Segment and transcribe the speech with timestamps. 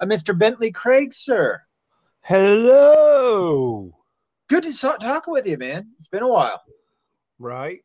[0.00, 0.36] uh, Mr.
[0.36, 1.60] Bentley Craig, sir.
[2.22, 3.92] Hello.
[4.48, 5.88] Good to talk with you, man.
[5.98, 6.62] It's been a while.
[7.38, 7.80] Right.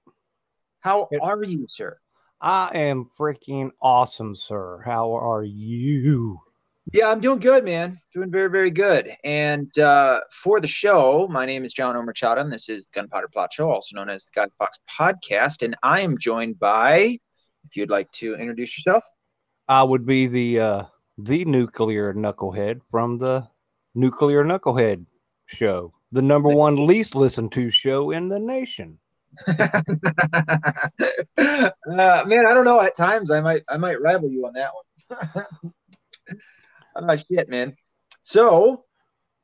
[0.81, 1.97] How It- are you, sir?
[2.41, 4.81] I am freaking awesome, sir.
[4.85, 6.39] How are you?
[6.93, 7.99] Yeah, I'm doing good, man.
[8.13, 9.13] Doing very, very good.
[9.23, 13.27] And uh, for the show, my name is John Omerchada, and this is the Gunpowder
[13.27, 15.61] Plot Show, also known as the Guy Fawkes Podcast.
[15.63, 17.19] And I am joined by,
[17.65, 19.03] if you'd like to introduce yourself.
[19.67, 20.83] I would be the uh
[21.23, 23.47] the nuclear knucklehead from the
[23.95, 25.05] Nuclear Knucklehead
[25.47, 28.99] show, the number one least listened to show in the nation.
[29.47, 29.63] uh,
[31.37, 32.79] man, I don't know.
[32.79, 35.45] At times, I might, I might rival you on that one.
[36.95, 37.75] I'm oh shit, man.
[38.21, 38.85] So,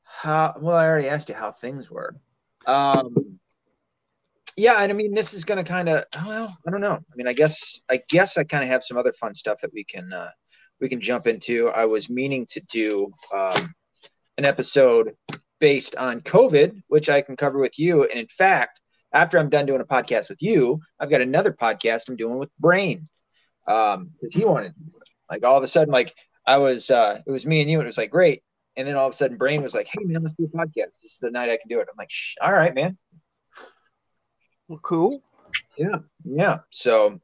[0.04, 2.16] how, well, I already asked you how things were.
[2.66, 3.40] Um,
[4.56, 6.94] yeah, and I mean, this is going to kind of, well, I don't know.
[6.94, 9.74] I mean, I guess, I guess I kind of have some other fun stuff that
[9.74, 10.30] we can, uh,
[10.80, 11.70] we can jump into.
[11.70, 13.74] I was meaning to do um,
[14.38, 15.16] an episode
[15.60, 18.04] based on COVID, which I can cover with you.
[18.04, 18.82] And in fact,
[19.14, 22.56] after I'm done doing a podcast with you, I've got another podcast I'm doing with
[22.60, 23.08] Brain.
[23.68, 24.74] Um, because he wanted
[25.30, 26.14] like all of a sudden, like
[26.46, 28.44] I was uh it was me and you, and it was like great.
[28.78, 30.92] And then all of a sudden Brain was like, Hey man, let's do a podcast.
[31.02, 31.88] This is the night I can do it.
[31.90, 32.98] I'm like, Shh, all right, man.
[34.68, 35.24] Well, cool.
[35.78, 36.60] Yeah, yeah.
[36.70, 37.20] So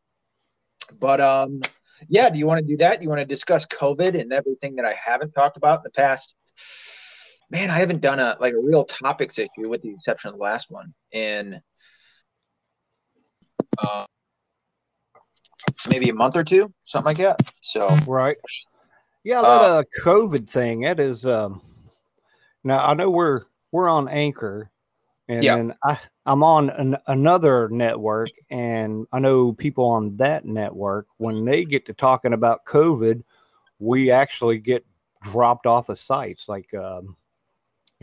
[1.00, 1.62] but um
[2.08, 3.02] yeah, do you want to do that?
[3.02, 6.36] You want to discuss COVID and everything that I haven't talked about in the past?
[7.50, 10.42] Man, I haven't done a like a real topics issue with the exception of the
[10.42, 10.94] last one.
[11.14, 11.60] And
[13.78, 14.06] uh,
[15.90, 17.42] maybe a month or two, something like that.
[17.62, 18.38] So Right.
[19.24, 20.82] Yeah, that Uh, uh, COVID thing.
[20.82, 21.62] That is um.
[22.64, 24.72] Now I know we're we're on Anchor,
[25.32, 25.56] and Yeah.
[25.56, 31.46] then I I'm on an, another network, and I know people on that network when
[31.46, 33.24] they get to talking about COVID,
[33.80, 34.86] we actually get
[35.24, 37.16] dropped off of sites like um,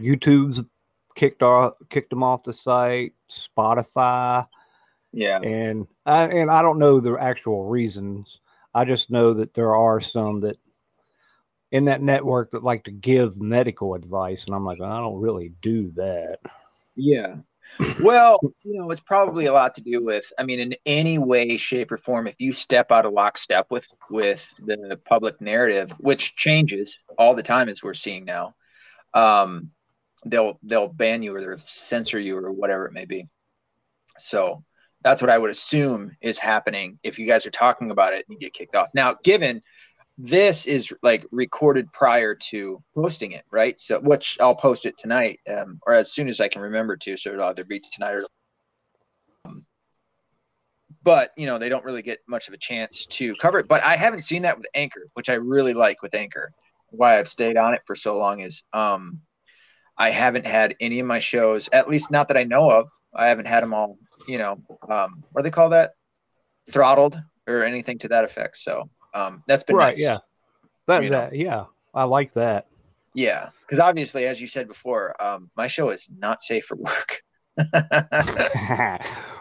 [0.01, 0.63] YouTube's
[1.15, 4.47] kicked off kicked them off the site, Spotify,
[5.13, 8.41] yeah, and I, and I don't know the actual reasons.
[8.75, 10.57] I just know that there are some that
[11.73, 15.53] in that network that like to give medical advice, and I'm like, I don't really
[15.61, 16.39] do that.
[16.99, 17.37] Yeah.
[18.03, 20.33] Well, you know, it's probably a lot to do with.
[20.39, 23.87] I mean, in any way, shape, or form, if you step out of lockstep with
[24.11, 28.55] with the public narrative, which changes all the time as we're seeing now,
[29.15, 29.71] um,
[30.27, 33.29] they'll they'll ban you or they'll censor you or whatever it may be.
[34.19, 34.65] So
[35.05, 38.35] that's what I would assume is happening if you guys are talking about it and
[38.35, 38.89] you get kicked off.
[38.95, 39.63] Now, given
[40.19, 43.79] this is like recorded prior to posting it, right?
[43.79, 47.17] So, which I'll post it tonight, um, or as soon as I can remember to.
[47.17, 48.27] So it'll either be tonight or.
[49.45, 49.65] Um,
[51.05, 53.69] but you know they don't really get much of a chance to cover it.
[53.69, 56.51] But I haven't seen that with Anchor, which I really like with Anchor.
[56.91, 59.21] Why I've stayed on it for so long is um,
[59.97, 62.89] I haven't had any of my shows, at least not that I know of.
[63.15, 64.59] I haven't had them all, you know,
[64.89, 65.93] um, what do they call that?
[66.73, 68.57] Throttled or anything to that effect.
[68.57, 69.89] So um, that's been right?
[69.89, 69.99] nice.
[69.99, 70.19] Yeah.
[70.87, 71.21] That You know.
[71.21, 71.65] that yeah,
[71.95, 72.67] I like that.
[73.15, 77.23] Yeah, because obviously, as you said before, um, my show is not safe for work.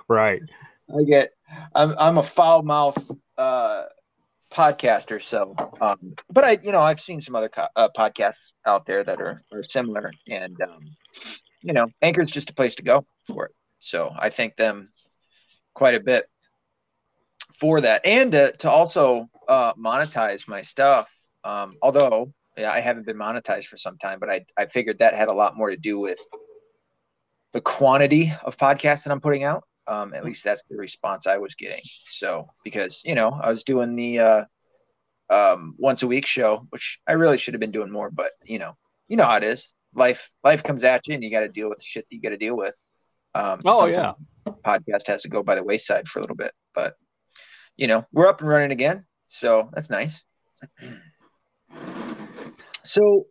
[0.09, 0.41] Right.
[0.89, 1.31] I get,
[1.75, 2.97] I'm, I'm a foul mouth
[3.37, 3.83] uh,
[4.53, 8.85] podcaster, so, um, but I, you know, I've seen some other co- uh, podcasts out
[8.85, 10.79] there that are, are similar, and um,
[11.61, 13.51] you know, Anchor's just a place to go for it.
[13.79, 14.89] So I thank them
[15.73, 16.29] quite a bit
[17.59, 21.09] for that, and to, to also uh, monetize my stuff.
[21.43, 25.13] Um, although yeah, I haven't been monetized for some time, but I, I figured that
[25.13, 26.19] had a lot more to do with
[27.53, 29.63] the quantity of podcasts that I'm putting out.
[29.87, 31.81] Um, at least that's the response I was getting.
[32.09, 34.43] So because you know I was doing the uh,
[35.29, 38.59] um, once a week show, which I really should have been doing more, but you
[38.59, 38.73] know,
[39.07, 39.71] you know how it is.
[39.93, 42.21] Life life comes at you, and you got to deal with the shit that you
[42.21, 42.75] got to deal with.
[43.33, 44.15] Um, Oh sometimes
[44.65, 46.95] podcast has to go by the wayside for a little bit, but
[47.77, 50.23] you know we're up and running again, so that's nice.
[52.83, 53.27] So,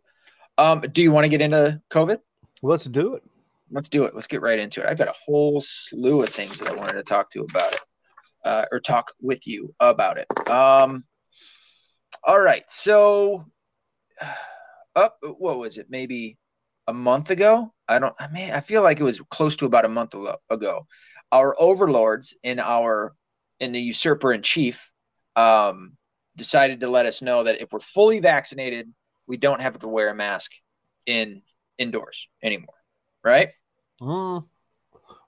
[0.57, 2.19] um, do you want to get into COVID?
[2.61, 3.23] Let's do it.
[3.71, 4.15] Let's do it.
[4.15, 4.87] Let's get right into it.
[4.87, 7.81] I've got a whole slew of things that I wanted to talk to about it,
[8.45, 10.27] uh, or talk with you about it.
[10.49, 11.03] Um,
[12.23, 12.63] all right.
[12.69, 13.45] So,
[14.95, 15.87] up, what was it?
[15.89, 16.37] Maybe
[16.87, 17.73] a month ago?
[17.87, 18.15] I don't.
[18.19, 20.13] I mean, I feel like it was close to about a month
[20.49, 20.87] ago.
[21.31, 23.13] Our overlords in our
[23.59, 24.91] in the usurper in chief
[25.37, 25.95] um,
[26.35, 28.91] decided to let us know that if we're fully vaccinated,
[29.27, 30.51] we don't have to wear a mask
[31.05, 31.41] in
[31.77, 32.73] indoors anymore.
[33.23, 33.49] Right.
[34.01, 34.45] Mm,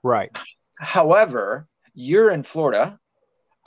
[0.02, 0.30] right.
[0.78, 2.98] However, you're in Florida,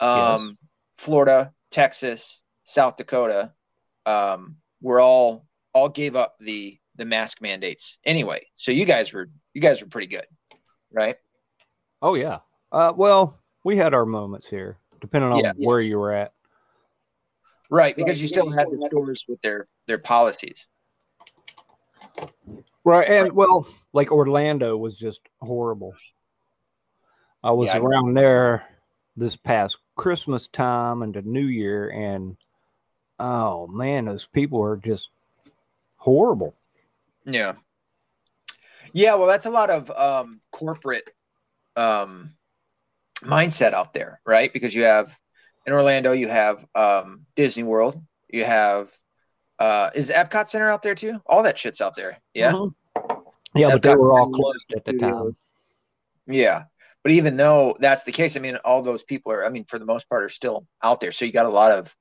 [0.00, 0.50] um, Yes.
[0.98, 3.52] Florida, Texas, South Dakota.
[4.06, 8.46] Um, we're all all gave up the the mask mandates anyway.
[8.54, 10.26] So you guys were you guys were pretty good,
[10.92, 11.16] right?
[12.02, 12.38] Oh yeah.
[12.72, 15.52] Uh, well, we had our moments here, depending on Yeah.
[15.56, 16.32] where you were at.
[17.68, 20.68] Right, because you still had the stores with their their policies.
[22.84, 25.94] Right, and well, like Orlando was just horrible.
[27.42, 28.66] I was Yeah, I around there
[29.16, 32.36] this past Christmas time and the New Year, and
[33.18, 35.10] oh man, those people are just
[35.96, 36.54] horrible.
[37.26, 37.54] Yeah.
[38.92, 41.10] Yeah, well, that's a lot of um, corporate
[41.76, 42.36] um,
[43.24, 44.52] mindset out there, right?
[44.52, 45.10] Because you have
[45.66, 48.90] in Orlando, you have um, Disney World, you have
[49.58, 51.20] uh, is Epcot Center out there too?
[51.26, 52.18] All that shit's out there.
[52.34, 52.52] Yeah.
[52.52, 52.74] Mhm.
[53.54, 55.36] yeah, but they were all closed at the time.
[56.26, 56.64] Yeah.
[57.02, 59.78] But even though that's the case, I mean, all those people are, I mean, for
[59.78, 61.12] the most part, are still out there.
[61.12, 61.94] So you got a lot of,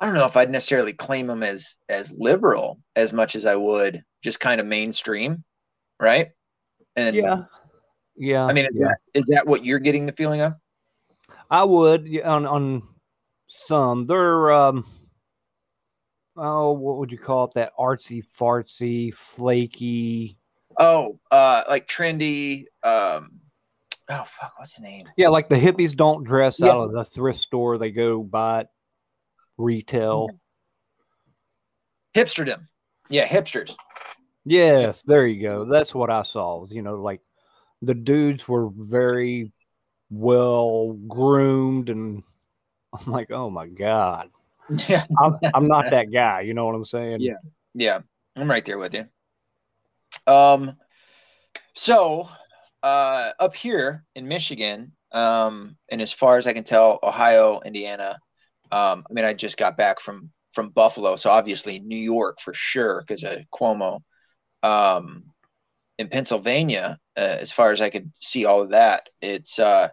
[0.00, 3.56] I don't know if I'd necessarily claim them as as liberal as much as I
[3.56, 5.44] would just kind of mainstream,
[6.00, 6.28] right?
[6.96, 7.44] And Yeah,
[8.20, 8.44] yeah.
[8.44, 8.88] I mean, is, yeah.
[8.88, 10.54] that, is that what you're getting the feeling of?
[11.50, 12.82] I would on on
[13.48, 14.06] some.
[14.06, 14.84] They're um
[16.36, 17.52] oh, what would you call it?
[17.54, 20.38] That artsy fartsy, flaky.
[20.78, 22.66] Oh, uh, like trendy.
[22.82, 23.40] Um,
[24.08, 25.02] oh fuck, what's the name?
[25.16, 26.68] Yeah, like the hippies don't dress Yeah.
[26.68, 28.68] out of the thrift store; they go buy it
[29.58, 30.28] retail.
[32.14, 32.66] Hipsterdom.
[33.08, 33.74] Yeah, hipsters.
[34.44, 35.64] Yes, there you go.
[35.64, 36.60] That's what I saw.
[36.60, 37.20] Was, you know, like
[37.82, 39.52] the dudes were very
[40.10, 42.22] well groomed, and
[42.92, 44.30] I'm like, oh my god,
[44.88, 46.42] Yeah, I'm, I'm not that guy.
[46.42, 47.18] You know what I'm saying?
[47.20, 47.34] Yeah.
[47.74, 48.00] yeah,
[48.36, 49.06] I'm right there with you.
[50.26, 50.76] Um,
[51.74, 52.28] so
[52.82, 58.18] uh, up here in Michigan, um, and as far as I can tell, Ohio, Indiana.
[58.72, 62.52] Um, I mean, I just got back from from Buffalo, so obviously New York for
[62.54, 64.00] sure because of Cuomo.
[64.62, 65.24] Um,
[66.00, 69.88] in Pennsylvania, uh, as far as I could see all of that, it's uh,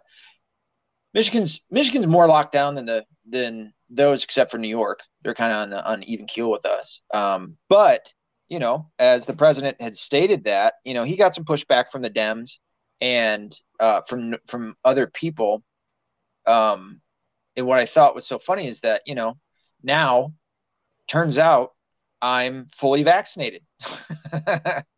[1.12, 5.00] Michigan's Michigan's more locked down than the than those except for New York.
[5.22, 7.02] They're kind of on the uneven keel with us.
[7.12, 8.10] Um, but
[8.48, 12.00] you know, as the president had stated that, you know, he got some pushback from
[12.00, 12.52] the Dems
[13.02, 15.62] and uh, from from other people.
[16.46, 17.02] Um,
[17.54, 19.36] and what I thought was so funny is that you know
[19.82, 20.32] now
[21.06, 21.72] turns out
[22.20, 23.62] I'm fully vaccinated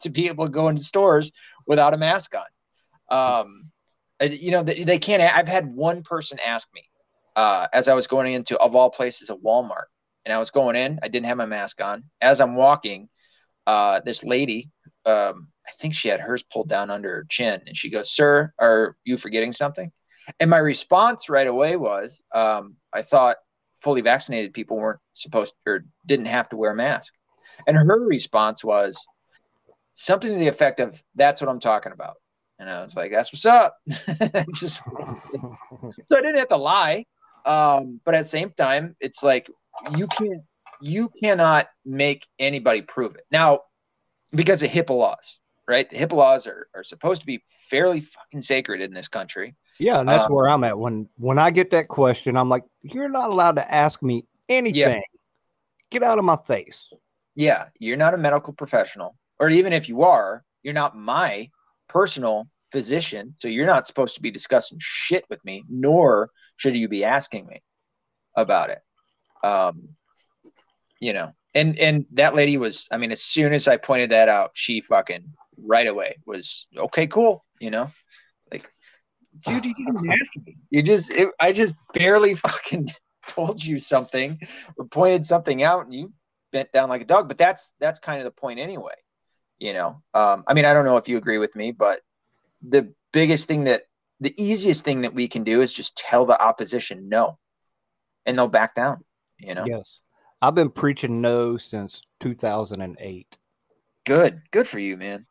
[0.02, 1.31] to be able to go into stores
[1.67, 3.44] without a mask on.
[3.44, 3.70] Um,
[4.20, 5.22] you know, they, they can't.
[5.22, 6.84] I've had one person ask me
[7.37, 9.87] uh, as I was going into, of all places, a Walmart,
[10.25, 10.99] and I was going in.
[11.02, 12.05] I didn't have my mask on.
[12.20, 13.08] As I'm walking,
[13.66, 14.70] uh, this lady,
[15.06, 18.52] um, I think she had hers pulled down under her chin, and she goes, "Sir,
[18.58, 19.90] are you forgetting something?"
[20.38, 23.37] And my response right away was, um, "I thought
[23.82, 27.12] fully vaccinated people weren't supposed to, or didn't have to wear a mask."
[27.67, 28.97] And her response was
[29.94, 32.17] something to the effect of, "That's what I'm talking about."
[32.59, 33.77] And I was like, "That's what's up."
[34.55, 37.06] Just so I didn't have to lie.
[37.47, 39.49] Um, but at the same time, it's like
[39.97, 40.43] you can't
[40.81, 43.25] you cannot make anybody prove it.
[43.31, 43.61] Now,
[44.33, 45.38] because of HIPAA laws,
[45.69, 45.89] right?
[45.89, 49.55] The HIPAA laws are, are supposed to be fairly fucking sacred in this country.
[49.79, 50.79] Yeah, and that's Um, where I'm at.
[50.79, 55.03] When when I get that question, I'm like, you're not allowed to ask me anything.
[55.91, 56.89] Get out of my face.
[57.35, 61.49] Yeah, you're not a medical professional, or even if you are, you're not my
[61.88, 63.35] personal physician.
[63.38, 67.47] So you're not supposed to be discussing shit with me, nor should you be asking
[67.47, 67.62] me
[68.37, 68.81] about it.
[69.43, 69.88] Um,
[71.00, 74.29] you know, and and that lady was, I mean, as soon as I pointed that
[74.29, 75.25] out, she fucking
[75.64, 77.45] right away was okay, cool.
[77.61, 77.90] You know,
[78.50, 78.71] like,
[79.47, 80.57] dude, you didn't ask me.
[80.71, 82.88] You just, it, I just barely fucking
[83.26, 84.38] told you something
[84.76, 86.12] or pointed something out, and you
[86.52, 87.29] bent down like a dog.
[87.29, 88.95] But that's that's kind of the point anyway.
[89.59, 92.00] You know, um, I mean, I don't know if you agree with me, but
[92.67, 93.83] the biggest thing that
[94.21, 97.38] the easiest thing that we can do is just tell the opposition no,
[98.26, 99.05] and they'll back down.
[99.38, 100.00] You know, Yes.
[100.43, 103.38] I've been preaching no since 2008.
[104.07, 105.26] good, good for you, man.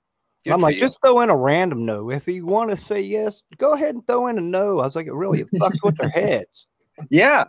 [0.45, 0.81] Good I'm like, you.
[0.81, 2.09] just throw in a random no.
[2.09, 4.79] If you want to say yes, go ahead and throw in a no.
[4.79, 6.67] I was like, it really it fucks with their heads.
[7.09, 7.45] Yeah,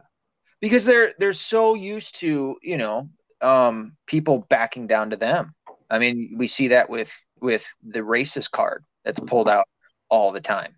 [0.61, 3.09] because they're they're so used to you know
[3.41, 5.57] um, people backing down to them.
[5.91, 9.67] I mean, we see that with with the racist card that's pulled out
[10.09, 10.77] all the time.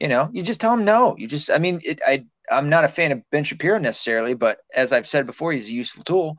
[0.00, 1.16] You know, you just tell them no.
[1.18, 4.58] You just, I mean, it, I I'm not a fan of Ben Shapiro necessarily, but
[4.74, 6.36] as I've said before, he's a useful tool.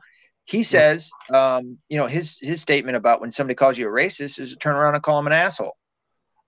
[0.50, 4.40] He says, um, you know, his his statement about when somebody calls you a racist
[4.40, 5.76] is to turn around and call him an asshole.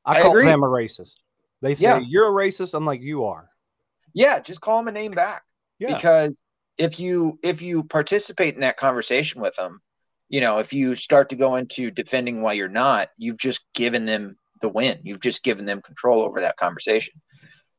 [0.05, 0.47] I, I call agree.
[0.47, 1.13] them a racist.
[1.61, 1.99] They say Yeah.
[1.99, 2.75] you're a racist.
[2.75, 3.49] I'm like, you are.
[4.13, 5.43] Yeah, just call him a name back.
[5.79, 5.95] Yeah.
[5.95, 6.37] because
[6.79, 9.81] if you if you participate in that conversation with them
[10.33, 14.07] you know, if you start to go into defending why you're not, you've just given
[14.07, 14.99] them the win.
[15.03, 17.13] You've just given them control over that conversation.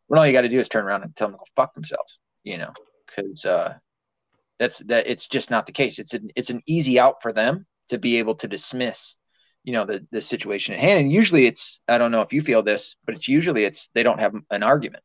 [0.05, 1.73] When all you got to do is turn around and tell them to go fuck
[1.73, 2.71] themselves, you know,
[3.07, 3.73] because uh,
[4.59, 5.07] that's that.
[5.07, 5.99] It's just not the case.
[5.99, 9.15] It's an it's an easy out for them to be able to dismiss,
[9.63, 10.99] you know, the the situation at hand.
[10.99, 14.03] And usually, it's I don't know if you feel this, but it's usually it's they
[14.03, 15.03] don't have an argument.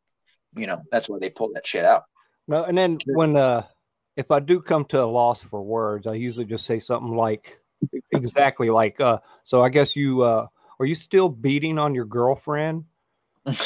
[0.57, 2.05] You know, that's why they pull that shit out.
[2.47, 3.63] No, and then when uh
[4.17, 7.59] if I do come to a loss for words, I usually just say something like
[8.13, 10.47] exactly like uh so I guess you uh
[10.81, 12.85] are you still beating on your girlfriend?
[13.45, 13.59] There's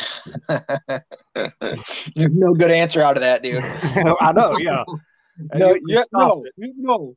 [2.17, 3.63] no good answer out of that, dude.
[4.21, 4.85] I know, yeah.
[5.39, 7.17] No, yeah, no, no.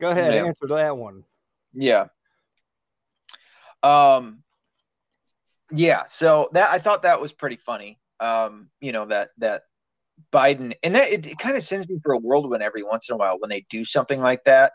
[0.00, 0.44] Go ahead, yeah.
[0.44, 1.24] answer that one.
[1.72, 2.06] Yeah.
[3.82, 4.44] Um
[5.72, 7.98] yeah, so that I thought that was pretty funny.
[8.20, 9.62] Um, you know, that that
[10.32, 13.14] Biden, and that it, it kind of sends me for a whirlwind every once in
[13.14, 14.72] a while when they do something like that.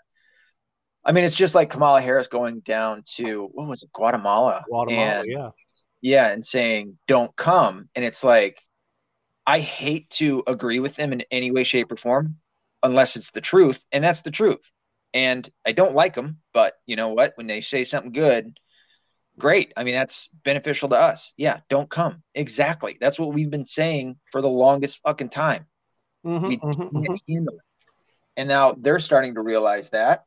[1.05, 4.65] I mean, it's just like Kamala Harris going down to what was it, Guatemala?
[4.67, 5.49] Guatemala, and, yeah,
[6.01, 8.61] yeah, and saying "Don't come," and it's like
[9.49, 12.35] I hate to agree with them in any way, shape, or form,
[12.83, 14.61] unless it's the truth, and that's the truth.
[15.11, 17.33] And I don't like them, but you know what?
[17.35, 18.59] When they say something good,
[19.39, 19.73] great.
[19.75, 21.33] I mean, that's beneficial to us.
[21.35, 22.21] Yeah, don't come.
[22.35, 22.99] Exactly.
[23.01, 25.65] That's what we've been saying for the longest fucking time.
[26.23, 27.33] Mm-hmm, we mm-hmm, can't mm-hmm.
[27.33, 27.61] handle it.
[28.37, 30.25] And now they're starting to realize that,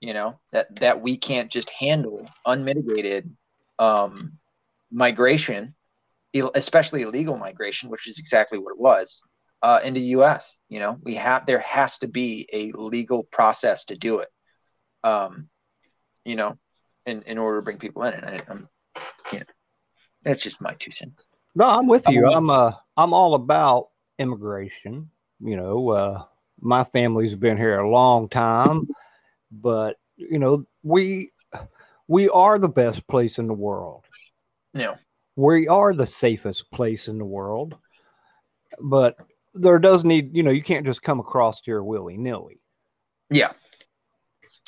[0.00, 3.36] you know, that that we can't just handle unmitigated
[3.78, 4.32] um,
[4.90, 5.76] migration,
[6.54, 9.22] especially illegal migration, which is exactly what it was,
[9.62, 10.56] uh, into the U.S.
[10.68, 14.28] You know, we have there has to be a legal process to do it.
[15.04, 15.48] Um,
[16.24, 16.56] you know,
[17.06, 18.14] in, in order to bring people in.
[18.14, 18.68] And I, am
[19.32, 19.44] you know,
[20.22, 21.26] that's just my two cents.
[21.54, 22.30] No, I'm with you.
[22.30, 25.10] I'm uh, I'm all about immigration.
[25.40, 26.24] You know, uh,
[26.60, 28.88] my family's been here a long time,
[29.50, 31.32] but you know, we
[32.08, 34.04] we are the best place in the world.
[34.72, 34.94] Yeah,
[35.36, 37.76] we are the safest place in the world,
[38.80, 39.16] but
[39.54, 42.60] there does need, you know, you can't just come across here willy nilly.
[43.30, 43.52] Yeah,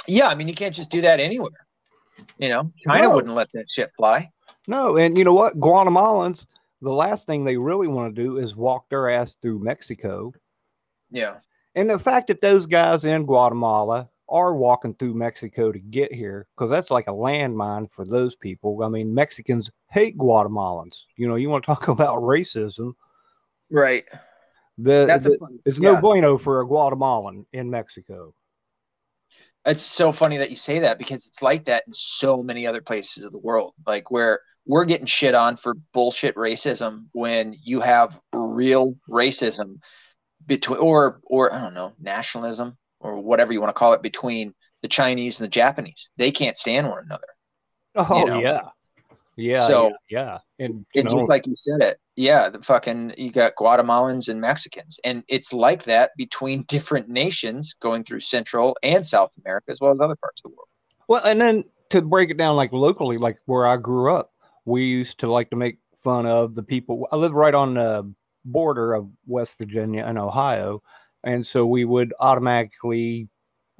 [0.06, 0.28] yeah.
[0.28, 1.66] I mean, you can't just do that anywhere.
[2.38, 3.14] You know, China no.
[3.14, 4.30] wouldn't let that shit fly.
[4.66, 5.60] No, and you know what?
[5.60, 6.46] Guatemalans,
[6.80, 10.32] the last thing they really want to do is walk their ass through Mexico.
[11.10, 11.36] Yeah.
[11.74, 16.48] And the fact that those guys in Guatemala are walking through Mexico to get here,
[16.54, 18.82] because that's like a landmine for those people.
[18.82, 21.02] I mean, Mexicans hate Guatemalans.
[21.16, 22.94] You know, you want to talk about racism.
[23.70, 24.02] Right.
[24.76, 25.92] The, that's the, it's yeah.
[25.92, 28.34] no bueno for a Guatemalan in Mexico.
[29.64, 32.82] It's so funny that you say that because it's like that in so many other
[32.82, 33.72] places of the world.
[33.86, 39.78] Like where we're getting shit on for bullshit racism when you have real racism
[40.44, 44.54] between or or I don't know, nationalism or whatever you want to call it between
[44.82, 46.08] the Chinese and the Japanese.
[46.16, 47.26] They can't stand one another.
[47.94, 48.40] Oh you know?
[48.40, 48.60] yeah.
[49.36, 49.68] Yeah.
[49.68, 50.38] So yeah.
[50.58, 50.64] yeah.
[50.64, 52.00] And it's know, just like you said it.
[52.16, 57.74] Yeah, the fucking you got Guatemalans and Mexicans, and it's like that between different nations
[57.80, 60.68] going through Central and South America as well as other parts of the world.
[61.08, 64.32] Well, and then to break it down, like locally, like where I grew up,
[64.64, 67.06] we used to like to make fun of the people.
[67.12, 68.12] I live right on the
[68.44, 70.82] border of West Virginia and Ohio,
[71.24, 73.28] and so we would automatically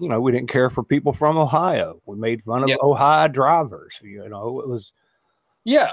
[0.00, 2.00] you know, we didn't care for people from Ohio.
[2.04, 2.78] We made fun of yep.
[2.82, 3.94] Ohio drivers.
[4.02, 4.92] You know, it was.
[5.62, 5.92] Yeah,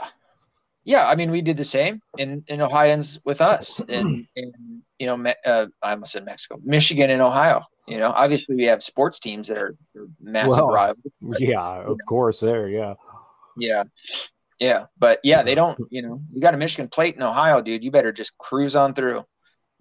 [0.84, 5.06] yeah, I mean, we did the same in, in Ohioans with us, in, in you
[5.06, 7.64] know, uh, I almost said Mexico, Michigan, and Ohio.
[7.88, 11.14] You know, obviously we have sports teams that are, are massive well, rivals.
[11.40, 12.96] yeah, of course, there, yeah,
[13.58, 13.84] yeah,
[14.60, 15.78] yeah, but yeah, they don't.
[15.92, 17.84] You know, you got a Michigan plate in Ohio, dude.
[17.84, 19.24] You better just cruise on through.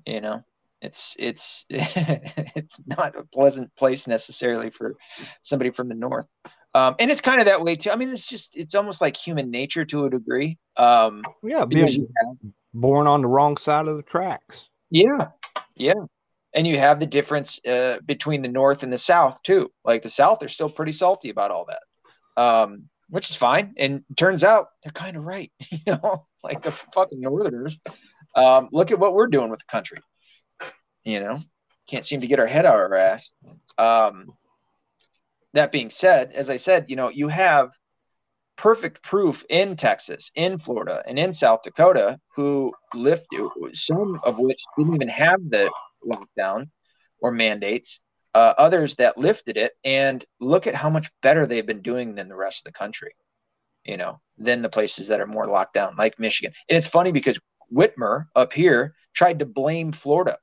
[0.06, 0.44] You know,
[0.80, 4.96] it's it's it's not a pleasant place necessarily for
[5.42, 6.26] somebody from the north.
[6.74, 7.90] Um, and it's kind of that way too.
[7.90, 10.58] I mean, it's just it's almost like human nature to a degree.
[10.76, 12.08] Um, yeah, being
[12.72, 14.68] born on the wrong side of the tracks.
[14.90, 15.28] Yeah,
[15.74, 15.94] yeah,
[16.54, 19.70] and you have the difference uh, between the North and the South too.
[19.84, 23.74] Like the South, they're still pretty salty about all that, um, which is fine.
[23.76, 25.52] And turns out they're kind of right.
[25.70, 27.78] You know, like the fucking Northerners.
[28.36, 29.98] Um, look at what we're doing with the country.
[31.04, 31.38] You know,
[31.88, 33.30] can't seem to get our head out of our ass.
[33.78, 34.32] Um,
[35.52, 37.70] that being said, as I said, you know, you have
[38.56, 44.60] perfect proof in Texas, in Florida, and in South Dakota who lifted some of which
[44.76, 45.70] didn't even have the
[46.06, 46.68] lockdown
[47.20, 48.00] or mandates,
[48.34, 49.72] uh, others that lifted it.
[49.82, 53.14] And look at how much better they've been doing than the rest of the country,
[53.84, 56.52] you know, than the places that are more locked down, like Michigan.
[56.68, 57.38] And it's funny because
[57.72, 60.38] Whitmer up here tried to blame Florida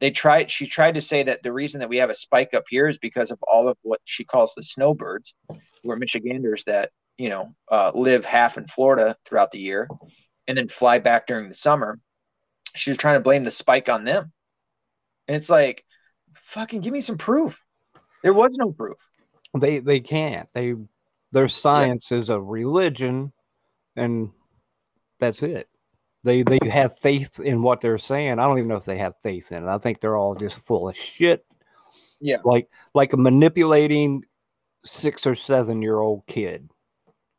[0.00, 2.64] they tried she tried to say that the reason that we have a spike up
[2.68, 5.34] here is because of all of what she calls the snowbirds
[5.82, 9.88] who are michiganders that you know uh, live half in florida throughout the year
[10.48, 11.98] and then fly back during the summer.
[12.74, 14.32] She was trying to blame the spike on them.
[15.28, 15.84] And it's like
[16.34, 17.60] fucking give me some proof.
[18.22, 18.96] There was no proof.
[19.58, 20.48] They they can't.
[20.54, 20.74] They
[21.32, 22.18] their science yeah.
[22.18, 23.32] is a religion
[23.96, 24.30] and
[25.18, 25.68] that's it
[26.26, 28.32] they they have faith in what they're saying.
[28.32, 29.68] I don't even know if they have faith in it.
[29.68, 31.46] I think they're all just full of shit.
[32.20, 32.38] Yeah.
[32.44, 34.24] Like like a manipulating
[34.84, 36.68] six or seven year old kid.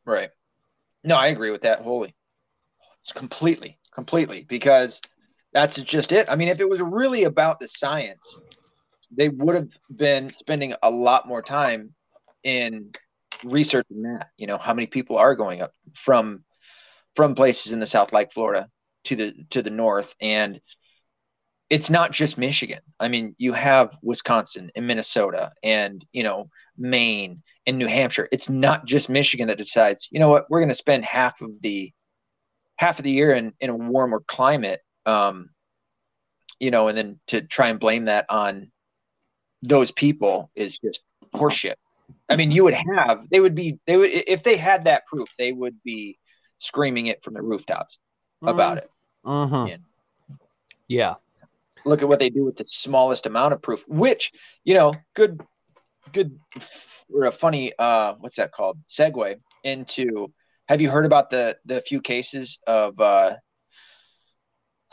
[0.05, 0.29] Right.
[1.03, 2.15] No, I agree with that wholly.
[3.13, 3.77] Completely.
[3.93, 4.45] Completely.
[4.47, 5.01] Because
[5.53, 6.27] that's just it.
[6.29, 8.37] I mean, if it was really about the science,
[9.11, 11.93] they would have been spending a lot more time
[12.43, 12.91] in
[13.43, 14.29] researching that.
[14.37, 16.43] You know, how many people are going up from
[17.17, 18.69] from places in the South, like Florida,
[19.07, 20.61] to the to the north and
[21.69, 22.79] it's not just Michigan.
[22.97, 28.29] I mean, you have Wisconsin and Minnesota and, you know, Maine and New Hampshire.
[28.31, 31.51] It's not just Michigan that decides, you know what, we're going to spend half of
[31.61, 31.91] the
[32.77, 34.79] half of the year in, in a warmer climate.
[35.05, 35.49] Um,
[36.59, 38.71] you know, and then to try and blame that on
[39.61, 41.01] those people is just
[41.35, 41.75] horseshit.
[42.29, 45.29] I mean, you would have, they would be, they would, if they had that proof,
[45.37, 46.17] they would be
[46.59, 47.97] screaming it from the rooftops
[48.41, 48.49] mm.
[48.49, 48.89] about it.
[49.25, 49.67] Uh-huh.
[50.87, 51.15] Yeah.
[51.85, 54.31] Look at what they do with the smallest amount of proof, which,
[54.63, 55.41] you know, good,
[56.11, 56.39] good,
[57.13, 58.77] or a funny, uh, what's that called?
[58.89, 60.31] Segue into,
[60.67, 63.35] have you heard about the, the few cases of, uh,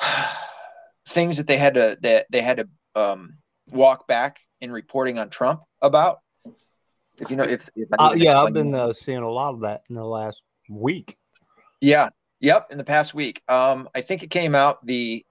[1.09, 3.39] things that they had to, that they had to, um,
[3.71, 6.21] walk back in reporting on Trump about?
[7.21, 9.83] If you know, if, if uh, yeah, I've been uh, seeing a lot of that
[9.89, 11.17] in the last week.
[11.81, 12.09] Yeah,
[12.41, 13.43] Yep, in the past week.
[13.49, 15.25] Um, I think it came out the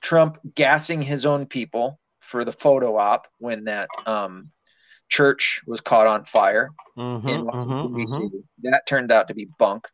[0.00, 4.50] Trump gassing his own people for the photo op when that um,
[5.08, 8.36] church was caught on fire mm-hmm, in mm-hmm, mm-hmm.
[8.62, 9.88] That turned out to be bunk.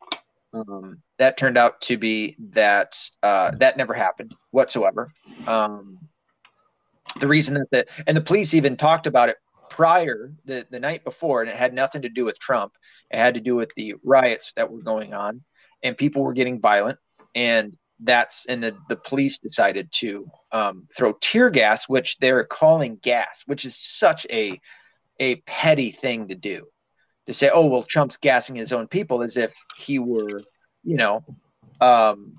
[0.52, 5.10] Um, that turned out to be that uh, that never happened whatsoever.
[5.46, 5.98] Um,
[7.20, 9.36] the reason that the and the police even talked about it
[9.68, 12.72] prior the the night before, and it had nothing to do with Trump.
[13.10, 15.42] It had to do with the riots that were going on
[15.82, 16.98] and people were getting violent
[17.34, 22.96] and that's and the, the police decided to um, throw tear gas which they're calling
[23.02, 24.60] gas which is such a
[25.20, 26.66] a petty thing to do
[27.26, 30.42] to say oh well trump's gassing his own people as if he were
[30.84, 31.24] you know
[31.80, 32.34] um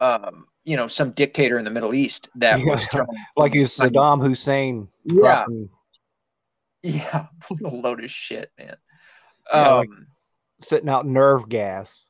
[0.00, 2.66] um you know some dictator in the middle east that yeah.
[2.66, 5.68] was throwing, like you saddam hussein yeah dropping.
[6.82, 8.76] yeah what a load of shit man
[9.52, 9.88] yeah, um like
[10.62, 12.04] sitting out nerve gas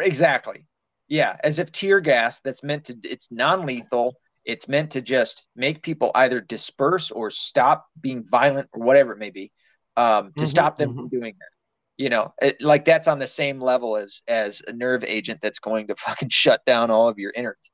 [0.00, 0.66] Exactly.
[1.08, 4.14] Yeah, as if tear gas that's meant to it's non-lethal.
[4.44, 9.18] It's meant to just make people either disperse or stop being violent or whatever it
[9.18, 9.52] may be,
[9.96, 10.98] um, to mm-hmm, stop them mm-hmm.
[11.00, 12.02] from doing that.
[12.02, 15.58] You know, it, like that's on the same level as as a nerve agent that's
[15.58, 17.70] going to fucking shut down all of your innards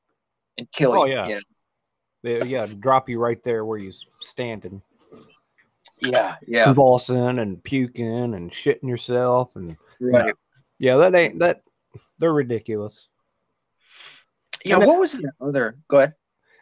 [0.57, 1.13] and kill oh, you.
[1.13, 1.27] Yeah.
[1.27, 1.35] You
[2.39, 2.45] know?
[2.45, 4.81] yeah, drop you right there where you're standing.
[6.01, 6.65] Yeah, yeah.
[6.65, 10.33] Convulsing and puking and shitting yourself and right.
[10.79, 11.61] yeah, that ain't that
[12.19, 13.07] they're ridiculous.
[14.63, 15.77] Yeah, and what was the other?
[15.87, 16.13] Go ahead.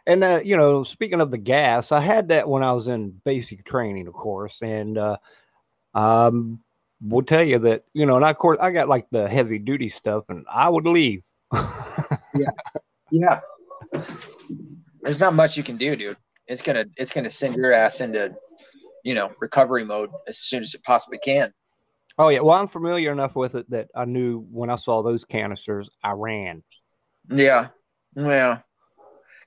[0.08, 3.20] And uh, you know, speaking of the gas, I had that when I was in
[3.24, 5.18] basic training, of course, and uh,
[5.96, 6.60] um,
[7.02, 9.58] will tell you that you know, and I, of course, I got like the heavy
[9.58, 11.24] duty stuff, and I would leave.
[12.36, 12.50] yeah,
[13.12, 13.40] yeah.
[15.02, 16.18] There's not much you can do, dude.
[16.48, 18.36] It's gonna it's gonna send your ass into
[19.04, 21.52] you know recovery mode as soon as it possibly can.
[22.18, 25.26] Oh yeah, well I'm familiar enough with it that I knew when I saw those
[25.26, 26.64] canisters, I ran.
[27.30, 27.70] Yeah,
[28.16, 28.60] yeah.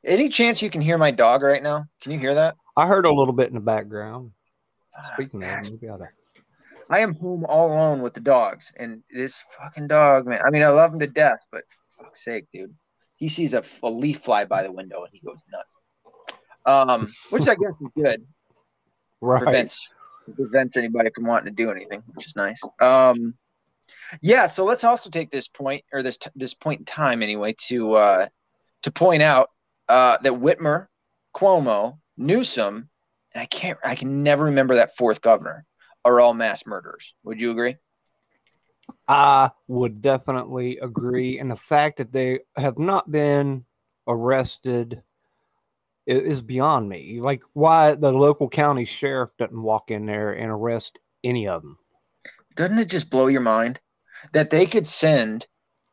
[0.05, 1.87] Any chance you can hear my dog right now?
[2.01, 2.57] Can you hear that?
[2.77, 4.33] I heard a little bit in the background.
[4.97, 6.15] Ah, Speaking of, maybe other.
[6.91, 10.41] I am home all alone with the dogs, and this fucking dog, man.
[10.47, 11.65] I mean, I love him to death, but
[11.99, 12.75] fuck's sake, dude.
[13.17, 15.75] He sees a, a leaf fly by the window and he goes nuts.
[16.65, 18.25] Um, which I guess is good.
[19.21, 19.43] Right.
[19.43, 19.77] Prevents
[20.35, 22.59] prevents anybody from wanting to do anything, which is nice.
[22.81, 23.35] Um,
[24.21, 27.55] yeah, so let's also take this point or this t- this point in time anyway
[27.69, 28.27] to uh,
[28.83, 29.51] to point out
[29.89, 30.87] uh, that Whitmer,
[31.35, 32.89] Cuomo, Newsom,
[33.33, 35.65] and I can't I can never remember that fourth governor
[36.05, 37.13] are all mass murderers.
[37.25, 37.77] Would you agree?
[39.07, 41.39] I would definitely agree.
[41.39, 43.65] And the fact that they have not been
[44.07, 45.03] arrested
[46.09, 47.21] is beyond me.
[47.21, 51.79] Like why the local county sheriff doesn't walk in there and arrest any of them.
[52.57, 53.79] Doesn't it just blow your mind
[54.33, 55.47] that they could send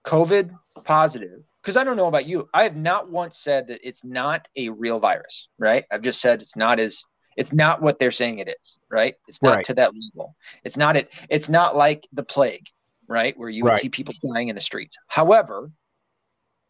[0.05, 0.51] COVID
[0.83, 4.47] positive, because I don't know about you, I have not once said that it's not
[4.55, 5.83] a real virus, right?
[5.91, 7.03] I've just said it's not as
[7.37, 9.15] it's not what they're saying it is, right?
[9.27, 9.65] It's not Right.
[9.65, 10.35] to that level.
[10.63, 11.09] It's not it.
[11.29, 12.65] It's not like the plague,
[13.07, 13.37] right?
[13.37, 13.81] Where you would Right.
[13.81, 14.95] see people dying in the streets.
[15.07, 15.69] However,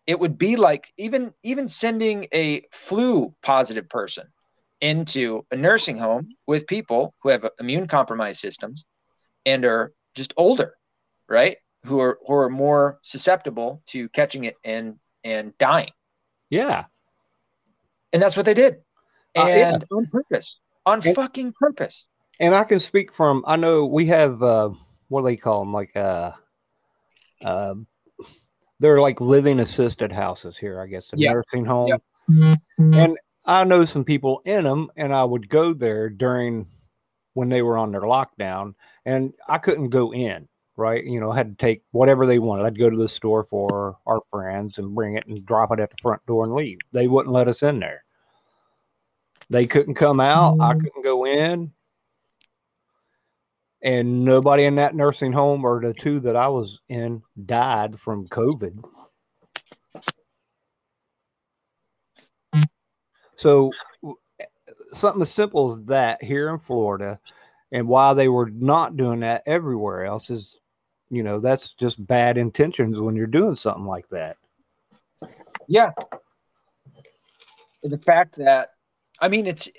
[0.08, 4.28] it would be like even even sending a flu positive person
[4.82, 8.86] into a nursing home with people who have immune compromised systems
[9.46, 10.74] and are just older,
[11.28, 11.58] right?
[11.86, 15.92] Who are who are more susceptible to catching it and and dying.
[16.50, 16.86] Yeah.
[18.14, 18.76] And that's what they did.
[19.38, 19.74] Uh, yeah.
[19.74, 20.58] And on purpose.
[20.86, 22.06] On And- fucking purpose.
[22.40, 24.70] And I can speak from I know we have uh
[25.08, 26.32] what do they call them like uh
[27.44, 27.76] uh
[28.80, 31.34] they're like living assisted houses here, I guess, a Yeah.
[31.34, 31.88] nursing home.
[31.90, 32.04] Yep.
[32.30, 32.94] Mm-hmm.
[32.94, 36.68] And I know some people in them, and I would go there during
[37.34, 38.74] when they were on their lockdown,
[39.06, 40.48] and I couldn't go in.
[40.78, 42.66] Right, you know, I had to take whatever they wanted.
[42.66, 45.90] I'd go to the store for our friends and bring it and drop it at
[45.90, 46.80] the front door and leave.
[46.92, 48.04] They wouldn't let us in there.
[49.50, 50.58] They couldn't come out.
[50.60, 50.82] I mm-hmm.
[50.82, 51.72] couldn't go in.
[53.86, 58.28] And nobody in that nursing home or the two that I was in died from
[58.28, 58.84] COVID.
[63.36, 63.72] So
[64.92, 67.20] something as simple as that here in Florida,
[67.72, 70.58] and why they were not doing that everywhere else is,
[71.12, 74.38] you know, that's just bad intentions when you're doing something like that.
[75.68, 75.92] Yeah.
[77.84, 78.72] The fact that
[79.22, 79.70] I mean it's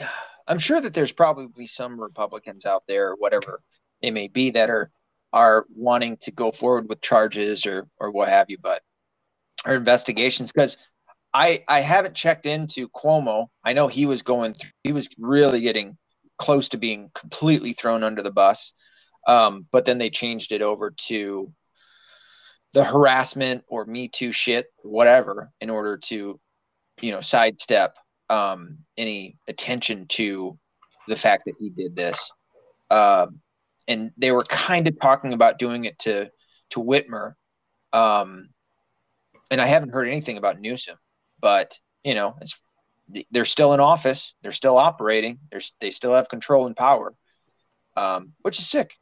[0.46, 3.62] I'm sure that there's probably some Republicans out there, whatever
[4.02, 4.90] they may be, that are
[5.32, 8.82] are wanting to go forward with charges or or what have you, but
[9.64, 10.76] or investigations because
[11.35, 13.48] I I haven't checked into Cuomo.
[13.64, 15.96] I know he was going through he was really getting
[16.38, 18.72] close to being completely thrown under the bus.
[19.26, 21.52] Um, but then they changed it over to
[22.72, 26.38] the harassment or me too shit whatever in order to
[27.00, 27.96] you know sidestep
[28.28, 30.59] um any attention to
[31.09, 32.30] the fact that he did this
[32.90, 33.40] um
[33.88, 36.31] and they were kind of talking about doing it to
[36.70, 37.35] to Whitmer.
[37.92, 38.49] Um
[39.51, 40.96] and I haven't heard anything about Newsom
[41.40, 42.37] but you know
[43.31, 44.35] they're still in office.
[44.42, 45.38] They're still operating.
[45.51, 47.14] They're, they still have control and power
[47.96, 48.92] um which is sick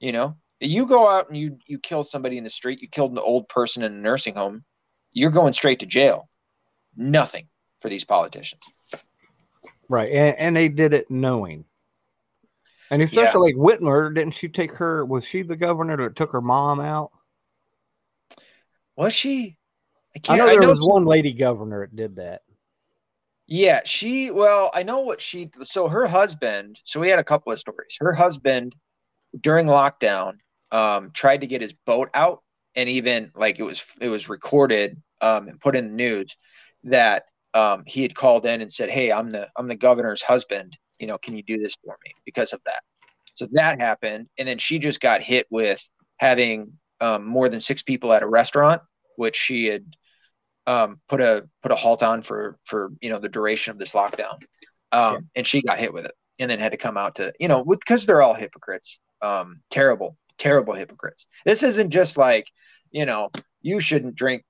[0.00, 0.36] you know.
[0.60, 2.82] You go out and you you kill somebody in the street.
[2.82, 4.64] You killed an old person in a nursing home.
[5.12, 6.28] You're going straight to jail.
[6.96, 7.48] Nothing
[7.80, 8.62] for these politicians.
[9.88, 10.08] Right.
[10.08, 11.64] And, and they did it knowing.
[12.90, 15.04] And especially like Whitmer, didn't she take her?
[15.04, 17.10] Was she the governor that took her mom out?
[18.96, 19.56] was she
[20.28, 22.42] i I know there was she- one lady governor that did that.
[23.46, 27.52] yeah she well i know what she so her husband so we had a couple
[27.52, 28.74] of stories her husband
[29.40, 30.34] during lockdown
[30.72, 32.42] um tried to get his boat out
[32.74, 36.36] and even like it was it was recorded um and put in the news
[36.82, 37.24] that
[37.54, 41.06] um he had called in and said hey i'm the i'm the governor's husband you
[41.06, 42.82] know can you do this for me because of that?
[43.34, 44.28] So that happened.
[44.38, 45.80] And then she just got hit with
[46.16, 48.82] having um, more than six people at a restaurant
[49.16, 49.84] which she had
[50.66, 53.92] um, put a put a halt on for for you know the duration of this
[53.92, 54.38] lockdown.
[54.92, 55.18] Um, Yeah.
[55.36, 57.64] and she got hit with it and then had to come out to you know
[57.64, 58.98] because they're all hypocrites.
[59.20, 61.26] Um, terrible terrible hypocrites.
[61.44, 62.46] This isn't just like
[62.90, 63.30] you know
[63.60, 64.44] you shouldn't drink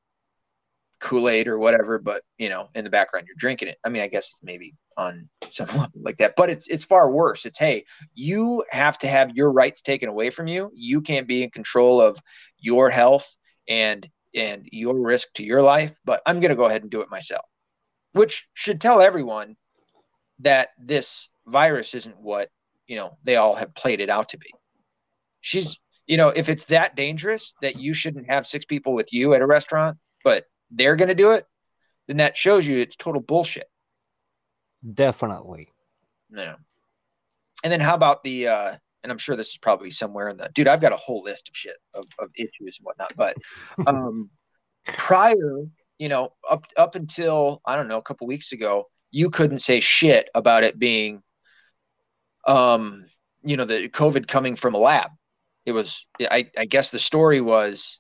[1.01, 3.79] kool-aid or whatever but you know in the background you're drinking it.
[3.85, 7.47] I mean i guess maybe on some level like that but it's it's far worse.
[7.47, 7.85] It's hey
[8.15, 10.71] you have to have your rights taken away from you.
[10.75, 12.19] You can't be in control of
[12.59, 13.27] your health
[13.69, 17.01] and and your risk to your life but i'm going to go ahead and do
[17.01, 17.47] it myself
[18.13, 19.57] which should tell everyone
[20.41, 22.49] that this virus isn't what
[22.87, 24.53] you know they all have played it out to be.
[25.41, 29.35] She's you know if it's that dangerous that you shouldn't have six people with you
[29.35, 31.47] at a restaurant but they're going to do it
[32.07, 33.69] then that shows you it's total bullshit.
[34.95, 35.69] Definitely.
[36.31, 36.55] no
[37.65, 40.49] and then how about the uh and i'm sure this is probably somewhere in the
[40.55, 43.37] dude i've got a whole list of shit of, of issues and whatnot but
[43.87, 44.31] um
[44.87, 45.65] prior
[45.99, 49.81] you know up up until i don't know a couple weeks ago you couldn't say
[49.81, 51.23] shit about it being
[52.47, 53.05] um
[53.43, 55.11] you know the covid coming from a lab.
[55.67, 57.99] It was i i guess the story was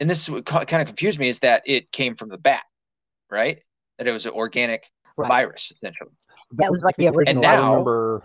[0.00, 2.62] and this what kind of confused me is that it came from the bat
[3.30, 3.58] right
[3.98, 4.84] that it was an organic
[5.16, 5.28] Right.
[5.28, 6.10] virus essentially
[6.52, 7.28] That was like the original.
[7.28, 8.22] And now- I remember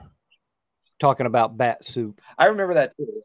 [0.99, 2.21] talking about bat soup.
[2.37, 3.21] I remember that too.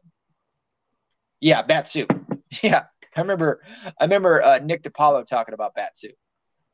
[1.39, 2.11] Yeah, bat soup.
[2.61, 2.83] Yeah,
[3.15, 3.61] I remember.
[3.97, 6.15] I remember uh, Nick DiPaolo talking about bat soup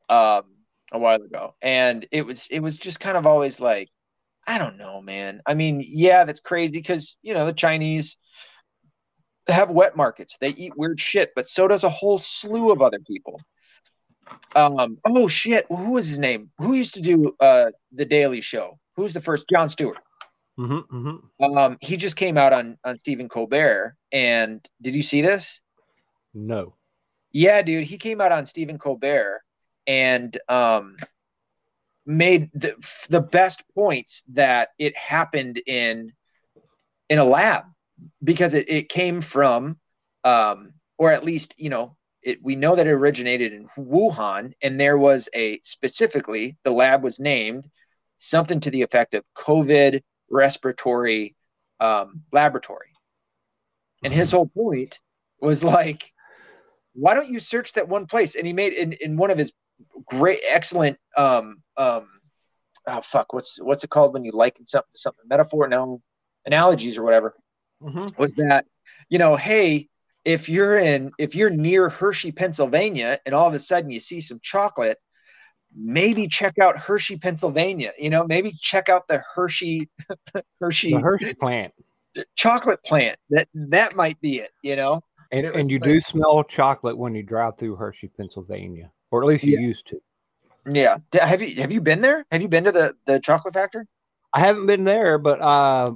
[0.08, 0.42] um,
[0.90, 3.88] a while ago, and it was it was just kind of always like,
[4.44, 5.40] I don't know, man.
[5.46, 8.16] I mean, yeah, that's crazy because you know the Chinese
[9.48, 10.36] have wet markets.
[10.40, 13.40] They eat weird shit, but so does a whole slew of other people.
[14.54, 16.50] Um, oh shit, who was his name?
[16.58, 18.78] Who used to do uh the Daily Show?
[18.96, 19.46] Who's the first?
[19.50, 19.98] Jon Stewart.
[20.58, 21.56] Mm-hmm, mm-hmm.
[21.56, 25.60] Um, he just came out on on Stephen Colbert, and did you see this?
[26.34, 26.74] No.
[27.32, 29.42] Yeah, dude, he came out on Stephen Colbert
[29.86, 30.96] and um
[32.04, 32.74] made the
[33.08, 36.12] the best points that it happened in
[37.08, 37.64] in a lab
[38.22, 39.78] because it, it came from
[40.24, 44.78] um or at least you know it, we know that it originated in Wuhan, and
[44.78, 47.68] there was a specifically the lab was named
[48.16, 51.36] something to the effect of COVID respiratory
[51.80, 52.90] um, laboratory.
[54.04, 55.00] And his whole point
[55.40, 56.12] was like,
[56.92, 58.34] why don't you search that one place?
[58.34, 59.52] And he made in, in one of his
[60.06, 62.08] great, excellent, um, um,
[62.86, 66.02] oh fuck, what's what's it called when you liken something to something metaphor, no
[66.44, 67.34] analogies or whatever,
[67.82, 68.20] Mm-hmm.
[68.20, 68.66] was that
[69.08, 69.88] you know, hey,
[70.24, 74.20] if you're in if you're near Hershey, Pennsylvania, and all of a sudden you see
[74.20, 74.98] some chocolate,
[75.74, 77.92] maybe check out Hershey, Pennsylvania.
[77.98, 79.88] You know, maybe check out the Hershey
[80.60, 81.72] Hershey The Hershey plant.
[82.36, 83.18] chocolate plant.
[83.30, 84.50] That that might be it.
[84.62, 85.02] You know.
[85.30, 89.22] And, it and you like- do smell chocolate when you drive through Hershey, Pennsylvania, or
[89.22, 89.66] at least you Yeah.
[89.66, 90.00] used to.
[90.70, 90.98] Yeah.
[91.12, 92.26] Have you have you been there?
[92.32, 93.84] Have you been to the the chocolate factory?
[94.34, 95.92] I haven't been there, but uh,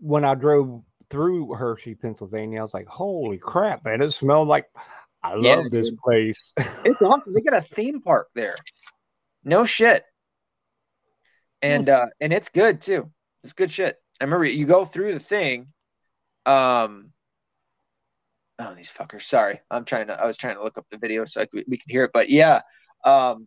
[0.00, 4.00] when I drove through Hershey, Pennsylvania, I was like, "Holy crap, man!
[4.00, 4.66] It smelled like
[5.22, 5.98] I love this dude.
[5.98, 7.34] place." It's awesome.
[7.34, 8.56] They got a theme park there.
[9.44, 10.04] No shit.
[11.60, 13.10] And uh and it's good too.
[13.44, 13.96] It's good shit.
[14.20, 15.68] I remember you go through the thing.
[16.46, 17.12] Um
[18.58, 19.22] Oh, these fuckers.
[19.22, 19.60] Sorry.
[19.70, 21.76] I'm trying to I was trying to look up the video so I could, we
[21.76, 22.10] can hear it.
[22.12, 22.62] But yeah.
[23.04, 23.46] Um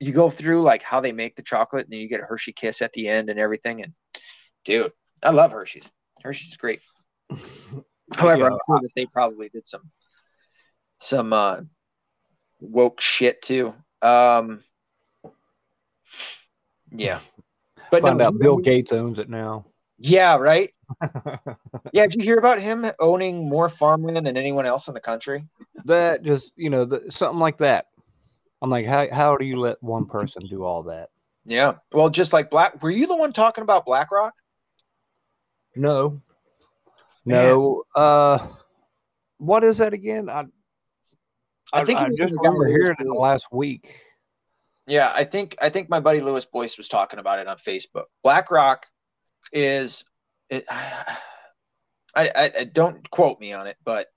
[0.00, 2.52] you go through like how they make the chocolate and then you get a Hershey
[2.52, 3.82] kiss at the end and everything.
[3.82, 3.94] And
[4.64, 5.90] dude, I love Hershey's.
[6.24, 6.80] Hershey's great.
[8.14, 9.90] However, I'm sure that they probably did some
[11.00, 11.60] some uh
[12.60, 13.74] woke shit too.
[14.02, 14.62] Um
[16.90, 17.20] yeah.
[17.90, 19.66] But Find no, out Bill Gates owns it now.
[19.98, 20.70] Yeah, right.
[21.92, 25.46] Yeah, did you hear about him owning more farmland than anyone else in the country?
[25.84, 27.86] that just you know the, something like that.
[28.62, 31.10] I'm like, how how do you let one person do all that?
[31.44, 31.74] Yeah.
[31.92, 34.34] Well, just like Black were you the one talking about BlackRock?
[35.76, 36.20] No,
[37.24, 37.82] no.
[37.94, 38.46] Uh,
[39.38, 40.28] what is that again?
[40.28, 40.44] I
[41.72, 44.00] I, I think I just remember hearing it the- last week.
[44.86, 48.04] Yeah, I think I think my buddy Lewis Boyce was talking about it on Facebook.
[48.22, 48.86] BlackRock
[49.52, 50.04] is
[50.50, 51.16] it, I,
[52.14, 54.08] I I don't quote me on it, but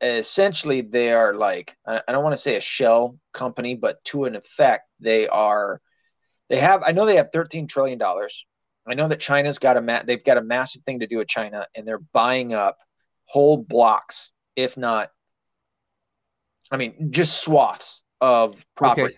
[0.00, 4.24] essentially they are like I I don't want to say a shell company, but to
[4.24, 5.80] an effect they are
[6.48, 8.46] they have I know they have 13 trillion dollars.
[8.90, 11.28] I know that China's got a ma- they've got a massive thing to do with
[11.28, 12.78] China and they're buying up
[13.24, 15.10] whole blocks, if not
[16.70, 19.02] I mean just swaths of property.
[19.02, 19.16] Okay,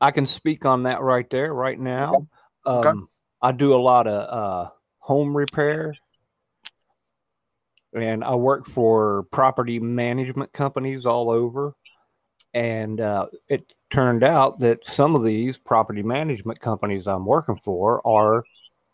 [0.00, 2.26] I can speak on that right there, right now.
[2.66, 2.88] Okay.
[2.88, 3.08] Um,
[3.40, 5.94] I do a lot of uh, home repair,
[7.94, 11.74] and I work for property management companies all over.
[12.54, 18.06] And uh, it turned out that some of these property management companies I'm working for
[18.06, 18.44] are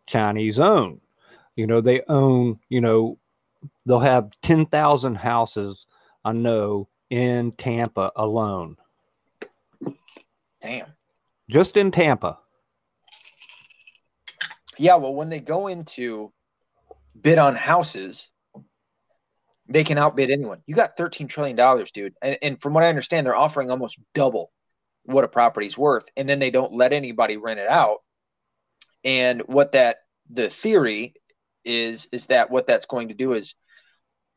[0.08, 1.00] Chinese owned.
[1.54, 3.18] You know, they own, you know,
[3.86, 5.86] they'll have 10,000 houses,
[6.24, 8.76] I know, in Tampa alone,
[10.60, 10.86] Damn.
[11.48, 12.38] just in Tampa.
[14.76, 16.32] Yeah, well, when they go into
[17.20, 18.28] bid on houses,
[19.68, 20.62] they can outbid anyone.
[20.66, 21.56] You got $13 trillion,
[21.92, 22.14] dude.
[22.22, 24.52] And, and from what I understand, they're offering almost double
[25.04, 26.04] what a property's worth.
[26.16, 27.98] And then they don't let anybody rent it out.
[29.04, 29.98] And what that,
[30.30, 31.14] the theory
[31.64, 33.54] is, is that what that's going to do is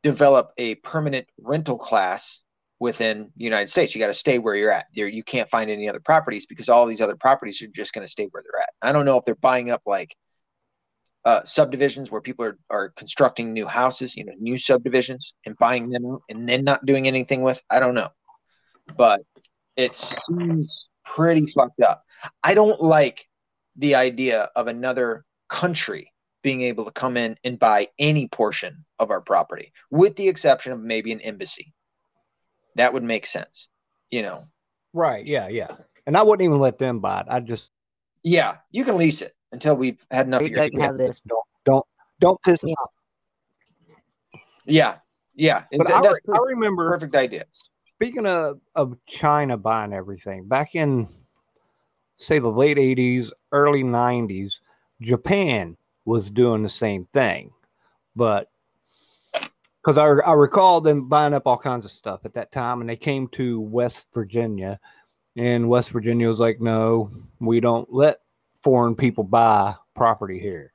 [0.03, 2.41] develop a permanent rental class
[2.79, 3.93] within the United States.
[3.93, 4.87] You got to stay where you're at.
[4.95, 8.05] There, you can't find any other properties because all these other properties are just going
[8.05, 8.69] to stay where they're at.
[8.81, 10.15] I don't know if they're buying up like
[11.23, 15.89] uh, subdivisions where people are, are constructing new houses, you know, new subdivisions and buying
[15.89, 17.61] them and then not doing anything with.
[17.69, 18.09] I don't know,
[18.97, 19.21] but
[19.75, 22.03] it seems pretty fucked up.
[22.43, 23.27] I don't like
[23.77, 26.11] the idea of another country
[26.43, 30.71] being able to come in and buy any portion of our property, with the exception
[30.71, 31.73] of maybe an embassy.
[32.75, 33.67] That would make sense,
[34.09, 34.43] you know.
[34.93, 35.25] Right.
[35.25, 35.47] Yeah.
[35.49, 35.75] Yeah.
[36.07, 37.27] And I wouldn't even let them buy it.
[37.29, 37.69] I just
[38.23, 40.41] Yeah, you can lease it until we've had enough.
[40.41, 41.21] We of your- don't have this.
[41.27, 41.85] don't don't
[42.19, 42.75] don't piss me Yeah.
[42.83, 42.91] off.
[44.65, 44.97] Yeah,
[45.35, 45.63] yeah.
[45.77, 47.45] But Th- I, that's I remember perfect idea.
[47.95, 51.07] speaking of, of China buying everything back in
[52.21, 54.53] say the late 80s, early 90s,
[55.01, 57.51] Japan was doing the same thing.
[58.15, 58.49] But
[59.81, 62.89] because I, I recall them buying up all kinds of stuff at that time, and
[62.89, 64.79] they came to West Virginia
[65.35, 68.19] And West Virginia was like, no, we don't let
[68.61, 70.71] foreign people buy property here.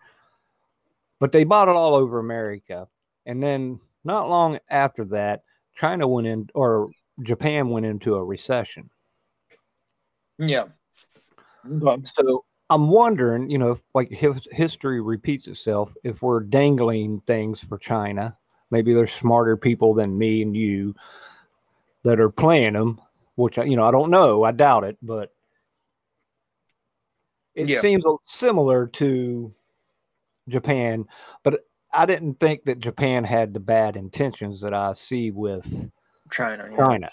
[1.21, 2.89] But they bought it all over America.
[3.27, 5.43] And then not long after that,
[5.75, 6.91] China went in, or
[7.23, 8.91] Japan went into a recession.
[10.39, 10.65] Yeah.
[11.71, 12.03] Okay.
[12.15, 17.61] So I'm wondering, you know, if like if history repeats itself, if we're dangling things
[17.61, 18.37] for China,
[18.71, 20.95] maybe there's smarter people than me and you
[22.03, 23.01] that are playing them,
[23.37, 25.33] which I, you know I don't know, I doubt it, but
[27.55, 27.81] it yeah.
[27.81, 29.53] seems similar to
[30.49, 31.07] Japan,
[31.43, 31.61] but
[31.93, 35.65] I didn't think that Japan had the bad intentions that I see with
[36.31, 36.69] China.
[36.71, 36.77] Yeah.
[36.77, 37.11] China.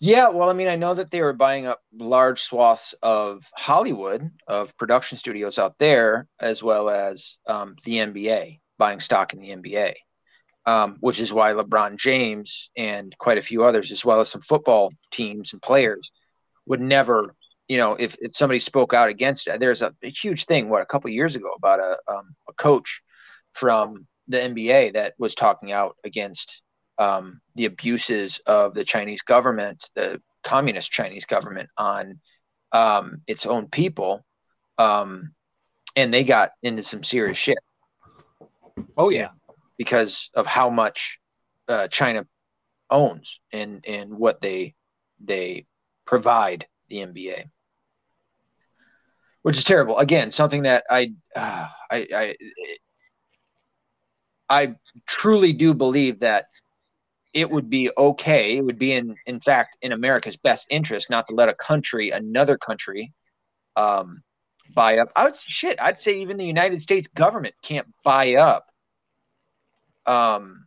[0.00, 4.30] Yeah, well, I mean, I know that they were buying up large swaths of Hollywood,
[4.46, 9.50] of production studios out there, as well as um, the NBA, buying stock in the
[9.50, 9.94] NBA,
[10.66, 14.40] um, which is why LeBron James and quite a few others, as well as some
[14.40, 16.08] football teams and players,
[16.66, 17.34] would never,
[17.66, 19.58] you know, if, if somebody spoke out against it.
[19.58, 23.02] There's a, a huge thing, what, a couple years ago about a, um, a coach
[23.54, 26.62] from the NBA that was talking out against
[26.98, 32.20] um, the abuses of the Chinese government, the communist Chinese government, on
[32.72, 34.24] um, its own people,
[34.78, 35.34] um,
[35.96, 37.58] and they got into some serious shit.
[38.96, 39.28] Oh yeah,
[39.76, 41.18] because of how much
[41.68, 42.26] uh, China
[42.90, 44.74] owns and and what they
[45.20, 45.66] they
[46.04, 47.44] provide the NBA,
[49.42, 49.98] which is terrible.
[49.98, 52.36] Again, something that I uh, I I
[54.48, 54.74] I
[55.06, 56.46] truly do believe that
[57.38, 58.56] it would be okay.
[58.56, 62.10] It would be in, in fact, in America's best interest not to let a country,
[62.10, 63.12] another country,
[63.76, 64.24] um,
[64.74, 65.12] buy up.
[65.14, 65.80] I would say shit.
[65.80, 68.66] I'd say even the United States government can't buy up,
[70.04, 70.66] um,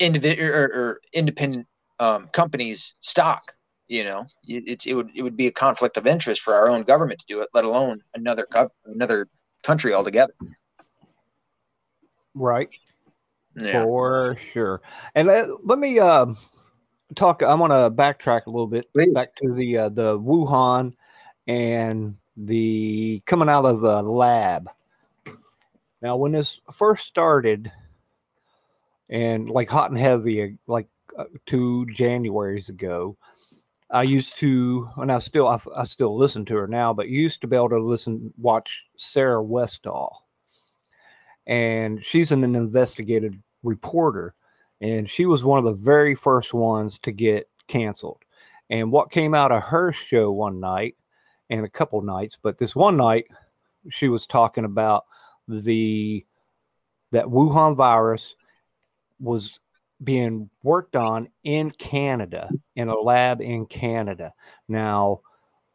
[0.00, 1.66] individual or, or, independent
[2.00, 3.42] um, companies' stock.
[3.86, 6.84] You know, it, it would it would be a conflict of interest for our own
[6.84, 8.48] government to do it, let alone another
[8.86, 9.28] another
[9.62, 10.32] country altogether.
[12.34, 12.70] Right
[13.56, 13.82] yeah.
[13.82, 14.82] for sure.
[15.14, 16.26] And let, let me uh,
[17.14, 17.42] talk.
[17.42, 19.12] I want to backtrack a little bit Please.
[19.14, 20.94] back to the uh, the Wuhan
[21.46, 24.70] and the coming out of the lab.
[26.02, 27.70] Now, when this first started,
[29.08, 33.16] and like hot and heavy, uh, like uh, two Januaries ago,
[33.90, 37.40] I used to, and I still, I, I still listen to her now, but used
[37.40, 40.24] to be able to listen, watch Sarah Westall
[41.46, 44.34] and she's an investigative reporter,
[44.80, 48.22] and she was one of the very first ones to get canceled.
[48.70, 50.96] And what came out of her show one night,
[51.50, 53.26] and a couple nights, but this one night,
[53.90, 55.04] she was talking about
[55.48, 56.24] the
[57.12, 58.34] that Wuhan virus
[59.20, 59.60] was
[60.02, 64.32] being worked on in Canada in a lab in Canada.
[64.68, 65.20] Now,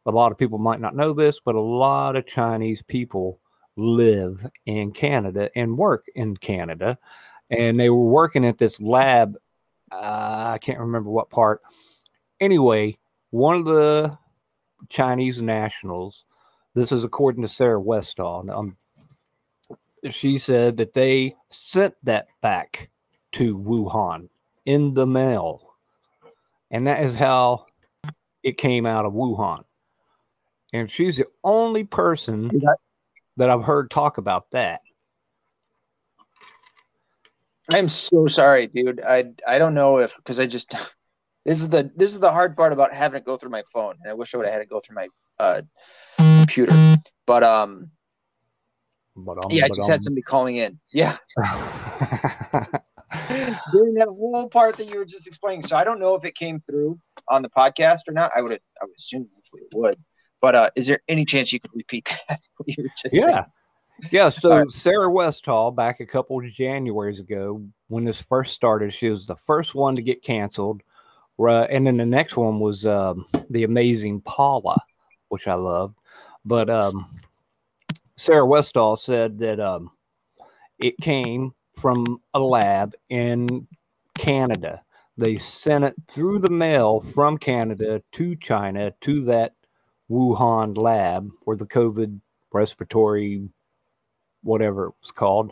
[0.05, 3.39] a lot of people might not know this, but a lot of Chinese people
[3.77, 6.97] live in Canada and work in Canada.
[7.49, 9.35] And they were working at this lab.
[9.91, 11.61] Uh, I can't remember what part.
[12.39, 12.97] Anyway,
[13.31, 14.17] one of the
[14.89, 16.23] Chinese nationals,
[16.73, 18.77] this is according to Sarah Westall, um,
[20.11, 22.89] she said that they sent that back
[23.33, 24.29] to Wuhan
[24.65, 25.73] in the mail.
[26.71, 27.65] And that is how
[28.43, 29.63] it came out of Wuhan.
[30.71, 32.51] And she's the only person
[33.37, 34.81] that I've heard talk about that.
[37.71, 39.01] I'm so sorry, dude.
[39.01, 40.71] I I don't know if because I just
[41.45, 43.95] this is the this is the hard part about having it go through my phone,
[44.01, 45.07] and I wish I would have had it go through my
[45.39, 45.61] uh,
[46.17, 46.97] computer.
[47.25, 47.91] But um,
[49.15, 50.79] but, um yeah, I just um, had somebody calling in.
[50.91, 51.17] Yeah,
[53.71, 55.65] doing that whole part that you were just explaining.
[55.65, 58.31] So I don't know if it came through on the podcast or not.
[58.35, 59.97] I would I would assume hopefully it would.
[60.41, 62.39] But uh, is there any chance you could repeat that?
[62.65, 62.85] yeah.
[63.07, 63.45] Saying?
[64.11, 64.29] Yeah.
[64.39, 64.71] So right.
[64.71, 69.35] Sarah Westall, back a couple of Januaries ago, when this first started, she was the
[69.35, 70.81] first one to get canceled.
[71.39, 74.75] Uh, and then the next one was um, the amazing Polly,
[75.29, 75.93] which I love.
[76.43, 77.05] But um,
[78.17, 79.91] Sarah Westall said that um,
[80.79, 83.67] it came from a lab in
[84.17, 84.83] Canada.
[85.17, 89.53] They sent it through the mail from Canada to China to that
[90.09, 92.19] Wuhan lab where the COVID
[92.51, 93.47] respiratory,
[94.43, 95.51] whatever it was called.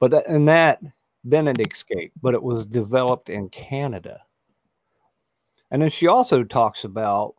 [0.00, 0.80] But that, and that,
[1.24, 4.22] then it escaped, but it was developed in Canada.
[5.70, 7.34] And then she also talks about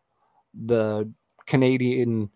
[0.53, 1.09] the
[1.45, 2.29] Canadian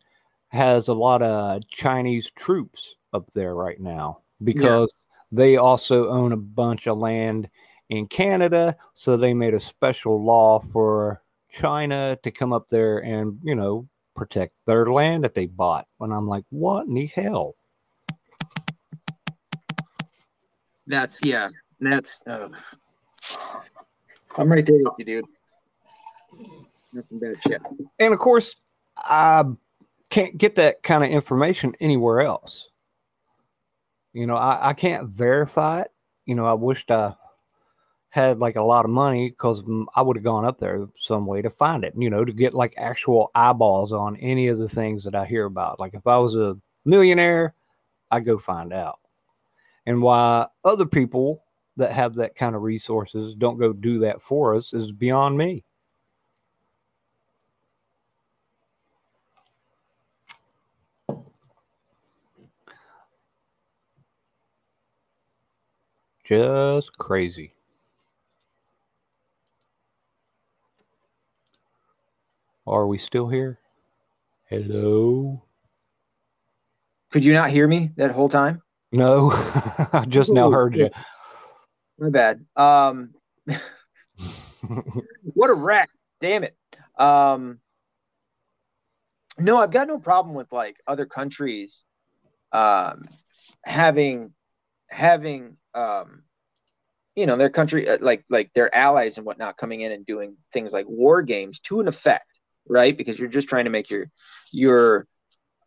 [0.50, 5.38] has a lot of Chinese troops up there right now because yeah.
[5.38, 7.50] they also own a bunch of land
[7.90, 8.76] in Canada.
[8.94, 13.88] So they made a special law for China to come up there and, you know,
[14.16, 15.88] protect their land that they bought.
[16.00, 17.56] And I'm like, what in the hell?
[20.92, 21.48] That's yeah.
[21.80, 22.50] That's uh,
[24.38, 25.26] I'm right there with you, dude.
[26.94, 27.62] Nothing bad shit.
[28.00, 28.56] And of course,
[28.98, 29.46] I
[30.10, 32.68] can't get that kind of information anywhere else.
[34.12, 35.92] You know, I, I can't verify it.
[36.26, 37.16] You know, I wished I
[38.10, 39.64] had like a lot of money because
[39.96, 42.54] I would have gone up there some way to find it, you know, to get
[42.54, 45.80] like actual eyeballs on any of the things that I hear about.
[45.80, 47.56] Like if I was a millionaire,
[48.12, 49.00] I'd go find out.
[49.92, 51.44] And why other people
[51.76, 55.66] that have that kind of resources don't go do that for us is beyond me.
[66.24, 67.54] Just crazy.
[72.66, 73.60] Are we still here?
[74.46, 75.44] Hello?
[77.10, 78.62] Could you not hear me that whole time?
[78.92, 79.32] No,
[79.94, 80.90] I just now heard you.
[81.98, 82.46] My bad.
[82.56, 83.14] Um,
[85.34, 85.90] what a wreck.
[86.20, 86.56] Damn it.
[86.98, 87.60] Um,
[89.38, 91.84] no, I've got no problem with like other countries
[92.52, 93.08] um,
[93.64, 94.34] having
[94.90, 96.24] having um,
[97.16, 100.36] you know their country uh, like like their allies and whatnot coming in and doing
[100.52, 102.98] things like war games to an effect, right?
[102.98, 104.12] Because you're just trying to make your
[104.52, 105.08] your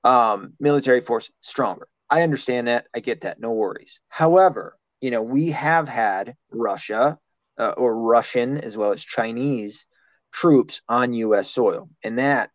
[0.04, 1.88] um, military force stronger.
[2.10, 2.86] I understand that.
[2.94, 3.40] I get that.
[3.40, 4.00] No worries.
[4.08, 7.18] However, you know, we have had Russia
[7.58, 9.86] uh, or Russian as well as Chinese
[10.32, 11.50] troops on U.S.
[11.50, 12.50] soil, and that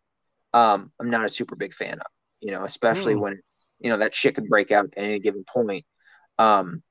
[0.52, 2.06] um, I'm not a super big fan of.
[2.40, 3.20] You know, especially mm.
[3.20, 3.40] when
[3.78, 5.84] you know that shit could break out at any given point.
[6.38, 6.82] Um,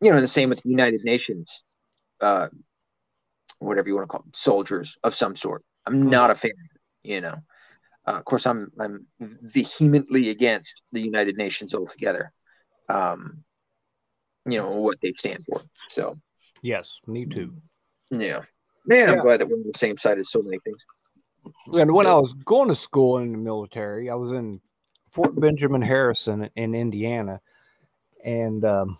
[0.00, 1.62] you know, the same with the United Nations,
[2.20, 2.48] uh,
[3.58, 5.64] whatever you want to call them, soldiers of some sort.
[5.86, 6.10] I'm mm.
[6.10, 6.52] not a fan.
[7.02, 7.36] You know,
[8.06, 12.32] uh, of course, I'm I'm vehemently against the United Nations altogether.
[12.88, 13.44] Um,
[14.46, 15.62] you know what they stand for.
[15.88, 16.18] So,
[16.62, 17.54] yes, me too.
[18.10, 18.42] Yeah,
[18.86, 20.84] man, I'm glad that we're on the same side as so many things.
[21.72, 24.60] And when I was going to school in the military, I was in
[25.10, 27.40] Fort Benjamin Harrison in Indiana,
[28.22, 28.98] and um,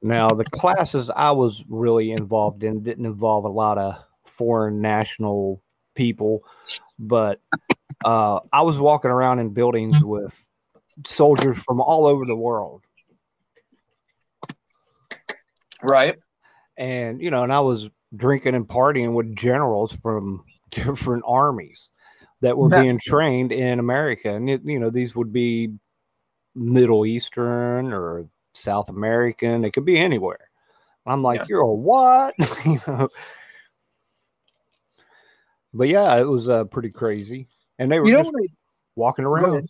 [0.00, 5.62] now the classes I was really involved in didn't involve a lot of foreign national
[5.96, 6.44] people,
[6.98, 7.40] but
[8.04, 10.34] uh, I was walking around in buildings with
[11.04, 12.84] soldiers from all over the world.
[15.82, 16.16] Right.
[16.76, 21.88] And, you know, and I was drinking and partying with generals from different armies
[22.42, 24.34] that were being trained in America.
[24.34, 25.72] And, it, you know, these would be
[26.54, 29.64] Middle Eastern or South American.
[29.64, 30.50] It could be anywhere.
[31.06, 31.46] I'm like, yeah.
[31.48, 32.34] you're a what?
[32.64, 33.08] you know,
[35.76, 37.48] but yeah, it was uh, pretty crazy,
[37.78, 38.32] and they were you know,
[38.96, 39.68] walking around.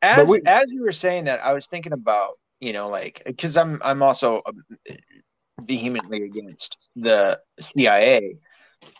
[0.00, 3.56] As we, as you were saying that, I was thinking about you know like because
[3.56, 4.64] I'm I'm also um,
[5.62, 8.36] vehemently against the CIA,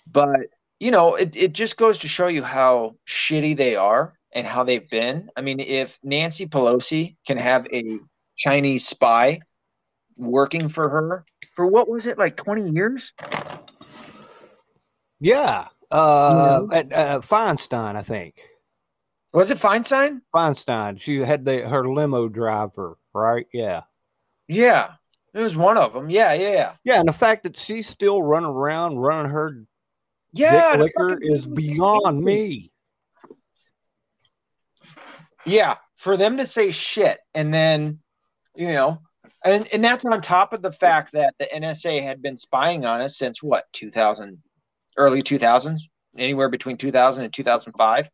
[0.06, 0.40] but
[0.78, 4.64] you know it it just goes to show you how shitty they are and how
[4.64, 5.30] they've been.
[5.36, 7.98] I mean, if Nancy Pelosi can have a
[8.38, 9.40] Chinese spy
[10.16, 13.12] working for her for what was it like 20 years?
[15.20, 18.40] Yeah, uh, at uh, Feinstein, I think.
[19.32, 20.20] Was it Feinstein?
[20.34, 21.00] Feinstein.
[21.00, 23.46] She had the her limo driver, right?
[23.52, 23.82] Yeah.
[24.48, 24.92] Yeah,
[25.32, 26.10] it was one of them.
[26.10, 26.98] Yeah, yeah, yeah.
[26.98, 29.64] and the fact that she's still running around running her
[30.32, 32.70] yeah liquor is beyond me.
[35.44, 38.00] Yeah, for them to say shit and then,
[38.54, 38.98] you know,
[39.44, 43.00] and and that's on top of the fact that the NSA had been spying on
[43.00, 44.38] us since what 2000
[44.96, 45.80] early 2000s,
[46.16, 48.10] anywhere between 2000 and 2005.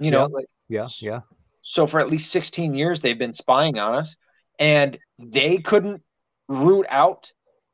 [0.00, 1.20] You know, yeah, like, yeah, yeah.
[1.62, 4.16] So for at least 16 years, they've been spying on us,
[4.58, 6.02] and they couldn't
[6.48, 7.32] root out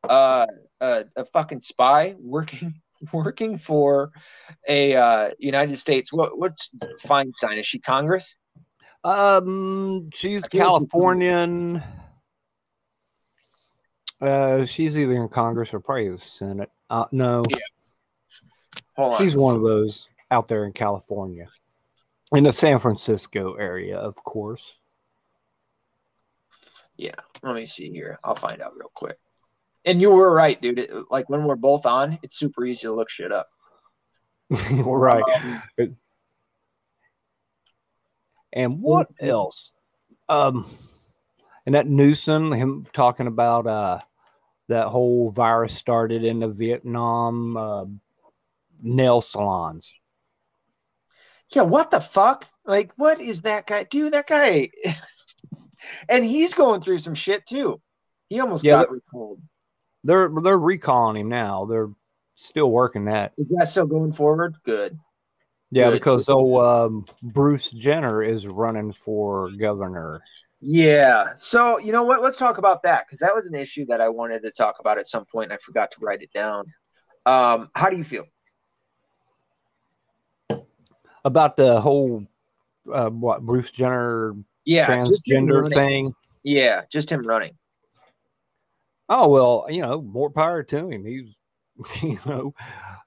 [0.08, 0.46] uh,
[0.80, 2.74] a, a fucking spy working
[3.12, 4.12] working for
[4.68, 6.12] a uh, United States.
[6.12, 6.70] What what's
[7.02, 7.58] Feinstein?
[7.58, 8.36] Is she Congress?
[9.02, 11.82] Um, she's Californian.
[14.20, 16.70] Uh, she's either in Congress or probably the Senate.
[16.90, 17.56] Uh, no, yeah.
[19.00, 19.40] Hold She's on.
[19.40, 21.48] one of those out there in California,
[22.32, 24.62] in the San Francisco area, of course.
[26.98, 28.18] Yeah, let me see here.
[28.22, 29.16] I'll find out real quick.
[29.86, 30.80] And you were right, dude.
[30.80, 33.48] It, like when we're both on, it's super easy to look shit up.
[34.70, 35.62] right.
[35.78, 35.96] Um,
[38.52, 39.70] and what else?
[40.28, 40.66] Um,
[41.64, 44.00] and that Newsom, him talking about uh,
[44.68, 47.86] that whole virus started in the Vietnam uh,
[48.82, 49.90] nail salons.
[51.54, 52.46] Yeah, what the fuck?
[52.64, 53.84] Like, what is that guy?
[53.84, 54.70] Dude, that guy.
[56.08, 57.80] and he's going through some shit too.
[58.28, 59.42] He almost Yeah, got recalled.
[60.04, 61.64] They're they're recalling him now.
[61.66, 61.90] They're
[62.36, 63.32] still working that.
[63.36, 64.56] Is that still going forward?
[64.64, 64.98] Good.
[65.72, 65.94] Yeah, Good.
[65.94, 70.20] because oh, um, Bruce Jenner is running for governor.
[70.60, 71.34] Yeah.
[71.36, 72.22] So, you know what?
[72.22, 74.98] Let's talk about that because that was an issue that I wanted to talk about
[74.98, 76.66] at some point and I forgot to write it down.
[77.24, 78.24] Um, how do you feel?
[81.24, 82.26] About the whole
[82.92, 84.86] uh, what Bruce Jenner Yeah.
[84.86, 86.14] transgender thing.
[86.42, 86.82] Yeah.
[86.90, 87.56] Just him running.
[89.08, 91.04] Oh well, you know, more power to him.
[91.04, 91.34] He's
[92.02, 92.54] you know,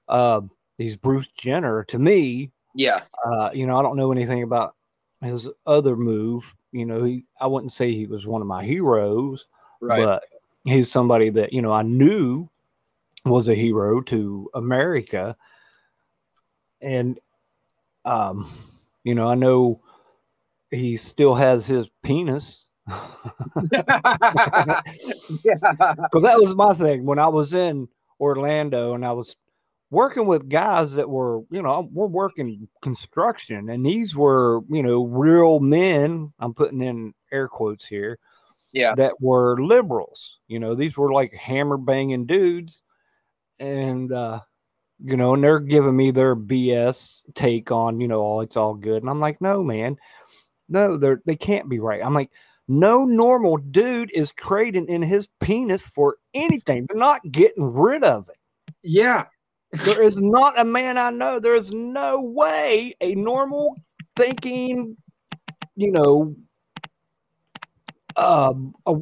[0.08, 0.42] uh,
[0.78, 1.84] he's Bruce Jenner.
[1.84, 3.02] To me, Yeah.
[3.24, 4.74] uh, you know, I don't know anything about
[5.20, 6.44] his other move.
[6.72, 9.46] You know, he I wouldn't say he was one of my heroes,
[9.80, 10.04] Right.
[10.04, 10.24] but
[10.64, 12.48] he's somebody that you know I knew
[13.24, 15.36] was a hero to America,
[16.82, 17.18] and
[18.04, 18.48] um,
[19.04, 19.80] you know, I know
[20.70, 22.64] he still has his penis.
[22.88, 24.80] yeah.
[25.42, 27.88] because that was my thing when I was in
[28.20, 29.36] Orlando and I was
[29.90, 35.04] working with guys that were, you know, we're working construction and these were, you know,
[35.04, 36.32] real men.
[36.38, 38.18] I'm putting in air quotes here
[38.72, 38.94] Yeah.
[38.96, 40.40] that were liberals.
[40.48, 42.80] You know, these were like hammer banging dudes,
[43.58, 44.40] and uh,
[45.04, 48.74] you know, and they're giving me their BS take on, you know, all it's all
[48.74, 49.96] good, and I'm like, no, man,
[50.68, 52.00] no, they're they can't be right.
[52.04, 52.30] I'm like.
[52.66, 56.86] No normal dude is trading in his penis for anything.
[56.88, 58.38] They're not getting rid of it.
[58.82, 59.26] Yeah.
[59.84, 61.38] There is not a man I know.
[61.38, 63.76] There is no way a normal
[64.16, 64.96] thinking,
[65.76, 66.34] you know,
[68.16, 68.54] uh,
[68.86, 68.92] a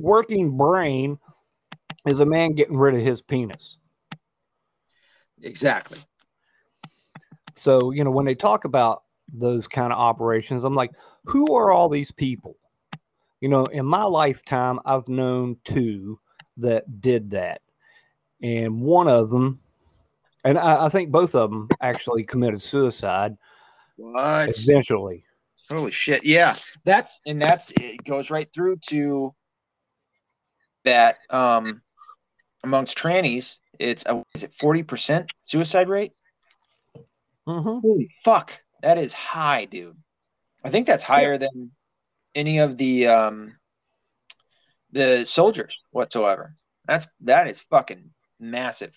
[0.00, 1.18] working brain
[2.06, 3.78] is a man getting rid of his penis.
[5.42, 5.98] Exactly.
[7.54, 10.92] So, you know, when they talk about those kind of operations, I'm like,
[11.24, 12.56] who are all these people?
[13.40, 16.18] You know, in my lifetime, I've known two
[16.58, 17.60] that did that.
[18.42, 19.60] And one of them,
[20.44, 23.36] and I, I think both of them actually committed suicide
[23.96, 24.56] What?
[24.58, 25.24] eventually.
[25.70, 26.24] Holy shit.
[26.24, 26.56] Yeah.
[26.84, 29.34] That's and that's it goes right through to
[30.84, 31.80] that um
[32.64, 36.12] amongst trannies, it's a, is it 40% suicide rate?
[37.46, 38.52] hmm Holy fuck.
[38.82, 39.96] That is high, dude.
[40.64, 41.72] I think that's higher than
[42.34, 43.56] any of the um
[44.92, 46.54] the soldiers whatsoever.
[46.86, 48.92] That's that is fucking massive.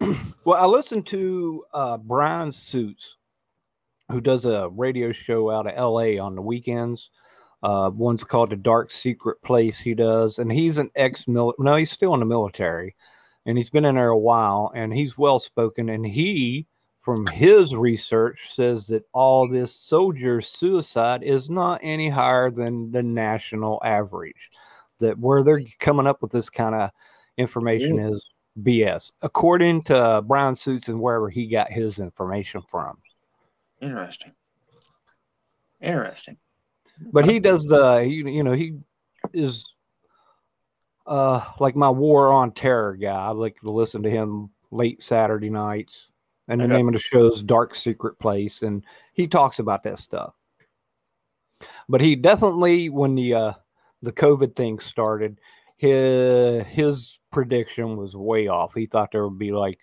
[0.44, 3.16] Well, I listened to uh, Brian Suits,
[4.10, 7.10] who does a radio show out of LA on the weekends.
[7.62, 10.38] Uh, one's called The Dark Secret Place, he does.
[10.38, 11.64] And he's an ex-military.
[11.64, 12.94] no, he's still in the military
[13.46, 15.88] and he's been in there a while and he's well spoken.
[15.88, 16.66] And he,
[17.00, 23.02] from his research, says that all this soldier suicide is not any higher than the
[23.02, 24.50] national average.
[25.00, 26.90] That where they're coming up with this kind of
[27.36, 28.24] information is
[28.62, 32.98] BS, according to Brian Suits and wherever he got his information from.
[33.80, 34.32] Interesting.
[35.80, 36.36] Interesting.
[37.12, 38.78] But he does the, you, you know, he
[39.32, 39.64] is
[41.06, 43.14] uh like my War on Terror guy.
[43.14, 46.08] I like to listen to him late Saturday nights.
[46.48, 46.72] And the Okay.
[46.72, 48.84] name of the show is Dark Secret Place, and
[49.14, 50.34] he talks about that stuff.
[51.88, 53.52] But he definitely, when the uh,
[54.02, 55.40] the COVID thing started,
[55.76, 58.74] his his prediction was way off.
[58.74, 59.78] He thought there would be like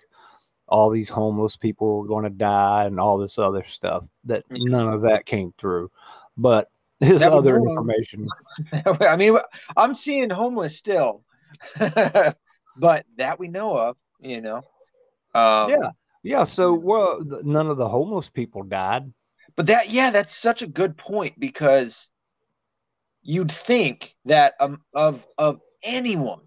[0.68, 4.06] all these homeless people were going to die and all this other stuff.
[4.26, 5.92] That none of that came through.
[6.38, 6.70] But
[7.00, 8.28] his That other information,
[9.02, 9.38] I mean,
[9.78, 11.24] I'm seeing homeless still,
[11.80, 14.58] but that we know of, you know.
[15.34, 15.92] Um, yeah,
[16.24, 16.44] yeah.
[16.44, 19.12] So well, none of the homeless people died.
[19.56, 22.10] But that, yeah, that's such a good point because
[23.22, 26.42] you'd think that um, of of anyone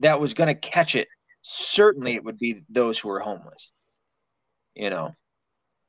[0.00, 1.08] that was going to catch it,
[1.42, 3.70] certainly it would be those who were homeless.
[4.74, 5.14] You know,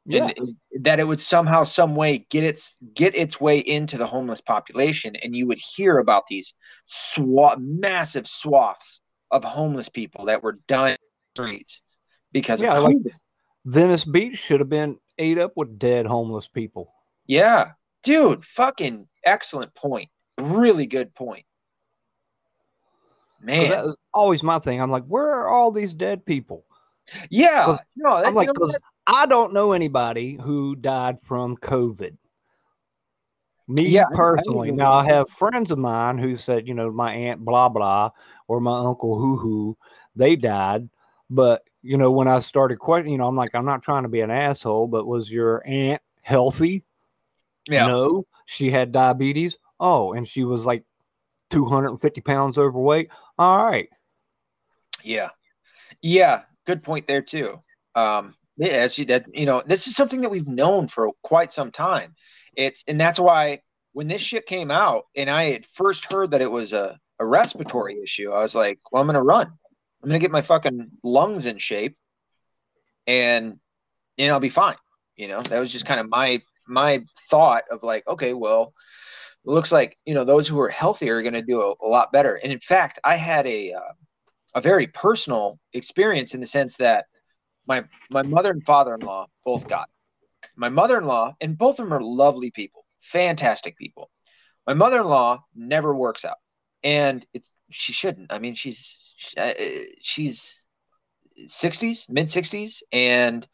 [0.06, 4.08] Yeah, and that it would somehow, some way get its get its way into the
[4.08, 6.54] homeless population, and you would hear about these
[6.90, 9.00] swa- massive swaths
[9.30, 10.98] of homeless people that were dying
[11.36, 11.80] streets
[12.32, 12.98] because Yeah, of like-
[13.66, 16.92] Venice Beach should have been ate up with dead homeless people.
[17.28, 20.10] Yeah, dude, fucking excellent point.
[20.40, 21.46] Really good point.
[23.40, 24.82] Man, that was always my thing.
[24.82, 26.66] I'm like, where are all these dead people?
[27.30, 28.78] Yeah, no, I'm like, because
[29.08, 32.18] I don't know anybody who died from COVID.
[33.68, 34.70] Me Yeah, I- I personally.
[34.72, 38.12] know now I have friends of mine who said, you know, my aunt blah blah
[38.48, 39.78] or my uncle hoo hoo,
[40.16, 40.90] they died.
[41.30, 44.10] But you know, when I started questioning, you know, I'm like, I'm not trying to
[44.10, 46.84] be an asshole, but was your aunt healthy?
[47.68, 47.88] Yeah.
[47.88, 49.58] No, she had diabetes.
[49.80, 50.84] Oh, and she was like
[51.50, 53.10] 250 pounds overweight.
[53.40, 53.90] All right.
[55.04, 55.30] Yeah.
[56.02, 56.44] Yeah.
[56.66, 57.62] Good point there too.
[57.96, 59.06] Um, yeah, as you
[59.46, 62.16] know, this is something that we've known for quite some time.
[62.56, 63.62] It's and that's why
[63.94, 67.26] when this shit came out and I had first heard that it was a, a
[67.26, 69.48] respiratory issue, I was like, well, I'm gonna run.
[70.04, 71.96] I'm gonna get my fucking lungs in shape
[73.08, 73.60] and
[74.18, 74.76] and I'll be fine.
[75.16, 78.74] You know, that was just kind of my my thought of like, okay, well,
[79.46, 82.12] looks like you know those who are healthy are going to do a, a, lot
[82.12, 82.36] better.
[82.36, 83.94] And in fact, I had a uh,
[84.54, 87.06] a very personal experience in the sense that
[87.68, 89.90] my my mother and father-in-law both got.
[90.56, 94.10] My mother-in-law and both of them are lovely people fantastic people.
[94.68, 96.38] My mother-in-law never works out
[96.84, 98.32] and it's she shouldn't.
[98.32, 99.54] I mean she's uh,
[100.02, 100.66] she's
[101.48, 103.48] 60s mid 60s and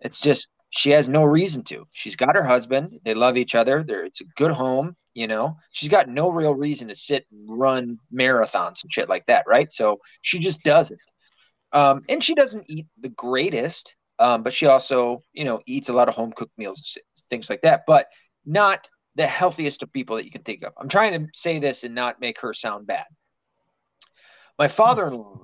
[0.00, 1.86] it's just she has no reason to.
[1.92, 3.00] She's got her husband.
[3.04, 3.84] They love each other.
[3.86, 7.58] They it's a good home you know she's got no real reason to sit and
[7.58, 10.98] run marathons and shit like that right so she just does it
[11.72, 15.92] um, and she doesn't eat the greatest, um, but she also, you know, eats a
[15.92, 18.06] lot of home cooked meals, and things like that, but
[18.46, 20.72] not the healthiest of people that you can think of.
[20.78, 23.04] I'm trying to say this and not make her sound bad.
[24.58, 25.42] My father in law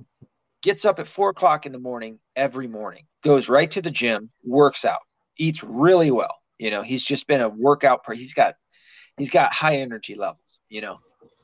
[0.62, 4.30] gets up at four o'clock in the morning every morning, goes right to the gym,
[4.44, 5.00] works out,
[5.36, 6.34] eats really well.
[6.58, 8.00] You know, he's just been a workout.
[8.14, 8.54] He's got,
[9.16, 10.98] he's got high energy levels, you know,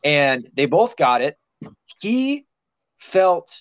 [0.04, 1.36] and they both got it.
[2.00, 2.46] He
[2.98, 3.60] felt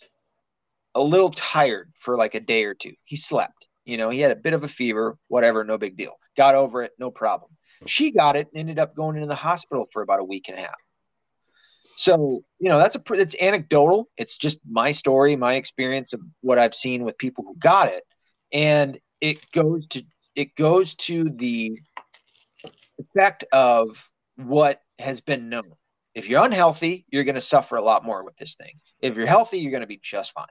[0.96, 2.94] a little tired for like a day or two.
[3.04, 3.68] He slept.
[3.86, 6.20] You know, he had a bit of a fever, whatever, no big deal.
[6.38, 7.52] Got over it, no problem.
[7.86, 10.58] She got it and ended up going into the hospital for about a week and
[10.58, 10.76] a half.
[11.96, 14.08] So, you know, that's a it's anecdotal.
[14.16, 18.04] It's just my story, my experience of what I've seen with people who got it.
[18.54, 20.04] And it goes to
[20.36, 21.80] it goes to the
[23.00, 23.88] effect of
[24.36, 25.74] what has been known.
[26.14, 28.80] If you're unhealthy, you're going to suffer a lot more with this thing.
[29.02, 30.48] If you're healthy, you're going to be just fine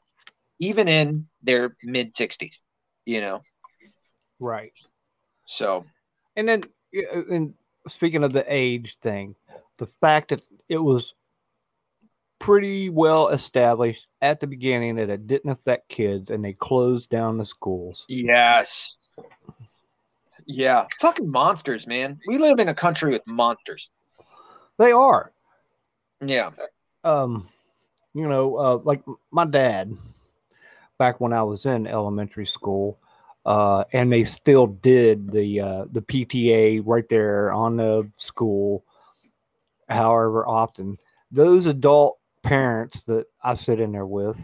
[0.59, 2.57] even in their mid 60s,
[3.05, 3.43] you know?
[4.41, 4.73] Right.
[5.47, 5.85] So,
[6.37, 6.65] and then,
[7.31, 7.55] and
[7.87, 9.35] speaking of the age thing,
[9.79, 11.15] the fact that it was
[12.39, 17.39] pretty well established at the beginning that it didn't affect kids and they closed down
[17.39, 18.05] the schools.
[18.09, 18.95] Yes.
[20.49, 20.87] Yeah.
[20.99, 22.19] Fucking monsters, man.
[22.27, 23.91] We live in a country with monsters.
[24.79, 25.31] They are.
[26.25, 26.51] Yeah.
[27.05, 27.47] Um,
[28.15, 29.93] you know, uh, like my dad,
[30.99, 32.99] back when I was in elementary school,
[33.45, 38.85] uh, and they still did the uh, the PTA right there on the school.
[39.89, 40.97] However, often
[41.31, 44.39] those adult parents that I sit in there with,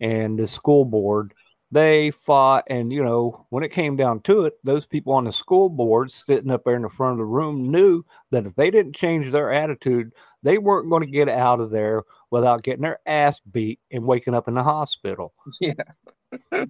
[0.00, 1.34] and the school board,
[1.72, 5.32] they fought, and you know when it came down to it, those people on the
[5.32, 8.70] school board sitting up there in the front of the room knew that if they
[8.70, 10.12] didn't change their attitude,
[10.42, 14.34] they weren't going to get out of there without getting their ass beat and waking
[14.34, 15.32] up in the hospital.
[15.60, 15.72] Yeah.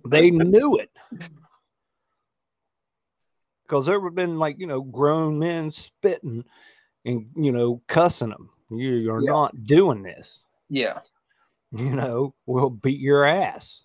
[0.04, 0.90] they knew it.
[3.62, 6.44] Because there have been like, you know, grown men spitting
[7.04, 8.50] and, you know, cussing them.
[8.70, 9.30] You, you're yeah.
[9.30, 10.42] not doing this.
[10.68, 11.00] Yeah.
[11.72, 13.80] You know, we'll beat your ass.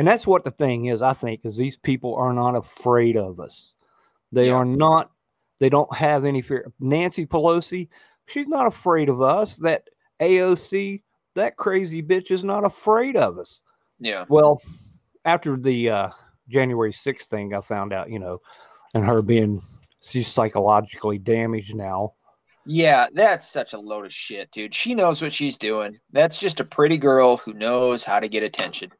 [0.00, 3.38] And that's what the thing is, I think, is these people are not afraid of
[3.38, 3.74] us.
[4.32, 4.54] They yeah.
[4.54, 5.10] are not,
[5.58, 6.72] they don't have any fear.
[6.80, 7.86] Nancy Pelosi,
[8.24, 9.56] she's not afraid of us.
[9.56, 11.02] That AOC,
[11.34, 13.60] that crazy bitch is not afraid of us.
[13.98, 14.24] Yeah.
[14.30, 14.62] Well,
[15.26, 16.08] after the uh,
[16.48, 18.40] January 6th thing, I found out, you know,
[18.94, 19.60] and her being,
[20.00, 22.14] she's psychologically damaged now.
[22.64, 24.74] Yeah, that's such a load of shit, dude.
[24.74, 25.98] She knows what she's doing.
[26.10, 28.92] That's just a pretty girl who knows how to get attention.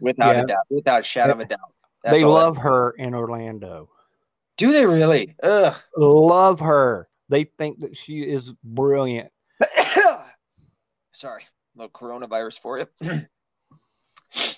[0.00, 0.42] Without yeah.
[0.42, 1.72] a doubt, without a shadow of a doubt.
[2.02, 3.90] That's they love her in Orlando.
[4.56, 5.34] Do they really?
[5.42, 5.74] Ugh.
[5.96, 7.08] Love her.
[7.28, 9.30] They think that she is brilliant.
[11.12, 11.44] Sorry,
[11.74, 12.86] little coronavirus for you.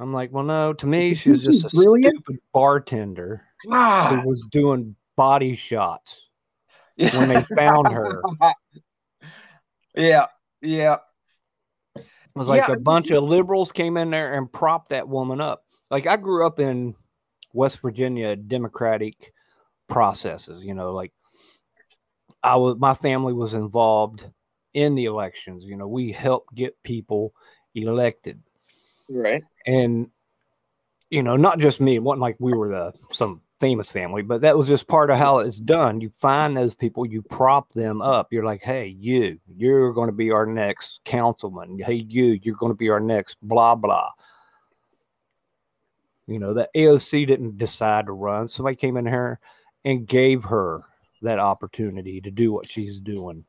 [0.00, 0.72] I'm like, well, no.
[0.74, 2.16] To me, she was just a brilliant?
[2.16, 4.20] stupid bartender ah.
[4.22, 6.28] who was doing body shots
[6.96, 8.22] when they found her.
[9.96, 10.26] Yeah,
[10.60, 10.98] yeah.
[12.38, 12.74] It was like yeah.
[12.74, 15.64] a bunch of liberals came in there and propped that woman up.
[15.90, 16.94] Like I grew up in
[17.52, 19.32] West Virginia Democratic
[19.88, 20.62] processes.
[20.62, 21.12] You know, like
[22.42, 24.24] I was, my family was involved
[24.72, 25.64] in the elections.
[25.64, 27.34] You know, we helped get people
[27.74, 28.40] elected.
[29.08, 29.42] Right.
[29.66, 30.10] And,
[31.10, 34.40] you know, not just me, it wasn't like we were the some famous family, but
[34.42, 36.00] that was just part of how it's done.
[36.00, 38.32] You find those people, you prop them up.
[38.32, 41.78] You're like, hey, you, you're going to be our next councilman.
[41.78, 44.10] Hey, you, you're going to be our next blah, blah.
[46.26, 48.48] You know, the AOC didn't decide to run.
[48.48, 49.40] Somebody came in here
[49.84, 50.82] and gave her
[51.22, 53.44] that opportunity to do what she's doing.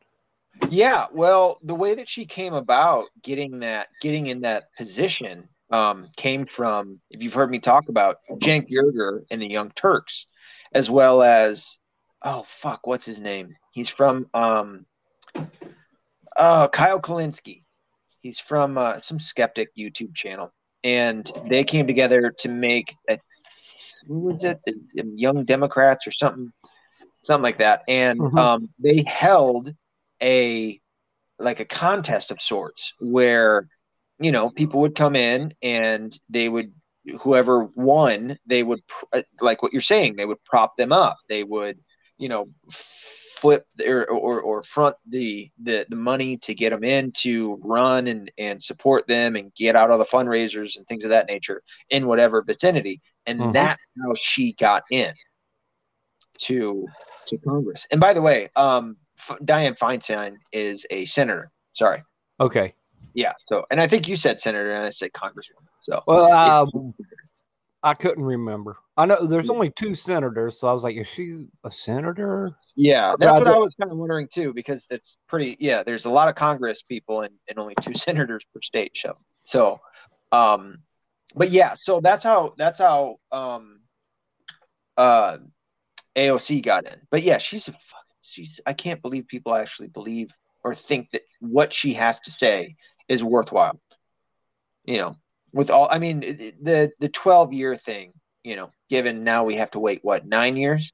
[0.69, 6.09] Yeah, well, the way that she came about getting that getting in that position um,
[6.15, 10.25] came from if you've heard me talk about Cenk Uygur and the Young Turks,
[10.73, 11.77] as well as
[12.23, 13.55] oh fuck, what's his name?
[13.71, 14.85] He's from um,
[16.35, 17.63] uh, Kyle Kulinski.
[18.21, 20.51] He's from uh, some skeptic YouTube channel,
[20.83, 23.19] and they came together to make a
[24.07, 24.59] who was it?
[24.65, 24.75] The
[25.15, 26.51] Young Democrats or something,
[27.25, 27.83] something like that.
[27.87, 28.37] And mm-hmm.
[28.37, 29.73] um, they held
[30.21, 30.79] a
[31.37, 33.67] like a contest of sorts where
[34.19, 36.71] you know people would come in and they would
[37.21, 38.81] whoever won they would
[39.13, 41.79] uh, like what you're saying they would prop them up they would
[42.17, 42.49] you know
[43.37, 48.07] flip or, or, or front the, the the money to get them in to run
[48.07, 51.61] and and support them and get out all the fundraisers and things of that nature
[51.89, 53.51] in whatever vicinity and mm-hmm.
[53.53, 55.13] that's how she got in
[56.37, 56.85] to
[57.25, 58.97] to congress and by the way um
[59.43, 61.51] Dianne Feinstein is a senator.
[61.73, 62.03] Sorry.
[62.39, 62.73] Okay.
[63.19, 63.33] Yeah.
[63.47, 65.67] So, and I think you said senator, and I said congresswoman.
[65.81, 66.93] So, well, um,
[67.83, 68.77] I couldn't remember.
[68.95, 72.55] I know there's only two senators, so I was like, is she a senator?
[72.77, 75.57] Yeah, that's what I was kind of wondering too, because it's pretty.
[75.59, 78.93] Yeah, there's a lot of Congress people and, and only two senators per state.
[78.95, 79.81] So, so,
[80.31, 80.77] um,
[81.35, 83.81] but yeah, so that's how that's how um,
[84.95, 85.39] uh,
[86.15, 87.01] AOC got in.
[87.11, 87.73] But yeah, she's a
[88.21, 90.29] she's I can't believe people actually believe
[90.63, 92.77] or think that what she has to say
[93.09, 93.79] is worthwhile.
[94.85, 95.15] You know,
[95.51, 99.71] with all I mean the the 12 year thing, you know, given now we have
[99.71, 100.93] to wait what, 9 years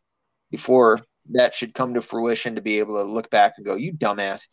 [0.49, 1.01] before
[1.31, 4.47] that should come to fruition to be able to look back and go, you dumbass.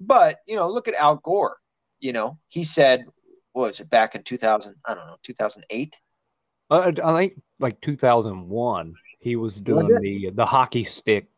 [0.00, 1.56] But, you know, look at Al Gore.
[2.00, 3.04] You know, he said,
[3.52, 5.98] what was it back in 2000, I don't know, 2008?
[6.70, 11.28] Uh, I think like 2001, he was doing was the the hockey stick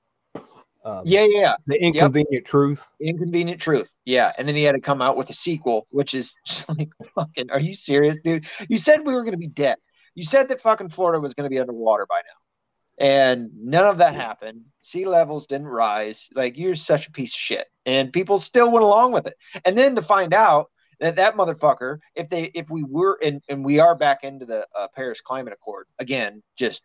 [0.85, 2.45] um, yeah, yeah, the inconvenient yep.
[2.45, 2.81] truth.
[3.01, 3.93] Inconvenient truth.
[4.05, 6.91] Yeah, and then he had to come out with a sequel, which is just like
[7.15, 7.51] fucking.
[7.51, 8.47] Are you serious, dude?
[8.69, 9.77] You said we were going to be dead.
[10.15, 13.99] You said that fucking Florida was going to be underwater by now, and none of
[13.99, 14.63] that happened.
[14.83, 16.29] Sea levels didn't rise.
[16.35, 19.35] Like you're such a piece of shit, and people still went along with it.
[19.67, 23.65] And then to find out that that motherfucker, if they, if we were, and and
[23.65, 26.81] we are back into the uh, Paris Climate Accord again, just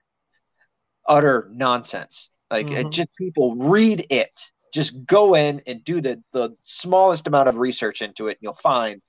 [1.07, 2.89] utter nonsense like mm-hmm.
[2.89, 4.31] just people read it.
[4.73, 8.53] Just go in and do the the smallest amount of research into it, and you'll
[8.55, 9.01] find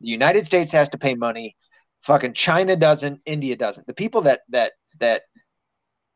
[0.00, 1.56] the United States has to pay money.
[2.02, 3.20] Fucking China doesn't.
[3.24, 3.86] India doesn't.
[3.86, 5.22] The people that that that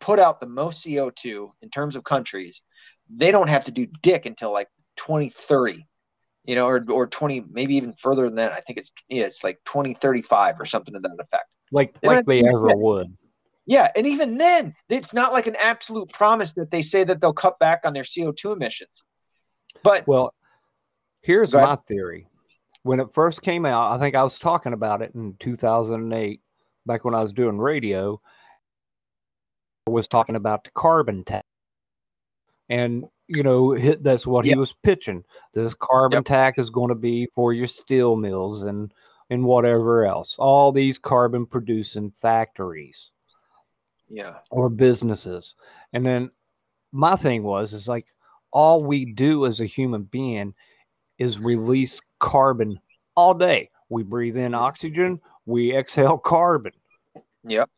[0.01, 2.63] put out the most CO2 in terms of countries,
[3.09, 5.87] they don't have to do dick until like 2030
[6.49, 8.53] you know, or or 20, maybe even further than that.
[8.53, 11.45] I think it's yeah, it's like 2035 or something to that effect.
[11.71, 13.15] Like they like they ever would.
[13.69, 17.35] Yeah, and even then, it's not like an absolute promise that they say that they'll
[17.35, 19.05] cut back on their CO2 emissions.
[19.83, 20.33] But well,
[21.21, 22.27] here's my theory.
[22.83, 26.41] When it first came out, I think I was talking about it in 2008,
[26.87, 28.19] back when I was doing radio.
[29.87, 31.47] I was talking about the carbon tax,
[32.71, 34.55] and you know that's what yep.
[34.55, 35.25] he was pitching.
[35.53, 36.25] This carbon yep.
[36.25, 38.95] tax is going to be for your steel mills and
[39.29, 40.37] and whatever else.
[40.39, 43.11] All these carbon producing factories
[44.11, 44.37] yeah.
[44.51, 45.55] or businesses.
[45.93, 46.31] And then
[46.93, 48.07] my thing was is like
[48.53, 50.55] all we do as a human being
[51.19, 52.81] is release carbon
[53.17, 53.71] all day.
[53.91, 56.73] We breathe in oxygen we exhale carbon.
[57.45, 57.71] Yep.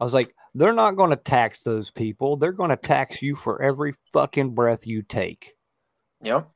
[0.00, 2.36] I was like they're not going to tax those people.
[2.36, 5.54] They're going to tax you for every fucking breath you take.
[6.22, 6.48] Yep.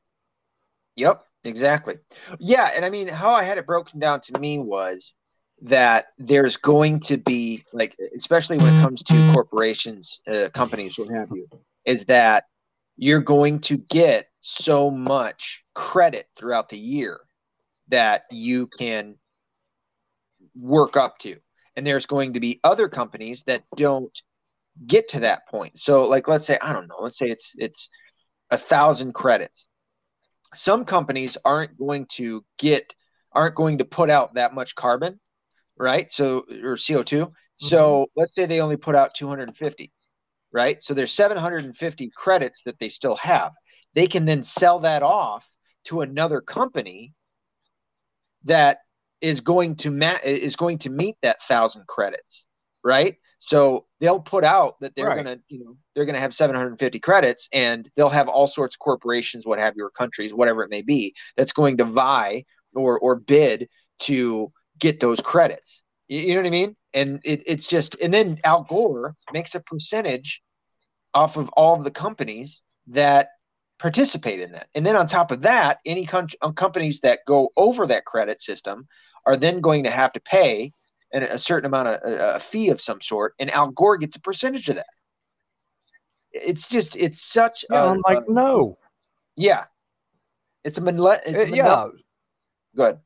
[0.95, 1.95] Yep exactly.
[2.39, 5.13] Yeah and i mean how i had it broken down to me was
[5.61, 11.09] that there's going to be like especially when it comes to corporations uh, companies what
[11.09, 11.47] have you
[11.85, 12.45] is that
[12.97, 17.19] you're going to get so much credit throughout the year
[17.87, 19.15] that you can
[20.55, 21.37] work up to.
[21.75, 24.15] And there's going to be other companies that don't
[24.85, 25.79] get to that point.
[25.79, 27.89] So like let's say i don't know let's say it's it's
[28.49, 29.67] a thousand credits.
[30.53, 32.93] Some companies aren't going to get
[33.31, 35.19] aren't going to put out that much carbon
[35.81, 36.11] right?
[36.11, 37.05] So or CO2.
[37.05, 37.31] Mm-hmm.
[37.57, 39.91] So let's say they only put out 250,
[40.53, 40.81] right?
[40.81, 43.51] So there's 750 credits that they still have.
[43.95, 45.49] They can then sell that off
[45.85, 47.13] to another company
[48.45, 48.77] that
[49.19, 52.45] is going to ma- is going to meet that thousand credits,
[52.83, 53.15] right?
[53.39, 55.15] So they'll put out that they're right.
[55.15, 59.45] gonna, you know, they're gonna have 750 credits, and they'll have all sorts of corporations,
[59.45, 63.67] what have your countries, whatever it may be, that's going to vie or or bid
[63.99, 64.51] to
[64.81, 65.83] get those credits.
[66.09, 66.75] You, you know what I mean?
[66.93, 70.41] And it, it's just, and then Al Gore makes a percentage
[71.13, 73.29] off of all of the companies that
[73.79, 74.67] participate in that.
[74.75, 78.41] And then on top of that, any com- uh, companies that go over that credit
[78.41, 78.87] system
[79.25, 80.73] are then going to have to pay
[81.13, 84.15] an, a certain amount of a, a fee of some sort, and Al Gore gets
[84.15, 84.85] a percentage of that.
[86.31, 87.65] It's just, it's such.
[87.69, 88.77] Yeah, a, I'm like, a- no.
[89.35, 89.65] yeah,
[90.63, 91.85] it's a manle- it's a Uh, yeah,
[92.75, 92.99] Good.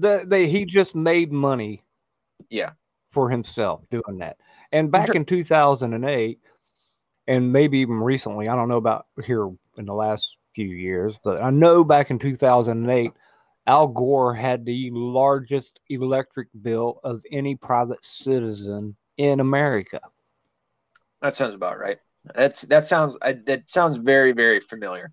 [0.00, 1.82] The, they he just made money
[2.48, 2.70] Yeah.
[3.12, 4.36] for himself doing that.
[4.72, 6.40] And back in 2008,
[7.26, 11.42] and maybe even recently, I don't know about here in the last few years, but
[11.42, 13.12] I know back in 2008,
[13.66, 20.00] Al Gore had the largest electric bill of any private citizen in America.
[21.20, 21.98] That sounds about right.
[22.34, 25.12] That's that sounds I, that sounds very very familiar.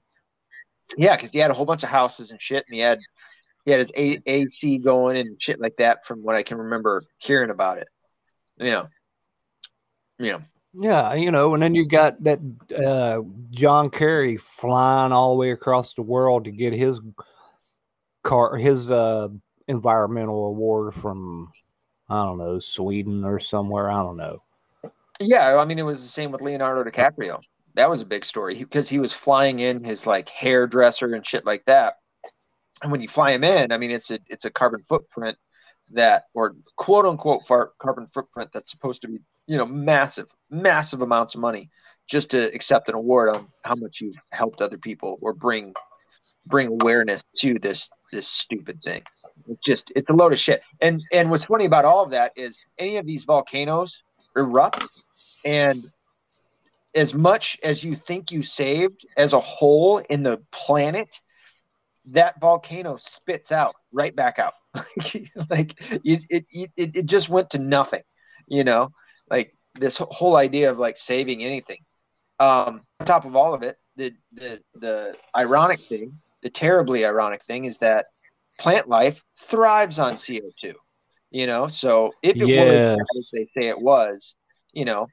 [0.98, 3.00] Yeah, because he had a whole bunch of houses and shit, and he had
[3.68, 6.06] he had his a- AC going and shit like that.
[6.06, 7.90] From what I can remember hearing about it,
[8.56, 8.88] you know,
[10.18, 10.42] you know,
[10.74, 12.40] Yeah, you know, and then you got that
[12.74, 17.02] uh, John Kerry flying all the way across the world to get his
[18.24, 19.28] car, his uh,
[19.68, 21.52] environmental award from,
[22.08, 23.92] I don't know, Sweden or somewhere.
[23.92, 24.44] I don't know.
[25.20, 25.58] yeah.
[25.58, 27.42] I mean, it was the same with Leonardo DiCaprio.
[27.74, 31.46] That was a big story because he was flying in his like hairdresser and shit
[31.46, 31.96] like that.
[32.82, 35.38] And when you fly them in, I mean, it's a it's a carbon footprint
[35.92, 37.46] that, or quote unquote,
[37.80, 41.70] carbon footprint that's supposed to be, you know, massive, massive amounts of money
[42.08, 45.74] just to accept an award on how much you've helped other people or bring
[46.46, 49.02] bring awareness to this this stupid thing.
[49.48, 50.62] It's just it's a load of shit.
[50.82, 54.04] And and what's funny about all of that is any of these volcanoes
[54.36, 54.88] erupt
[55.46, 55.84] and
[56.96, 61.20] as much as you think you saved as a whole in the planet,
[62.12, 64.54] that volcano spits out right back out.
[65.50, 68.04] like it, it, it, it just went to nothing,
[68.48, 68.90] you know,
[69.30, 71.80] like this whole idea of like saving anything.
[72.40, 77.44] Um, on top of all of it, the, the, the ironic thing, the terribly ironic
[77.46, 78.06] thing is that
[78.60, 80.74] plant life thrives on CO2,
[81.32, 82.56] you know, so if it Yes.
[82.56, 82.82] was
[83.18, 84.36] as they say it was,
[84.74, 85.08] you know,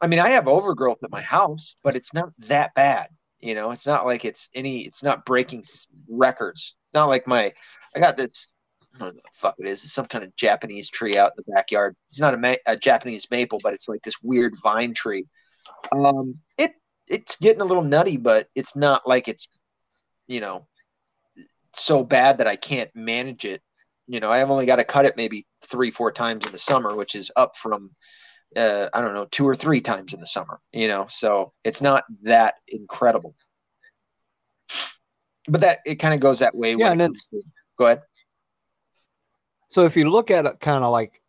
[0.00, 3.08] I mean, I have overgrowth at my house, but it's not that bad.
[3.42, 5.64] You know, it's not like it's any, it's not breaking
[6.08, 6.76] records.
[6.94, 7.52] Not like my,
[7.94, 8.46] I got this,
[8.94, 9.82] I don't know what the fuck it is.
[9.82, 11.96] It's some kind of Japanese tree out in the backyard.
[12.08, 15.26] It's not a, ma- a Japanese maple, but it's like this weird vine tree.
[15.90, 16.72] Um, it,
[17.08, 19.48] it's getting a little nutty, but it's not like it's,
[20.28, 20.66] you know,
[21.74, 23.60] so bad that I can't manage it.
[24.06, 26.94] You know, I've only got to cut it maybe three, four times in the summer,
[26.94, 27.90] which is up from
[28.56, 31.80] uh, I don't know, two or three times in the summer, you know, so it's
[31.80, 33.34] not that incredible.
[35.48, 36.70] But that it kind of goes that way.
[36.70, 37.42] Yeah, when and then- to,
[37.78, 38.02] go ahead.
[39.68, 41.22] So if you look at it kind of like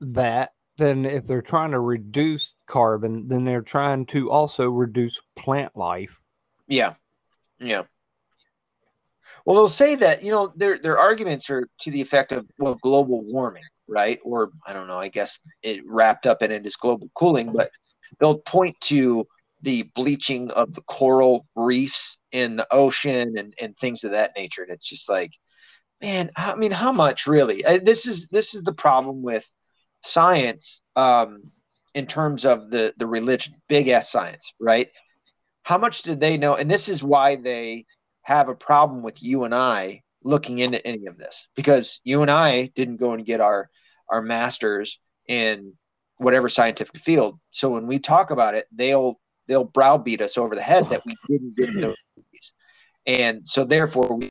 [0.00, 5.76] that, then if they're trying to reduce carbon, then they're trying to also reduce plant
[5.76, 6.18] life.
[6.66, 6.94] Yeah,
[7.60, 7.82] yeah.
[9.44, 12.76] Well, they'll say that you know their their arguments are to the effect of well,
[12.82, 14.18] global warming, right?
[14.24, 14.98] Or I don't know.
[14.98, 17.70] I guess it wrapped up in it is global cooling, but
[18.18, 19.26] they'll point to
[19.62, 24.62] the bleaching of the coral reefs in the ocean and and things of that nature.
[24.62, 25.32] And it's just like,
[26.00, 27.64] man, I mean, how much really?
[27.64, 29.46] Uh, This is this is the problem with
[30.04, 31.50] science um,
[31.94, 34.88] in terms of the the religion, big ass science, right?
[35.64, 36.56] How much did they know?
[36.56, 37.86] And this is why they
[38.22, 42.30] have a problem with you and I looking into any of this because you and
[42.30, 43.70] I didn't go and get our
[44.08, 44.98] our masters
[45.28, 45.72] in
[46.18, 47.38] whatever scientific field.
[47.50, 51.16] So when we talk about it, they'll they'll browbeat us over the head that we
[51.28, 52.52] didn't get those movies.
[53.06, 54.28] And so therefore we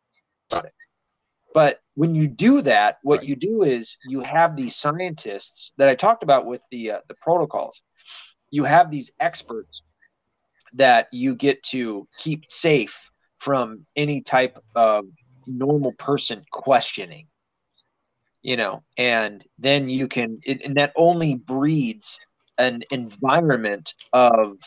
[0.51, 0.73] about it.
[1.53, 3.27] But when you do that, what Right.
[3.27, 7.15] you do is you have these scientists that I talked about with the uh, the
[7.21, 7.81] protocols.
[8.51, 9.81] You have these experts
[10.73, 12.97] that you get to keep safe
[13.39, 15.05] from any type of
[15.47, 17.27] normal person questioning
[18.41, 22.19] you know and then you can it, and that only breeds
[22.57, 24.57] an environment of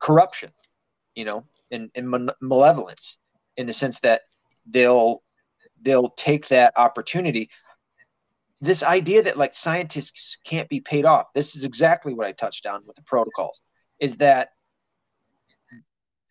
[0.00, 0.50] corruption
[1.14, 3.18] you know and, and malevolence
[3.56, 4.22] in the sense that
[4.66, 5.22] they'll
[5.82, 7.48] they'll take that opportunity.
[8.60, 12.66] This idea that like scientists can't be paid off this is exactly what i touched
[12.66, 13.62] on with the protocols
[14.00, 14.50] is that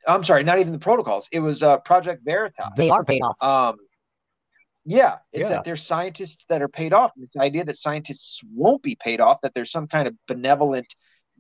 [0.10, 3.38] i'm sorry not even the protocols it was uh, project veritas They are paid off.
[3.42, 3.78] um,
[4.86, 5.50] yeah, is Yeah.
[5.50, 7.12] that there's scientists that are paid off.
[7.16, 10.88] And this idea that scientists won't be paid off, that there's some kind of benevolent,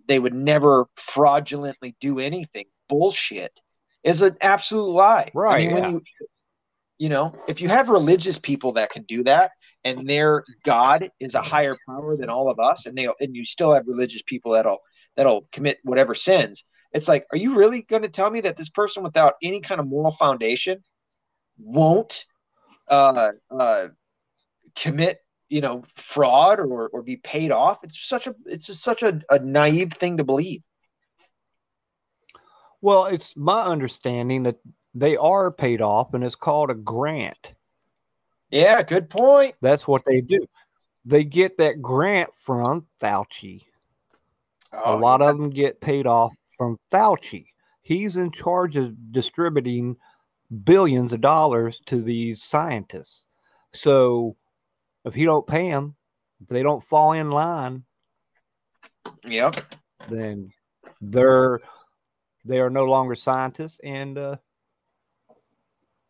[0.07, 3.51] they would never fraudulently do anything bullshit,
[4.03, 5.32] is an absolute lie.
[5.34, 6.01] I Right, mean, when you,
[6.99, 9.51] you know, if you have religious people that can do that,
[9.84, 13.45] and their God is a higher power than all of us, and they and you
[13.45, 14.80] still have religious people that'll
[15.15, 16.65] that'll commit whatever sins.
[16.91, 19.79] It's like, are you really going to tell me that this person without any kind
[19.79, 20.83] of moral foundation
[21.57, 22.25] won't
[22.87, 23.87] uh, uh,
[24.75, 25.19] commit,
[25.49, 27.79] you know, fraud or or be paid off?
[27.83, 30.61] It's such a it's just such a, a naive thing to believe.
[32.81, 34.57] Well, it's my understanding that
[34.95, 37.53] they are paid off, and it's called a grant.
[38.49, 39.55] Yeah, good point.
[39.61, 40.47] That's what they do.
[41.05, 43.63] They get that grant from Fauci.
[44.73, 45.29] Oh, a lot yeah.
[45.29, 47.45] of them get paid off from Fauci.
[47.82, 49.95] He's in charge of distributing
[50.64, 53.24] billions of dollars to these scientists.
[53.74, 54.36] So
[55.05, 55.95] if he don't pay them,
[56.41, 57.86] if they don't fall in line,
[59.26, 59.55] Yep.
[60.10, 60.51] then
[61.01, 61.60] they're
[62.45, 64.36] they are no longer scientists, and uh,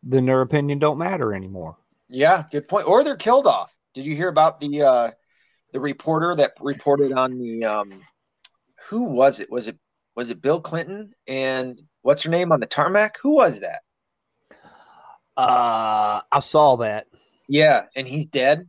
[0.02, 1.76] then their opinion don't matter anymore.
[2.08, 2.86] Yeah, good point.
[2.88, 3.74] Or they're killed off.
[3.94, 5.10] Did you hear about the uh
[5.72, 8.00] the reporter that reported on the um
[8.88, 9.50] who was it?
[9.50, 9.78] Was it
[10.16, 13.16] was it Bill Clinton and what's her name on the tarmac?
[13.22, 13.80] Who was that?
[15.36, 17.06] Uh, I saw that.
[17.48, 18.68] Yeah, and he's dead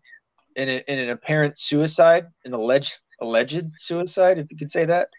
[0.56, 5.10] in, a, in an apparent suicide, an alleged alleged suicide, if you could say that.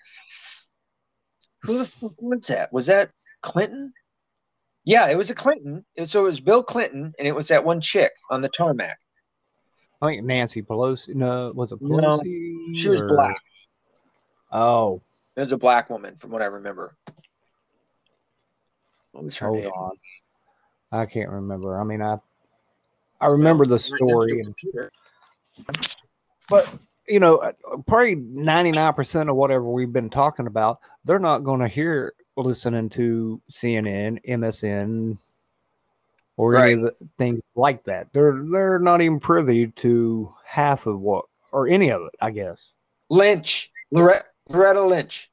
[1.62, 2.72] Who the fuck was that?
[2.72, 3.10] Was that
[3.42, 3.92] Clinton?
[4.84, 5.84] Yeah, it was a Clinton.
[6.04, 8.98] So it was Bill Clinton, and it was that one chick on the tarmac.
[10.00, 11.14] I think Nancy Pelosi.
[11.14, 12.02] No, was it Pelosi?
[12.02, 12.20] No?
[12.74, 13.36] She was or- black.
[14.50, 15.00] Oh,
[15.36, 16.94] It was a black woman, from what I remember.
[19.12, 19.70] What was her hold name?
[19.70, 19.92] on.
[20.90, 21.80] I can't remember.
[21.80, 22.18] I mean, I
[23.20, 24.90] I remember the Right next to story, and,
[26.48, 26.68] but
[27.08, 27.52] you know, uh,
[27.86, 32.14] probably ninety nine percent of whatever we've been talking about, they're not going to hear
[32.36, 35.18] listening to CNN, MSN,
[36.36, 38.12] or any of the things like that.
[38.12, 42.14] They're they're not even privy to half of what or any of it.
[42.20, 42.60] I guess.
[43.08, 45.30] Lynch, Loretta, Loretta Lynch.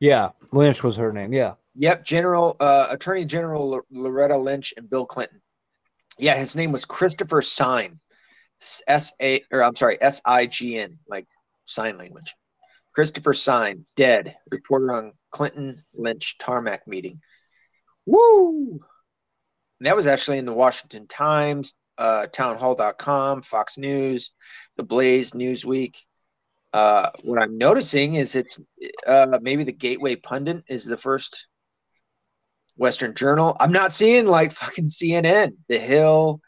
[0.00, 1.32] Yeah, Lynch was her name.
[1.32, 1.54] Yeah.
[1.74, 5.40] Yep, General uh, Attorney General L- Loretta Lynch and Bill Clinton.
[6.18, 8.00] Yeah, his name was Christopher Sign,
[8.86, 11.26] S A or I'm sorry, S I G N, like
[11.66, 12.34] sign language.
[12.94, 14.36] Christopher Sign, dead.
[14.50, 17.20] Reporter on Clinton Lynch tarmac meeting.
[18.04, 18.80] Woo!
[19.78, 24.32] And that was actually in the Washington Times, uh, townhall.com, Fox News,
[24.76, 25.94] The Blaze, Newsweek.
[26.72, 28.58] Uh, what I'm noticing is it's
[29.06, 31.46] uh, maybe the Gateway Pundit is the first
[32.76, 33.56] Western Journal.
[33.58, 36.40] I'm not seeing like fucking CNN, The Hill.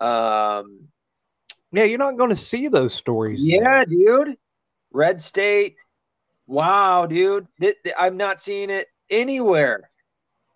[0.00, 0.88] Um,
[1.72, 3.40] Yeah, you're not going to see those stories.
[3.40, 4.36] yeah, dude.
[4.92, 5.76] Red State.
[6.46, 7.46] Wow, dude.
[7.60, 9.88] Th- th- I'm not seeing it anywhere.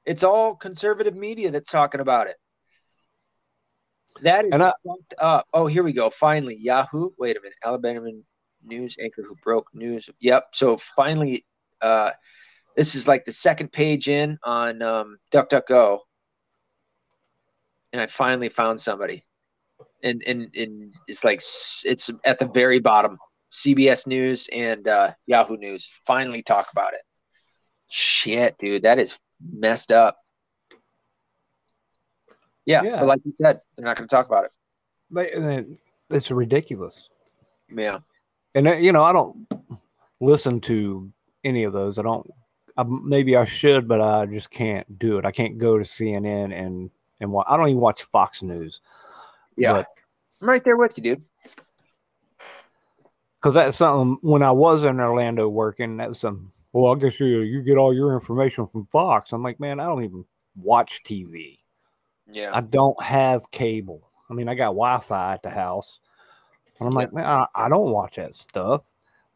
[0.04, 2.36] It's all conservative media that's talking about it.
[4.22, 5.46] That is And I- fucked up.
[5.52, 6.10] Oh, here we go.
[6.10, 7.10] Finally, Yahoo.
[7.18, 7.56] Wait a minute.
[7.64, 8.10] Alabama
[8.64, 10.08] news anchor who broke news.
[10.20, 10.48] Yep.
[10.52, 11.44] So finally,
[11.80, 12.10] uh,
[12.76, 15.98] this is like the second page in on um, DuckDuckGo,
[17.92, 19.24] and I finally found somebody,
[20.02, 21.40] and and and it's like
[21.84, 23.18] it's at the very bottom.
[23.52, 27.00] CBS News and uh, Yahoo News finally talk about it.
[27.88, 29.18] Shit, dude, that is
[29.52, 30.16] messed up.
[32.64, 33.00] Yeah, Yeah.
[33.00, 34.52] but like you said, they're not going to talk about it.
[35.10, 35.78] They, and it-
[36.10, 37.08] it's ridiculous.
[37.72, 37.98] Yeah,
[38.54, 39.46] And uh, you know, I don't
[40.20, 41.10] listen to
[41.44, 41.98] any of those.
[41.98, 42.28] I don't.
[42.76, 45.24] I, maybe I should, but I just can't do it.
[45.24, 46.90] I can't go to CNN and
[47.20, 48.80] and wa- I don't even watch Fox News.
[49.56, 49.84] yeah,
[50.40, 51.22] I'm right there with you, dude.
[53.40, 54.18] because that's something.
[54.22, 56.52] When I was in Orlando working, that was some.
[56.72, 59.32] Well, I guess you you get all your information from Fox.
[59.32, 60.24] I'm like, man, I don't even
[60.56, 61.58] watch TV.
[62.30, 64.08] Yeah, I don't have cable.
[64.28, 65.98] I mean, I got Wi-Fi at the house,
[66.80, 68.82] and I'm like, man, I, I don't watch that stuff.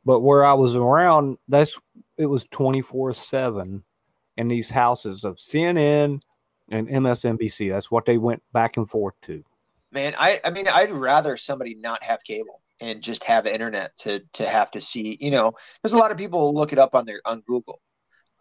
[0.05, 1.78] But where I was around, that's
[2.18, 3.84] it was 24 seven
[4.36, 6.20] in these houses of CNN
[6.70, 7.70] and MSNBC.
[7.70, 9.45] That's what they went back and forth to.
[9.92, 10.14] man.
[10.18, 14.47] I I mean, I'd rather somebody not have cable and just have internet to to
[14.47, 15.16] have to see.
[15.20, 17.80] You know, there's a lot of people who look it up on their on Google.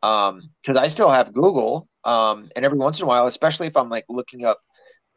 [0.01, 1.87] Um, because I still have Google.
[2.03, 4.59] Um, and every once in a while, especially if I'm like looking up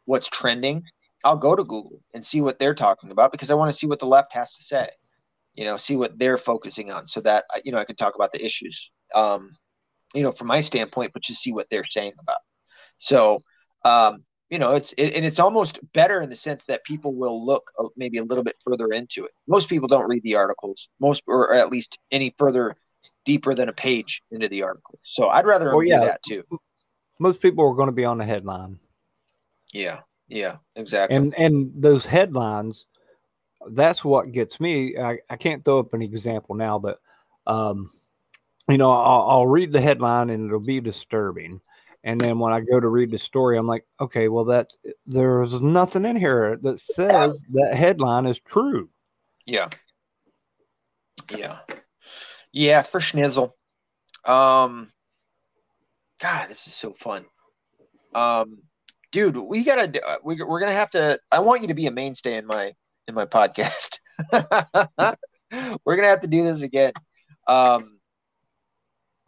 [0.05, 0.83] what's trending,
[1.23, 3.87] I'll go to Google and see what they're talking about because I want to see
[3.87, 4.89] what the left has to say.
[5.55, 8.31] You know, see what they're focusing on, so that you know I can talk about
[8.31, 8.91] the issues.
[9.15, 9.51] Um,
[10.13, 12.37] you know, from my standpoint, but just see what they're saying about.
[12.97, 13.41] So,
[13.85, 17.45] um, you know, it's it, and it's almost better in the sense that people will
[17.45, 19.31] look uh, maybe a little bit further into it.
[19.47, 22.75] Most people don't read the articles, most or at least any further
[23.25, 24.99] deeper than a page into the article.
[25.03, 25.99] So I'd rather Oh, yeah.
[25.99, 26.43] do that too.
[27.19, 28.79] Most people are going to be on the headline,
[29.73, 31.15] Yeah, yeah, exactly.
[31.15, 32.85] and and those headlines
[33.71, 34.97] that's what gets me.
[34.97, 36.99] I, I can't throw up an example now, but
[37.45, 37.89] um,
[38.69, 41.61] you know, I'll, I'll read the headline and it'll be disturbing.
[42.03, 44.69] And then when I go to read the story, I'm like, okay, well, that
[45.05, 48.89] there's nothing in here that says that headline is true.
[49.45, 49.69] Yeah.
[51.35, 51.59] Yeah.
[52.51, 53.51] Yeah, for schnizzle.
[54.23, 54.91] Um,
[56.21, 57.25] God, this is so fun.
[58.15, 58.59] Um,
[59.11, 60.01] dude, we gotta.
[60.05, 61.19] uh, We, we're gonna have to.
[61.31, 62.73] I want you to be a mainstay in my
[63.07, 63.99] in my podcast.
[65.85, 66.93] we're gonna have to do this again.
[67.47, 67.99] Um,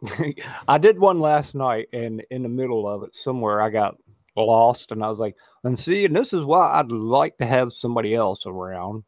[0.68, 3.96] I did one last night, and in the middle of it, somewhere I got
[4.36, 7.72] lost, and I was like, and see, and this is why I'd like to have
[7.72, 9.04] somebody else around.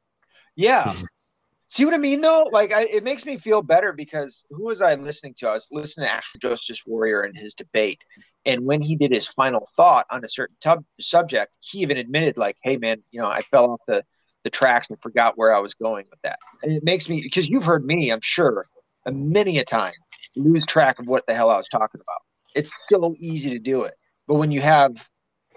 [0.56, 0.92] yeah.
[1.68, 2.50] See what I mean, though?
[2.52, 5.48] Like, I, it makes me feel better because who was I listening to?
[5.48, 7.98] I was listening to Ashley Justice Warrior and his debate.
[8.44, 12.36] And when he did his final thought on a certain tub- subject, he even admitted,
[12.36, 14.04] like, hey, man, you know, I fell off the,
[14.42, 16.38] the tracks and forgot where I was going with that.
[16.62, 18.64] And it makes me, because you've heard me, I'm sure,
[19.06, 19.94] a many a time
[20.34, 22.20] lose track of what the hell I was talking about.
[22.54, 23.94] It's so easy to do it.
[24.26, 25.08] But when you have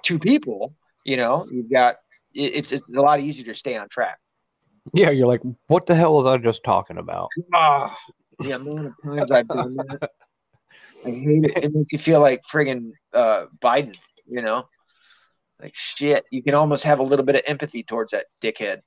[0.03, 1.95] two people, you know, you've got,
[2.33, 4.19] it, it's, it's a lot easier to stay on track.
[4.93, 7.29] Yeah, you're like, what the hell was I just talking about?
[7.53, 7.97] Ah,
[8.39, 10.11] the amount of times I've done that.
[11.05, 11.63] I hate it.
[11.63, 13.95] It makes you feel like friggin' uh, Biden,
[14.27, 14.67] you know?
[15.61, 16.25] Like shit.
[16.31, 18.81] You can almost have a little bit of empathy towards that dickhead.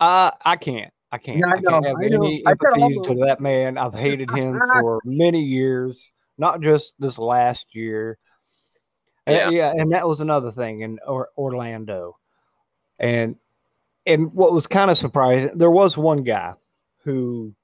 [0.00, 0.92] Uh, I can't.
[1.10, 1.38] I can't.
[1.38, 3.78] Yeah, I I, can't have I any said empathy to that man.
[3.78, 8.18] I've hated him for many years, not just this last year.
[9.26, 9.50] And- Yeah.
[9.50, 12.16] yeah, and that was another thing in or, Orlando,
[12.98, 13.36] and
[14.04, 16.54] and what was kind of surprising, there was one guy
[17.04, 17.54] who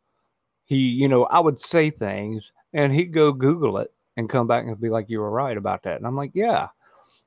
[0.67, 4.65] he, you know, I would say things, and he'd go Google it and come back
[4.65, 6.69] and be like, "You were right about that," and I'm like, "Yeah,"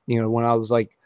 [0.06, 0.98] you know, when I was like,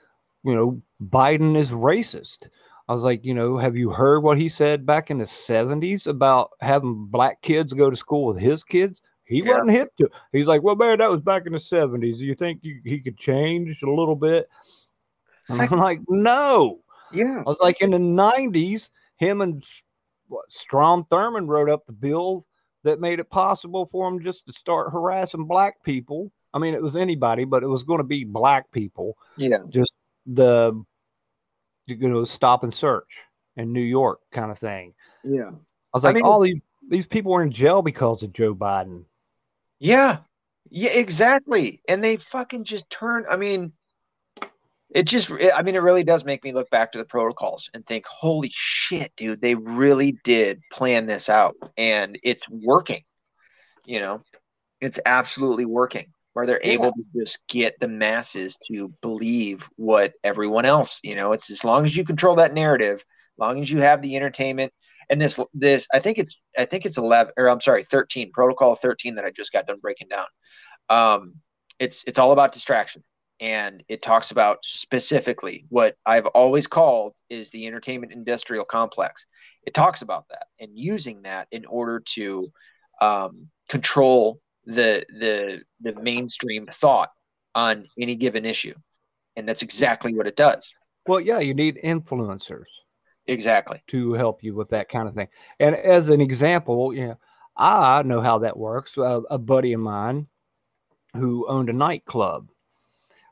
[0.43, 0.80] you know,
[1.11, 2.49] Biden is racist.
[2.89, 6.07] I was like, you know, have you heard what he said back in the 70s
[6.07, 9.03] about having black kids go to school with his kids?
[9.24, 9.51] He Yeah.
[9.55, 10.09] wasn't hip to.
[10.30, 12.18] He's like, well, man, that was back in the 70s.
[12.18, 14.49] Do you think you, he could change a little bit?
[15.49, 16.78] And I'm like, no.
[17.11, 17.41] Yeah.
[17.41, 19.64] I was like, in the 90s, him and
[20.28, 22.47] what, Strom Thurmond wrote up the bill
[22.87, 26.32] that made it possible for him just to start harassing black people.
[26.55, 29.59] I mean, it was anybody, but it was going to be black people Yeah.
[29.68, 29.93] just
[30.24, 30.72] the
[31.87, 33.18] you know stop and search
[33.57, 34.95] in New York kind of thing.
[35.22, 35.51] Yeah.
[35.51, 38.55] I was I like, mean- all these these people were in jail because of Joe
[38.55, 39.05] Biden.
[39.80, 40.18] Yeah.
[40.70, 41.80] Yeah, exactly.
[41.89, 43.24] And they fucking just turn.
[43.30, 43.72] I mean,
[44.95, 47.68] it just, it- I mean, it really does make me look back to the protocols
[47.74, 53.03] and think, holy shit, dude, they really did plan this out and it's working.
[53.84, 54.22] You know,
[54.80, 56.72] it's absolutely working where they're Yeah.
[56.72, 61.64] able to just get the masses to believe what everyone else, you know, it's as
[61.64, 64.72] long as you control that narrative, as long as you have the entertainment
[65.09, 68.74] and this, this, I think it's, I think it's 11 or I'm sorry, 13 protocol
[68.74, 70.26] 13 that I just got done breaking down
[70.89, 71.34] um,
[71.78, 73.03] it's it's all about distraction
[73.41, 79.26] and it talks about specifically what i've always called is the entertainment industrial complex.
[79.66, 82.53] It talks about that and using that in order to
[83.01, 87.11] um, control the the the mainstream thought
[87.55, 88.74] on any given issue.
[89.37, 90.72] And that's exactly what it does.
[91.07, 92.64] Well, yeah, you need influencers.
[93.26, 93.83] Exactly.
[93.88, 95.29] To help you with that kind of thing.
[95.61, 97.18] And as an example, you know,
[97.57, 98.96] I know how that works.
[98.96, 100.29] Uh, a buddy of mine
[101.14, 102.49] who owned a nightclub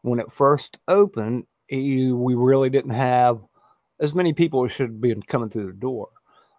[0.04, 3.40] when it first opened, he, we really didn't have
[4.00, 6.08] as many people as should have been coming through the door.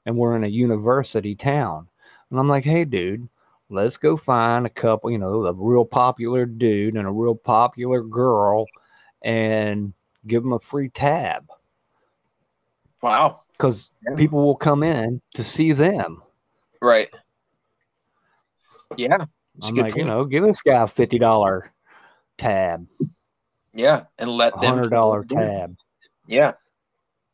[0.06, 1.88] And we're in a university town.
[2.30, 3.30] And I'm like, hey, dude,
[3.70, 8.02] let's go find a couple, you know, a real popular dude and a real popular
[8.02, 8.66] girl
[9.22, 9.94] and
[10.28, 11.48] give them a free tab
[13.02, 14.16] wow because Yeah.
[14.16, 16.22] people will come in to see them.
[16.82, 17.10] right
[18.98, 19.26] yeah
[19.62, 21.72] I'm like, you know, give this guy a fifty dollar
[22.38, 22.88] tab,
[23.76, 25.76] yeah and let them hundred dollar tab,
[26.28, 26.54] yeah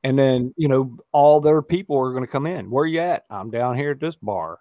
[0.03, 2.69] and then you know all their people are going to come in.
[2.69, 3.25] Where you at?
[3.29, 4.59] I'm down here at this bar.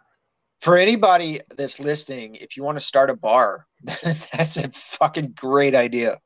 [0.61, 5.74] for anybody that's listening, if you want to start a bar, that's a fucking great
[5.74, 6.20] idea.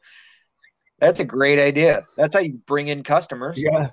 [0.99, 2.05] That's a great idea.
[2.17, 3.57] That's how you bring in customers.
[3.57, 3.91] Yeah,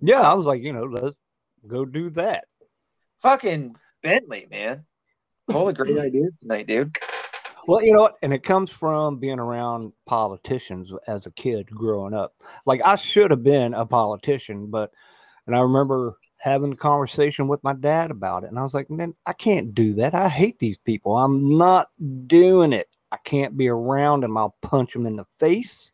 [0.00, 0.20] yeah.
[0.20, 1.16] I was like, you know, let's
[1.66, 2.44] go do that.
[3.22, 4.84] Fucking Bentley, man.
[5.52, 6.96] All the great ideas tonight, dude.
[7.70, 8.16] Well, you know what?
[8.22, 12.34] And it comes from being around politicians as a kid growing up.
[12.66, 14.90] Like I should have been a politician, but
[15.46, 18.48] and I remember having a conversation with my dad about it.
[18.48, 20.16] And I was like, man, I can't do that.
[20.16, 21.16] I hate these people.
[21.16, 21.90] I'm not
[22.26, 22.88] doing it.
[23.12, 24.36] I can't be around them.
[24.36, 25.92] I'll punch them in the face.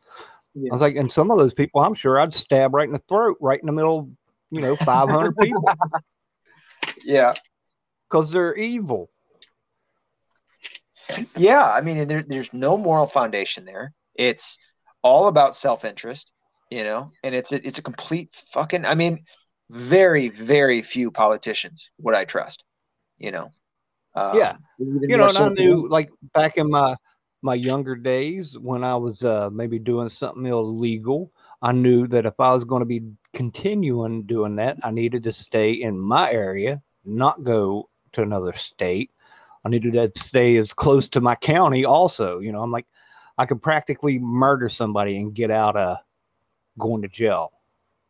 [0.55, 3.03] I was like, and some of those people, I'm sure I'd stab right in the
[3.07, 4.09] throat, right in the middle,
[4.49, 5.69] you know, 500 people,
[7.03, 7.35] Yeah.
[8.09, 9.11] because they're evil.
[11.37, 11.63] Yeah.
[11.65, 13.93] I mean, there, there's no moral foundation there.
[14.15, 14.57] It's
[15.01, 16.31] all about self interest,
[16.69, 18.85] you know, and it's a, it's a complete fucking.
[18.85, 19.23] I mean,
[19.69, 22.63] very very few politicians would I trust,
[23.17, 23.51] you know.
[24.15, 24.55] Um, Yeah.
[24.79, 26.95] you know, and I knew like back in my
[27.41, 31.31] my younger days when I was uh, maybe doing something illegal,
[31.61, 33.03] I knew that if I was going to be
[33.33, 39.11] continuing doing that, I needed to stay in my area, not go to another state.
[39.67, 41.83] I needed to stay as close to my county.
[41.83, 42.85] Also, you know, I'm like,
[43.37, 45.97] I could practically murder somebody and get out of
[46.79, 47.51] going to jail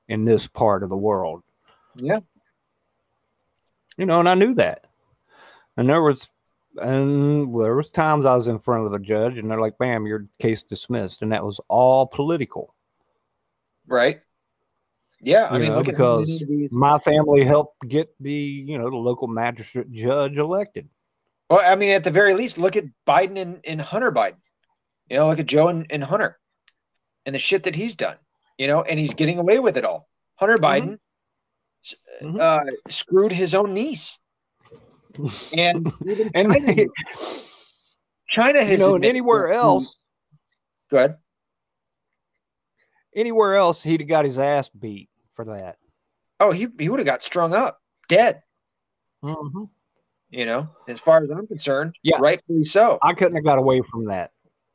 [0.07, 1.41] in this part of the world
[1.95, 2.19] Yeah.
[3.97, 4.85] you know, and I knew that.
[5.77, 6.29] And there was,
[6.79, 10.05] and there was times I was in front of the judge, and they're like, "Bam,
[10.05, 12.75] your case dismissed," and that was all political.
[13.87, 14.21] Right.
[15.21, 15.47] Yeah.
[15.49, 16.71] I mean, know, look at how because many of these.
[16.71, 20.87] My family helped get the, you know, the local magistrate judge elected.
[21.49, 24.37] Well, I mean, at the very least, look at Biden and, and Hunter Biden.
[25.09, 26.37] You know, look at Joe and, and Hunter
[27.25, 28.17] and the shit that he's done.
[28.57, 30.09] You know, and he's getting away with it all.
[30.35, 30.97] Hunter Biden
[31.85, 32.39] s- Mhm.
[32.39, 34.17] uh, screwed his own niece,
[35.53, 35.91] and
[36.33, 36.85] And China,
[38.29, 39.97] China has you know, and anywhere else,
[40.89, 41.17] Go ahead.
[43.15, 45.77] anywhere else, he'd have got his ass beat for that.
[46.39, 47.79] Oh, he he would have got strung up,
[48.09, 48.41] dead.
[49.23, 49.63] hmm
[50.29, 52.19] You know, as far as I'm concerned, Yeah.
[52.19, 52.99] rightfully so.
[53.01, 54.31] I couldn't have got away from that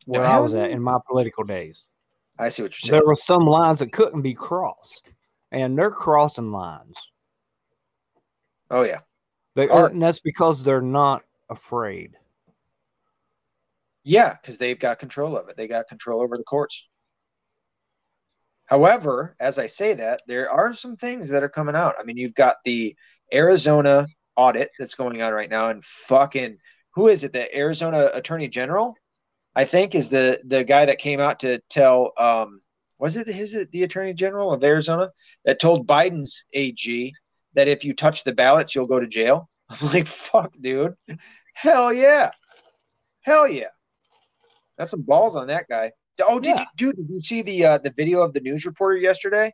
[0.07, 1.79] where No, I was at in my political days.
[2.39, 2.93] I see what you're saying.
[3.01, 5.03] there were some lines that couldn't be crossed,
[5.51, 6.97] and they're crossing lines.
[8.71, 9.01] oh yeah,
[9.55, 12.17] They Are- and that's because they're not afraid.
[14.05, 15.57] Yeah, because they've got control of it.
[15.59, 16.89] They got control over the courts.
[18.65, 21.97] However, as I say that, there are some things that are coming out.
[21.99, 22.97] I mean, you've got the
[23.33, 24.07] Arizona
[24.37, 26.59] audit that's going on right now, and fucking
[26.95, 27.33] who is it?
[27.33, 28.95] The Arizona Attorney General,
[29.55, 32.13] I think, is the the guy that came out to tell.
[32.19, 32.61] Um,
[32.99, 35.11] was it his the Attorney General of Arizona
[35.45, 37.13] that told Biden's AG
[37.55, 39.49] that if you touch the ballots, you'll go to jail?
[39.69, 40.95] I'm like, fuck, dude.
[41.55, 42.31] Hell yeah.
[43.23, 43.69] Hell yeah.
[44.79, 45.93] That's some balls on that guy.
[46.23, 46.61] Oh, did Yeah.
[46.61, 46.97] you, dude?
[46.97, 49.53] Did you see the uh, the video of the news reporter yesterday?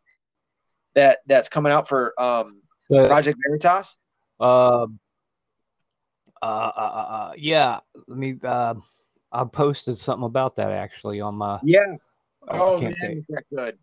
[0.95, 2.61] That that's coming out for um,
[2.91, 3.95] The, Project Veritas.
[4.41, 4.87] Uh,
[6.43, 7.81] uh, uh, uh, uh, yeah.
[8.07, 8.37] Let me.
[8.43, 8.75] Uh,
[9.31, 11.59] I posted something about that actually on my.
[11.63, 11.97] Yeah.
[12.49, 13.23] Oh, Oh, man, say.
[13.29, 13.79] that good?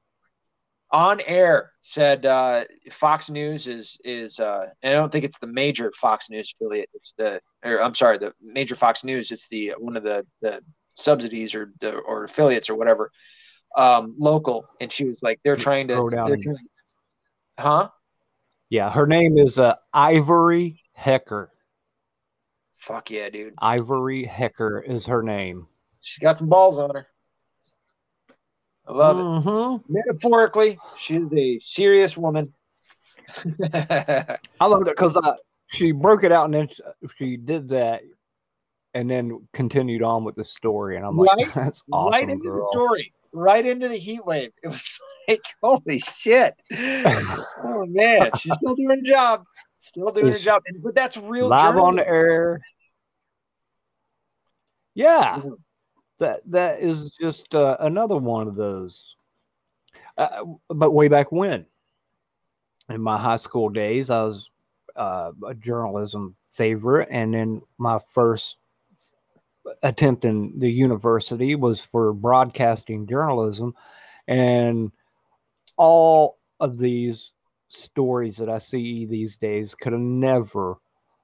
[0.92, 5.92] On air said uh, Fox News is is uh, I don't think it's the major
[6.00, 6.90] Fox News affiliate.
[6.94, 9.32] It's the or I'm sorry, the major Fox News.
[9.32, 10.62] It's the one of the the
[10.94, 13.12] subsidies or the or affiliates or whatever
[13.76, 14.66] um, local.
[14.80, 15.96] And she was like, they're trying to.
[15.96, 16.58] They're trying-
[17.60, 17.90] huh?
[18.76, 21.50] Yeah, her name is uh, Ivory Hecker.
[22.76, 23.54] Fuck yeah, dude.
[23.60, 25.66] Ivory Hecker is her name.
[26.02, 27.08] She's got some balls on her.
[28.86, 29.48] I love it.
[29.48, 29.82] Mhm.
[29.88, 32.54] Metaphorically, she's a serious woman.
[33.74, 35.18] I love it because
[35.68, 36.84] she broke it out and then she,
[37.18, 38.02] she did that
[38.94, 40.98] and then continued on with the story.
[40.98, 42.66] And I'm like, Right- that's right into girl.
[42.74, 44.52] the story, right into the heat wave.
[44.64, 46.56] It was like, holy shit.
[46.74, 49.44] oh man, she's still doing a job.
[49.80, 50.64] Still doing a She's job.
[50.84, 52.60] But that's real Live on the air.
[54.96, 55.42] Yeah,
[56.20, 59.16] that that is just uh, another one of those.
[60.18, 61.66] Uh, but way back when,
[62.90, 64.50] in my high school days, I was
[64.96, 68.56] uh, a journalism favorite, and then my first
[69.84, 73.74] attempt in the university was for broadcasting journalism,
[74.28, 74.92] and
[75.78, 77.32] all of these
[77.70, 80.78] stories that I see these days could have never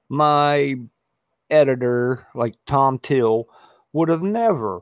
[0.08, 0.76] my
[1.50, 3.48] editor like Tom Till
[3.92, 4.80] would have never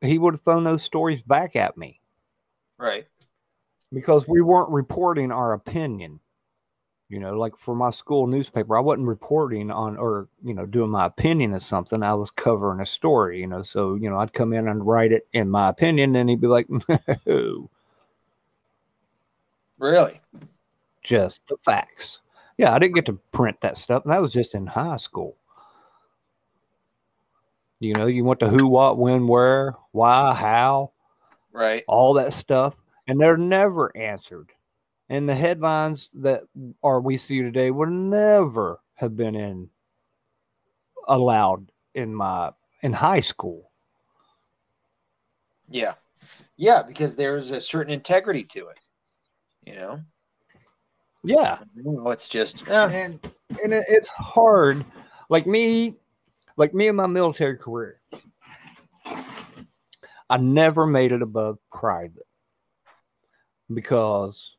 [0.00, 2.00] he would have thrown those stories back at me
[2.78, 3.06] Right.
[3.92, 6.20] because we weren't reporting our opinion.
[7.08, 10.90] You know, like for my school newspaper, I wasn't reporting on or, you know, doing
[10.90, 12.02] my opinion of something.
[12.02, 13.62] I was covering a story, you know.
[13.62, 16.48] So, you know, I'd come in and write it in my opinion, and he'd be
[16.48, 16.66] like,
[17.26, 17.70] no,
[19.78, 20.20] Really?
[21.06, 22.18] just the facts.
[22.58, 24.02] Yeah, I didn't get to print that stuff.
[24.04, 25.36] That was just in high school.
[27.78, 30.92] You know, you went to who, what, when, where, why, how,
[31.52, 31.84] Right.
[31.86, 32.74] all that stuff,
[33.06, 34.52] and they're never answered.
[35.08, 36.42] And the headlines that
[36.82, 39.70] are we see today would never have been in
[41.06, 42.50] allowed in my
[42.82, 43.70] in high school.
[45.68, 45.94] Yeah.
[46.56, 48.80] Yeah, because there's a certain integrity to it.
[49.66, 50.00] You know.
[51.24, 51.58] Yeah.
[51.74, 52.86] You know, it's just eh.
[52.86, 53.20] and
[53.62, 54.84] and it's hard.
[55.28, 55.96] Like me,
[56.56, 58.00] like me in my military career,
[60.30, 62.26] I never made it above private
[63.74, 64.56] because,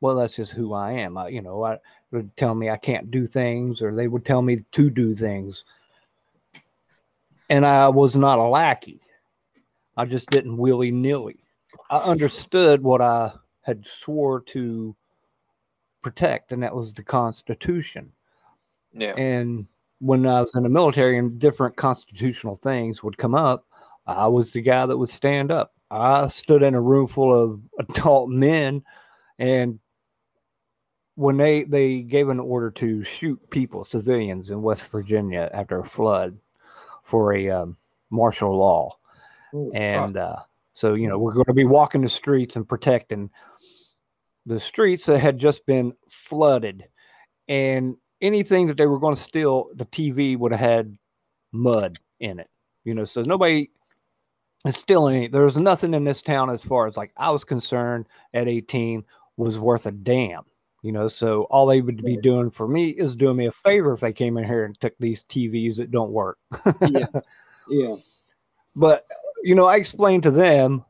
[0.00, 1.18] well, that's just who I am.
[1.18, 1.78] I, you know, I
[2.12, 5.64] would tell me I can't do things, or they would tell me to do things,
[7.50, 9.00] and I was not a lackey.
[9.96, 11.40] I just didn't willy nilly.
[11.90, 13.32] I understood what I
[13.68, 14.96] had swore to
[16.02, 18.10] protect, and that was the Constitution.
[18.94, 19.12] yeah.
[19.16, 19.68] And
[20.00, 23.66] when I was in the military and different constitutional things would come up,
[24.06, 25.74] I was the guy that would stand up.
[25.90, 28.82] I stood in a room full of adult men,
[29.38, 29.78] and
[31.14, 35.84] when they they gave an order to shoot people, civilians in West Virginia after a
[35.84, 36.38] flood
[37.02, 37.76] for a um,
[38.10, 38.96] martial law,
[39.52, 40.36] Ooh, and uh,
[40.72, 43.28] so you know we're going to be walking the streets and protecting
[44.48, 46.84] the streets that had just been flooded
[47.48, 50.96] and anything that they were going to steal the tv would have had
[51.52, 52.48] mud in it
[52.84, 53.70] you know so nobody
[54.66, 57.44] is stealing any there was nothing in this town as far as like i was
[57.44, 59.04] concerned at 18
[59.36, 60.42] was worth a damn
[60.82, 63.94] you know so all they would be doing for me is doing me a favor
[63.94, 66.38] if they came in here and took these tvs that don't work
[66.82, 67.06] yeah.
[67.70, 67.96] Yeah.
[68.74, 69.06] but
[69.42, 70.84] you know, I explained to them.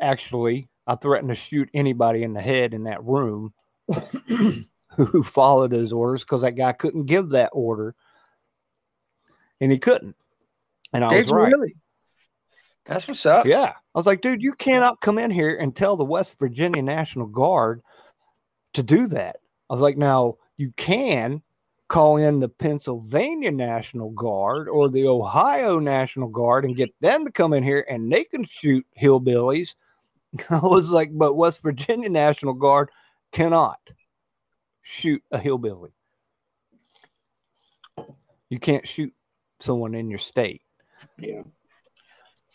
[0.00, 3.52] Actually, I threatened to shoot anybody in the head in that room
[4.96, 7.94] who followed those orders because that guy couldn't give that order,
[9.60, 10.16] and he couldn't.
[10.92, 11.52] And I Did was right.
[11.52, 11.76] really?
[12.84, 13.46] That's what's up.
[13.46, 16.82] Yeah, I was like, dude, you cannot come in here and tell the West Virginia
[16.82, 17.80] National Guard
[18.74, 19.36] to do that.
[19.70, 21.42] I was like, now you can
[21.88, 27.30] call in the Pennsylvania National Guard or the Ohio National Guard and get them to
[27.30, 29.74] come in here and they can shoot hillbillies.
[30.50, 32.90] I was like, but West Virginia National Guard
[33.32, 33.78] cannot
[34.82, 35.90] shoot a hillbilly.
[38.48, 39.12] You can't shoot
[39.60, 40.62] someone in your state.
[41.18, 41.42] Yeah.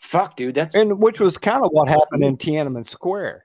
[0.00, 0.54] Fuck, dude.
[0.54, 3.44] That's and which was kind of what happened in Tiananmen Square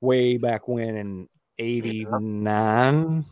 [0.00, 1.28] way back when in
[1.58, 3.24] 89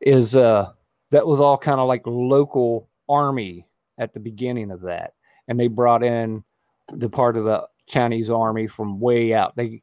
[0.00, 0.70] is uh
[1.10, 3.66] that was all kind of like local army
[3.98, 5.14] at the beginning of that
[5.46, 6.42] and they brought in
[6.92, 9.82] the part of the Chinese army from way out they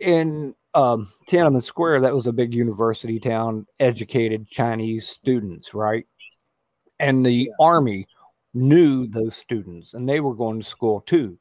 [0.00, 6.06] in um Tiananmen Square that was a big university town educated Chinese students right
[7.00, 8.06] and the army
[8.54, 11.38] knew those students and they were going to school too.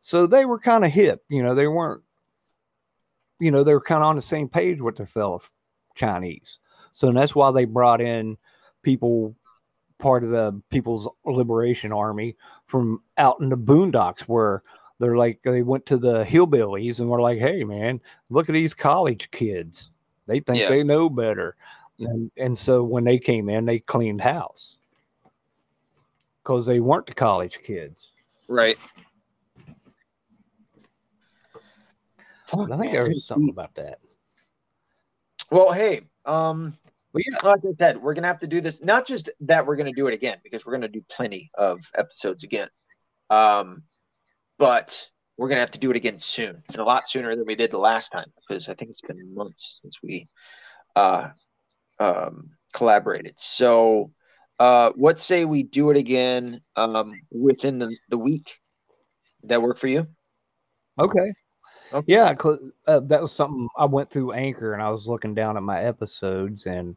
[0.00, 2.02] So they were kind of hip, you know, they weren't,
[3.38, 5.42] you know, they were kind of on the same page with their fellow
[5.94, 6.58] Chinese.
[6.92, 8.36] So that's why they brought in
[8.82, 9.34] people,
[9.98, 14.62] part of the People's Liberation Army from out in the boondocks where
[14.98, 18.00] they're like, they went to the hillbillies and were like, hey, man,
[18.30, 19.90] look at these college kids.
[20.26, 20.68] They think Yeah.
[20.68, 21.56] they know better.
[21.98, 24.76] And, and so when they came in, they cleaned house
[26.42, 27.96] because they weren't the college kids.
[28.48, 28.76] right.
[32.52, 33.98] I think there was something about that.
[35.50, 36.76] Well, hey, um,
[37.14, 38.82] But yeah, like I said, we're gonna have to do this.
[38.82, 42.42] Not just that we're gonna do it again because we're gonna do plenty of episodes
[42.42, 42.68] again.
[43.30, 43.84] Um,
[44.58, 45.08] but
[45.38, 47.70] we're gonna have to do it again soon, and a lot sooner than we did
[47.70, 50.26] the last time because I think it's been months since we
[50.96, 51.28] uh,
[52.00, 53.34] um, collaborated.
[53.38, 54.10] So,
[54.58, 58.54] uh, what say we do it again um, within the, the week?
[59.44, 60.08] That work for you?
[60.98, 61.32] okay.
[61.92, 62.12] Okay.
[62.12, 62.34] Yeah,
[62.86, 65.82] uh, that was something I went through Anchor and I was looking down at my
[65.82, 66.96] episodes, and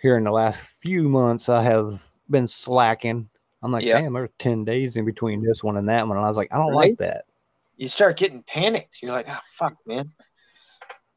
[0.00, 2.00] here in the last few months, I have
[2.30, 3.28] been slacking.
[3.62, 6.16] I'm like, damn, there's 10 days in between this one and that one.
[6.16, 6.90] And I was like, I don't Right.
[6.90, 7.24] like that.
[7.76, 9.02] you start getting panicked.
[9.02, 10.12] You're like, oh fuck, man.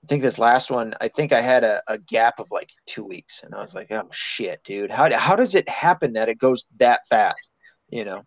[0.03, 3.03] I think this last one, I think I had a, a gap of like two
[3.03, 4.89] weeks, and I was like, oh shit, dude.
[4.89, 7.49] How how does it happen that it goes that fast?
[7.89, 8.23] You know.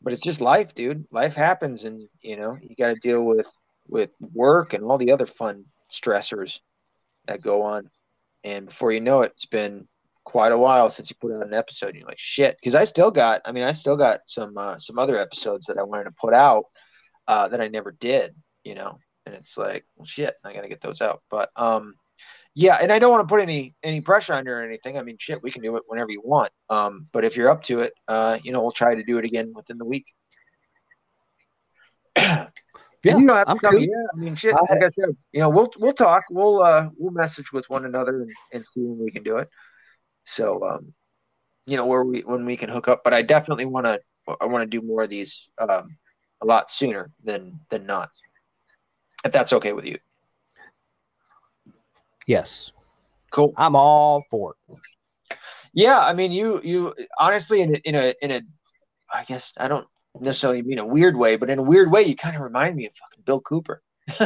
[0.00, 1.04] But it's just life, dude.
[1.12, 3.46] Life happens, and you know you got to deal with
[3.92, 6.60] with work and all the other fun stressors
[7.28, 7.90] that go on.
[8.42, 9.86] And before you know it, it's been
[10.24, 11.90] quite a while since you put out an episode.
[11.90, 13.42] And you're like, shit, because I still got.
[13.44, 16.32] I mean, I still got some uh, some other episodes that I wanted to put
[16.32, 16.64] out
[17.28, 18.98] uh, that I never did, you know.
[19.26, 21.22] And it's like, well, shit, I gotta get those out.
[21.30, 21.94] But um,
[22.54, 24.98] yeah, and I don't want to put any any pressure on you or anything.
[24.98, 26.50] I mean, shit, we can do it whenever you want.
[26.70, 29.26] Um, but if you're up to it, uh, you know, we'll try to do it
[29.26, 30.06] again within the week.
[33.04, 33.80] Yeah, And you don't have to I'm tell cool.
[33.80, 34.54] me, yeah, I mean, shit.
[34.54, 36.24] I- Like I said, you know, we'll we'll talk.
[36.30, 39.48] We'll uh we'll message with one another and, and see when we can do it.
[40.24, 40.94] So um,
[41.64, 43.02] you know, where we when we can hook up.
[43.02, 44.00] But I definitely want to
[44.40, 45.96] I want to do more of these um
[46.42, 48.10] a lot sooner than than not.
[49.24, 49.98] If that's okay with you.
[52.26, 52.70] Yes.
[53.30, 53.52] Cool.
[53.56, 54.78] I'm all for it.
[55.72, 58.42] Yeah, I mean, you you honestly in a, in a in a,
[59.12, 59.86] I guess I don't
[60.20, 62.86] necessarily mean a weird way, but in a weird way, you kind of remind me
[62.86, 63.82] of fucking Bill Cooper.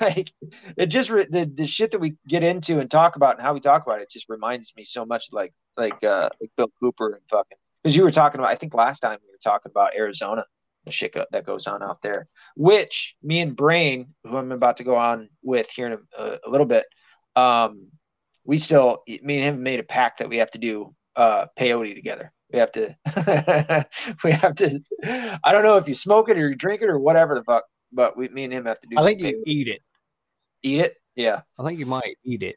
[0.00, 0.32] like
[0.76, 3.54] it just re- the the shit that we get into and talk about and how
[3.54, 7.12] we talk about it just reminds me so much like like uh like Bill Cooper
[7.12, 9.94] and fucking because you were talking about I think last time we were talking about
[9.96, 10.44] Arizona
[10.84, 14.78] the shit go, that goes on out there which me and Brain who I'm about
[14.78, 16.84] to go on with here in a, a little bit
[17.36, 17.86] um
[18.44, 21.94] we still me and him made a pact that we have to do uh peyote
[21.94, 23.86] together we have to
[24.24, 24.80] we have to
[25.44, 27.64] I don't know if you smoke it or you drink it or whatever the fuck
[27.94, 28.98] but we, me and him have to do.
[28.98, 29.80] I think you eat it.
[30.62, 30.96] Eat it?
[31.14, 31.42] Yeah.
[31.58, 32.56] I think you might eat it.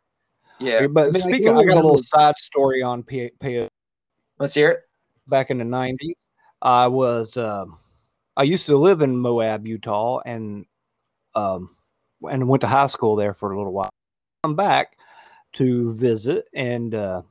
[0.59, 0.87] Yeah.
[0.87, 3.69] But I mean, speaking, I, I got a little side story on peyote.
[4.39, 4.79] Let's hear it.
[5.27, 6.13] Back in the '90s,
[6.61, 7.65] I was uh,
[8.35, 10.65] I used to live in Moab, Utah, and
[11.35, 11.75] um,
[12.23, 13.89] and went to high school there for a little while.
[14.43, 14.97] I'm back
[15.53, 17.21] to visit, and uh,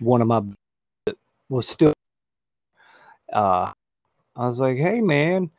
[0.00, 0.42] one of my
[1.52, 1.92] was still.
[3.32, 3.72] Uh,
[4.36, 5.50] I was like, "Hey, man,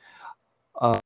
[0.80, 0.99] uh,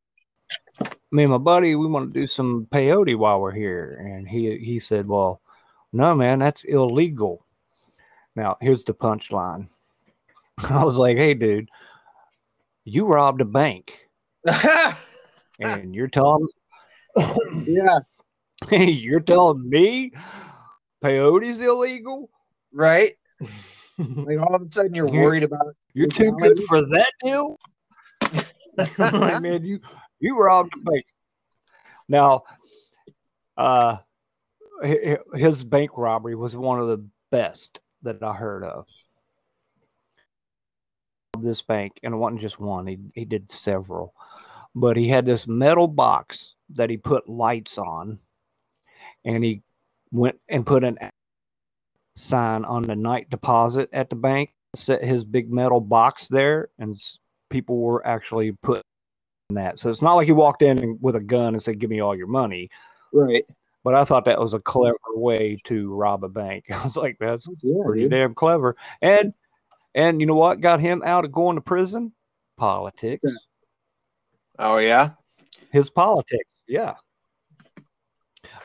[1.11, 4.01] me and my buddy, we want to do some peyote while we're here.
[4.05, 5.41] And he he said, Well,
[5.93, 7.45] no, man, that's illegal.
[8.35, 9.67] Now, here's the punchline.
[10.69, 11.69] I was like, Hey, dude,
[12.85, 14.07] you robbed a bank.
[15.59, 16.47] and you're telling
[17.65, 17.99] Yeah.
[18.71, 20.11] you're telling me
[21.03, 22.29] peyote's illegal?
[22.71, 23.17] Right.
[23.97, 27.57] Like all of a sudden you're, you're worried about you're too good for that deal.
[28.77, 28.97] like,
[29.41, 29.79] man, you
[30.19, 31.05] you were robbed a bank.
[32.07, 32.43] Now,
[33.57, 33.97] uh,
[35.33, 38.85] his bank robbery was one of the best that I heard of.
[41.39, 44.13] This bank, and it wasn't just one, he, he did several.
[44.73, 48.19] But he had this metal box that he put lights on,
[49.25, 49.61] and he
[50.11, 50.97] went and put an
[52.17, 56.99] sign on the night deposit at the bank, set his big metal box there, and
[57.49, 58.81] people were actually put
[59.49, 59.79] in that.
[59.79, 62.15] So it's not like he walked in with a gun and said, "Give me all
[62.15, 62.69] your money."
[63.13, 63.43] Right.
[63.83, 66.65] But I thought that was a clever way to rob a bank.
[66.71, 68.11] I was like, "That's oh, yeah, pretty dude.
[68.11, 69.33] damn clever." And
[69.95, 72.11] and you know what got him out of going to prison?
[72.57, 73.23] Politics.
[74.59, 75.11] Oh yeah.
[75.71, 76.57] His politics.
[76.67, 76.95] Yeah.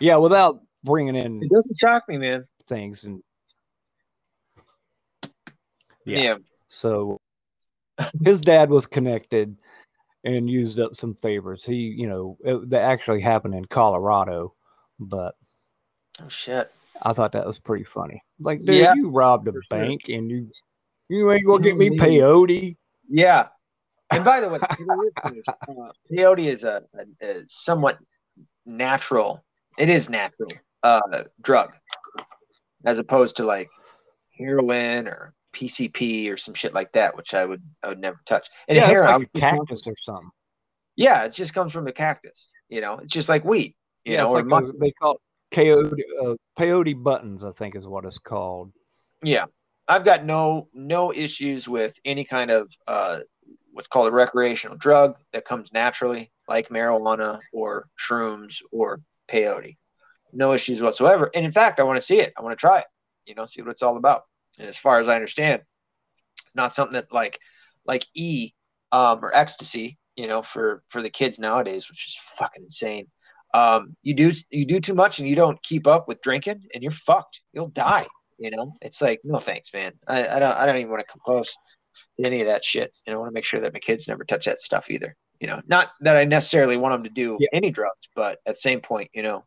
[0.00, 0.16] Yeah.
[0.16, 1.42] Without bringing in.
[1.42, 2.46] It doesn't shock me, man.
[2.66, 3.22] Things and.
[6.04, 6.18] Yeah.
[6.18, 6.34] yeah.
[6.68, 7.20] So
[8.24, 9.56] his dad was connected
[10.24, 11.64] and used up some favors.
[11.64, 14.54] He, you know, it, that actually happened in Colorado,
[14.98, 15.34] but
[16.20, 16.72] oh shit,
[17.02, 18.22] I thought that was pretty funny.
[18.40, 20.16] Like, dude, yeah, you robbed a bank sure.
[20.16, 20.50] and you
[21.08, 22.76] you ain't gonna get me peyote.
[23.08, 23.48] Yeah.
[24.10, 27.98] And by the way, uh, peyote is a, a, a, somewhat
[28.66, 29.42] natural.
[29.78, 30.52] It is natural
[30.82, 31.72] uh, drug,
[32.84, 33.70] as opposed to like
[34.38, 38.48] heroin or PCP or some shit like that, which I would I would never touch.
[38.68, 40.30] And yeah, hair, like a cactus or something.
[40.96, 42.48] Yeah, it just comes from the cactus.
[42.68, 43.76] You know, it's just like wheat.
[44.04, 45.20] You yeah, know, like a, they call it
[45.54, 47.44] peyote, uh, peyote buttons.
[47.44, 48.72] I think is what it's called.
[49.22, 49.46] Yeah,
[49.88, 53.20] I've got no no issues with any kind of uh,
[53.72, 59.00] what's called a recreational drug that comes naturally, like marijuana or shrooms or
[59.30, 59.76] peyote.
[60.32, 61.30] No issues whatsoever.
[61.34, 62.32] And in fact, I want to see it.
[62.38, 62.86] I want to try it.
[63.26, 64.22] You know, see what it's all about.
[64.58, 65.62] And as far as I understand,
[66.54, 67.38] not something that like
[67.84, 68.52] like E
[68.90, 73.08] um, or ecstasy, you know, for for the kids nowadays, which is fucking insane.
[73.54, 76.82] Um, you do you do too much and you don't keep up with drinking, and
[76.82, 77.40] you're fucked.
[77.52, 78.06] You'll die.
[78.38, 79.92] You know, it's like no thanks, man.
[80.06, 81.54] I, I don't I don't even want to come close
[82.18, 82.92] to any of that shit.
[83.06, 85.16] And I want to make sure that my kids never touch that stuff either.
[85.40, 87.48] You know, not that I necessarily want them to do yeah.
[87.52, 89.44] any drugs, but at the same point, you know,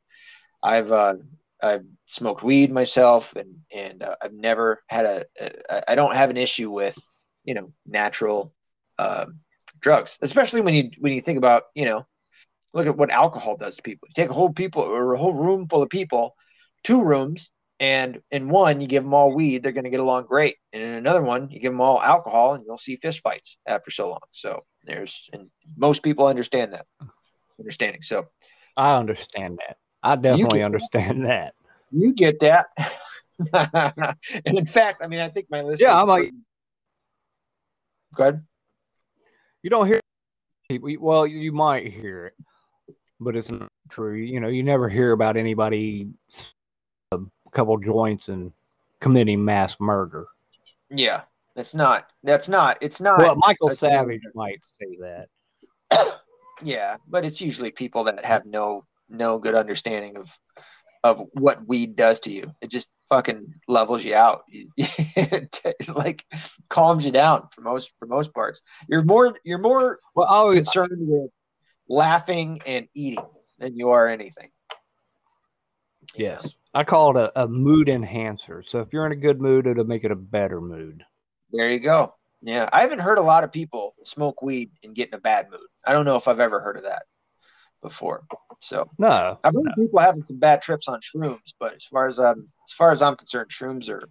[0.62, 1.16] I've uh,
[1.62, 5.92] I've smoked weed myself, and and uh, I've never had a, a.
[5.92, 6.98] I don't have an issue with,
[7.44, 8.54] you know, natural
[9.00, 9.40] um,
[9.80, 12.06] drugs, especially when you when you think about, you know,
[12.74, 14.08] look at what alcohol does to people.
[14.10, 16.36] You take a whole people or a whole room full of people,
[16.84, 17.50] two rooms,
[17.80, 20.84] and in one you give them all weed, they're going to get along great, and
[20.84, 24.10] in another one you give them all alcohol, and you'll see fist fights after so
[24.10, 24.20] long.
[24.32, 26.86] So there's, and most people understand that,
[27.60, 28.02] understanding.
[28.02, 28.28] So
[28.78, 29.78] I understand that.
[30.06, 31.56] I definitely understand that.
[31.92, 32.68] You get that.
[34.46, 35.82] and in fact, I mean, I think my list.
[35.82, 36.32] Yeah, I'm like,
[38.14, 38.42] good.
[39.64, 40.00] You don't hear
[40.70, 40.90] people.
[41.00, 42.34] Well, you might hear it,
[43.20, 44.14] but it's not true.
[44.14, 46.10] You know, you never hear about anybody
[47.12, 47.18] a
[47.52, 48.52] couple joints and
[49.00, 50.28] committing mass murder.
[50.92, 51.22] Yeah,
[51.56, 52.12] that's not.
[52.24, 52.78] That's not.
[52.80, 53.18] It's not.
[53.18, 56.20] Well, Michael Savage might say that.
[56.64, 60.30] yeah, but it's usually people that have no no good understanding of
[61.06, 62.52] of what weed does to you.
[62.62, 64.44] It just fucking levels you out.
[65.88, 66.26] like
[66.70, 68.62] calms you down for most for most parts.
[68.90, 71.30] You're more you're more well always concerned with
[71.88, 73.24] laughing and eating
[73.60, 74.50] than you are anything.
[76.16, 76.48] Yes.
[76.74, 78.64] I call it a, a mood enhancer.
[78.66, 81.06] So if you're in a good mood, it'll make it a better mood.
[81.52, 82.16] There you go.
[82.42, 82.68] Yeah.
[82.74, 85.68] I haven't heard a lot of people smoke weed and get in a bad mood.
[85.86, 87.04] I don't know if I've ever heard of that
[87.86, 88.24] before.
[88.62, 89.84] So no, I've heard no.
[89.84, 93.02] people having some bad trips on shrooms, but as far as I'm as far as
[93.02, 94.10] I'm concerned, shrooms are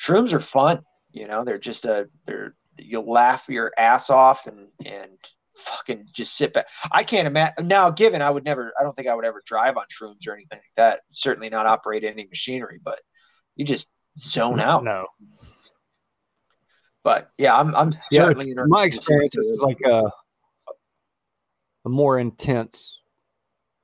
[0.00, 0.80] shrooms are fun.
[1.12, 5.10] You know, they're just a they're you'll laugh your ass off and and
[5.56, 6.66] fucking just sit back.
[6.92, 7.90] I can't imagine now.
[7.90, 10.58] Given I would never, I don't think I would ever drive on shrooms or anything
[10.58, 11.00] like that.
[11.10, 13.00] Certainly not operate any machinery, but
[13.56, 14.84] you just zone out.
[14.84, 15.06] No.
[17.02, 20.02] But yeah, I'm I'm yeah, certainly my experience is like a
[21.84, 23.00] a more intense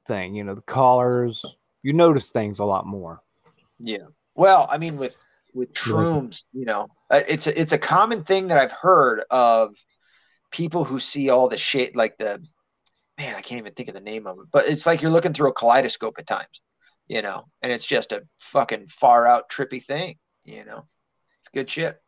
[0.06, 0.34] thing.
[0.34, 1.44] You know, the collars.
[1.82, 3.22] You notice things a lot more.
[3.78, 4.06] Yeah.
[4.34, 5.14] Well, I mean, with
[5.54, 9.74] with shrooms, you know, uh, it's a, it's a common thing that I've heard of
[10.50, 12.42] people who see all the shit like the
[13.18, 15.32] man, I can't even think of the name of it, but it's like you're looking
[15.32, 16.60] through a kaleidoscope at times,
[17.08, 20.86] you know, and it's just a fucking far out trippy thing, you know.
[21.40, 21.98] It's good shit.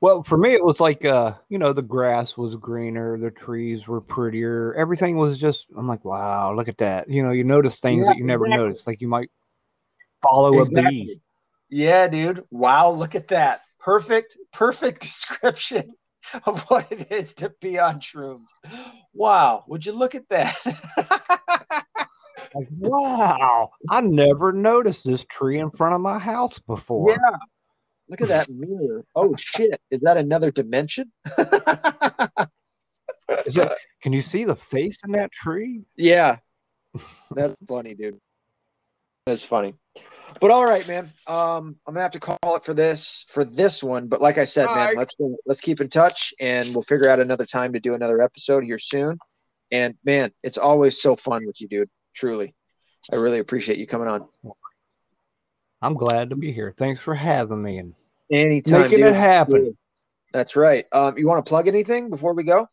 [0.00, 3.86] Well, for me, it was like, uh, you know, the grass was greener, the trees
[3.86, 5.66] were prettier, everything was just.
[5.76, 7.08] I'm like, wow, look at that.
[7.08, 8.64] You know, you notice things yeah, that you never exactly.
[8.64, 9.30] noticed, like you might
[10.22, 10.86] follow exactly.
[10.86, 11.22] a bee.
[11.70, 12.44] Yeah, dude.
[12.50, 13.62] Wow, look at that.
[13.78, 15.92] Perfect, perfect description
[16.44, 18.46] of what it is to be on shrooms.
[19.14, 20.58] Wow, would you look at that?
[22.54, 27.10] like, wow, I never noticed this tree in front of my house before.
[27.10, 27.36] Yeah.
[28.10, 29.04] Look at that mirror.
[29.14, 29.80] Oh shit.
[29.90, 31.12] Is that another dimension?
[33.46, 35.82] is that can you see the face in that tree?
[35.96, 36.38] Yeah.
[37.30, 38.18] That's funny, dude.
[39.26, 39.74] That's funny.
[40.40, 41.04] But all right, man.
[41.28, 44.08] Um, I'm gonna have to call it for this for this one.
[44.08, 44.96] But like I said, all man, right.
[44.96, 45.14] let's
[45.46, 48.78] let's keep in touch, and we'll figure out another time to do another episode here
[48.78, 49.18] soon.
[49.70, 51.90] And man, it's always so fun with you, dude.
[52.14, 52.54] Truly,
[53.12, 54.26] I really appreciate you coming on.
[55.82, 56.74] I'm glad to be here.
[56.76, 57.94] Thanks for having me and
[58.30, 59.08] anytime making dude.
[59.08, 59.76] it happen.
[60.32, 60.86] That's right.
[60.92, 62.68] Um, you want to plug anything before we go?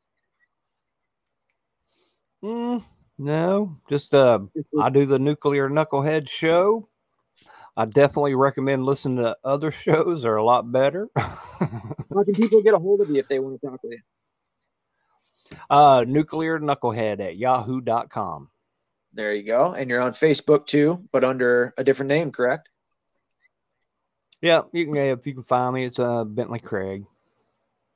[2.44, 2.84] Mm,
[3.18, 4.40] no, just uh,
[4.80, 6.88] I do the Nuclear Knucklehead show
[7.78, 10.24] I definitely recommend listening to other shows.
[10.24, 11.08] They're a lot better.
[11.16, 15.58] How can people get a hold of you if they want to talk with you?
[15.70, 18.50] Uh, nuclear knucklehead at yahoo.com.
[19.14, 19.74] There you go.
[19.74, 22.68] And you're on Facebook too, but under a different name, correct?
[24.42, 27.06] Yeah, you can if you can find me, it's uh Bentley Craig.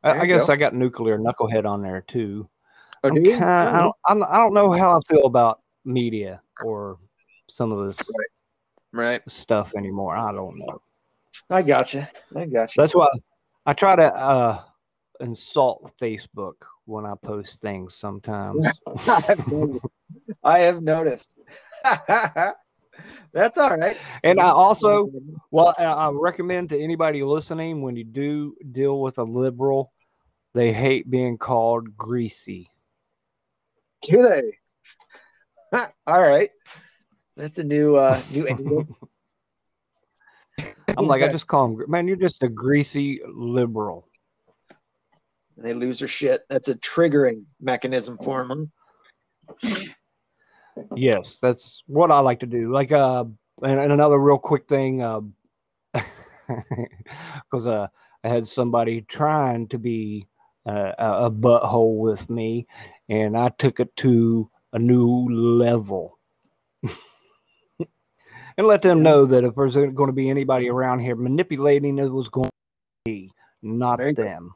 [0.04, 0.54] I, I guess go.
[0.54, 2.50] I got nuclear knucklehead on there too.
[3.04, 3.80] Oh, do kinda, I,
[4.14, 6.98] don't, I don't know how I feel about media or
[7.50, 8.28] some of this right
[8.94, 10.16] right stuff anymore.
[10.16, 10.82] I don't know.
[11.50, 12.06] I got you.
[12.36, 12.82] I got you.
[12.82, 13.08] That's why
[13.66, 14.62] I try to uh,
[15.20, 16.54] insult Facebook
[16.86, 18.66] when I post things sometimes.
[20.44, 21.34] I have noticed.
[23.34, 23.98] That's all right.
[24.24, 25.10] And I also,
[25.52, 29.94] well, I recommend to anybody listening when you do deal with a liberal,
[30.54, 32.68] they hate being called greasy.
[34.02, 34.58] Do they?
[36.08, 36.50] all right.
[37.38, 38.86] That's a new uh new angle.
[40.98, 44.08] I'm like, I just call him, man, you're just a greasy liberal.
[45.58, 46.42] They lose their shit.
[46.50, 48.72] That's a triggering mechanism for them.
[50.96, 52.72] Yes, that's what I like to do.
[52.72, 53.26] Like, uh,
[53.64, 55.22] and, and another real quick thing, uh,
[55.94, 57.88] because uh,
[58.24, 60.28] I had somebody trying to be
[60.66, 62.68] uh, a butthole with me,
[63.10, 66.18] and I took it to a new level
[68.58, 72.12] and let them know that if there's going to be anybody around here manipulating, it
[72.12, 72.52] was going to
[73.06, 73.32] be
[73.62, 74.54] not them.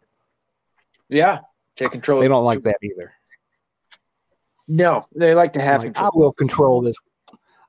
[1.10, 1.40] Yeah,
[1.76, 2.22] take control.
[2.22, 3.12] They don't like that either.
[4.68, 6.12] No, they like to have like, control.
[6.14, 6.96] I will control this.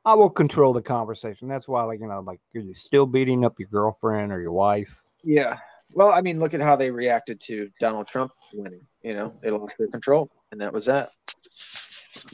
[0.05, 1.48] I will control the conversation.
[1.48, 4.52] That's why, like you know, like you're you still beating up your girlfriend or your
[4.52, 5.02] wife?
[5.23, 5.59] Yeah.
[5.93, 8.86] Well, I mean, look at how they reacted to Donald Trump winning.
[9.02, 11.10] You know, they lost their control, and that was that.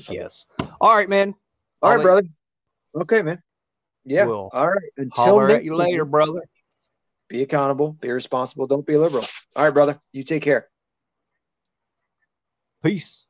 [0.08, 0.44] Yes.
[0.80, 1.34] All right, man.
[1.80, 2.22] All I'll right, brother.
[2.94, 3.42] Okay, man.
[4.04, 4.26] Yeah.
[4.26, 4.92] We'll All right.
[4.96, 6.40] Until at you later, brother.
[7.28, 7.92] Be accountable.
[7.92, 8.66] Be responsible.
[8.66, 9.24] Don't be liberal.
[9.56, 9.98] All right, brother.
[10.12, 10.68] You take care.
[12.84, 13.21] Peace.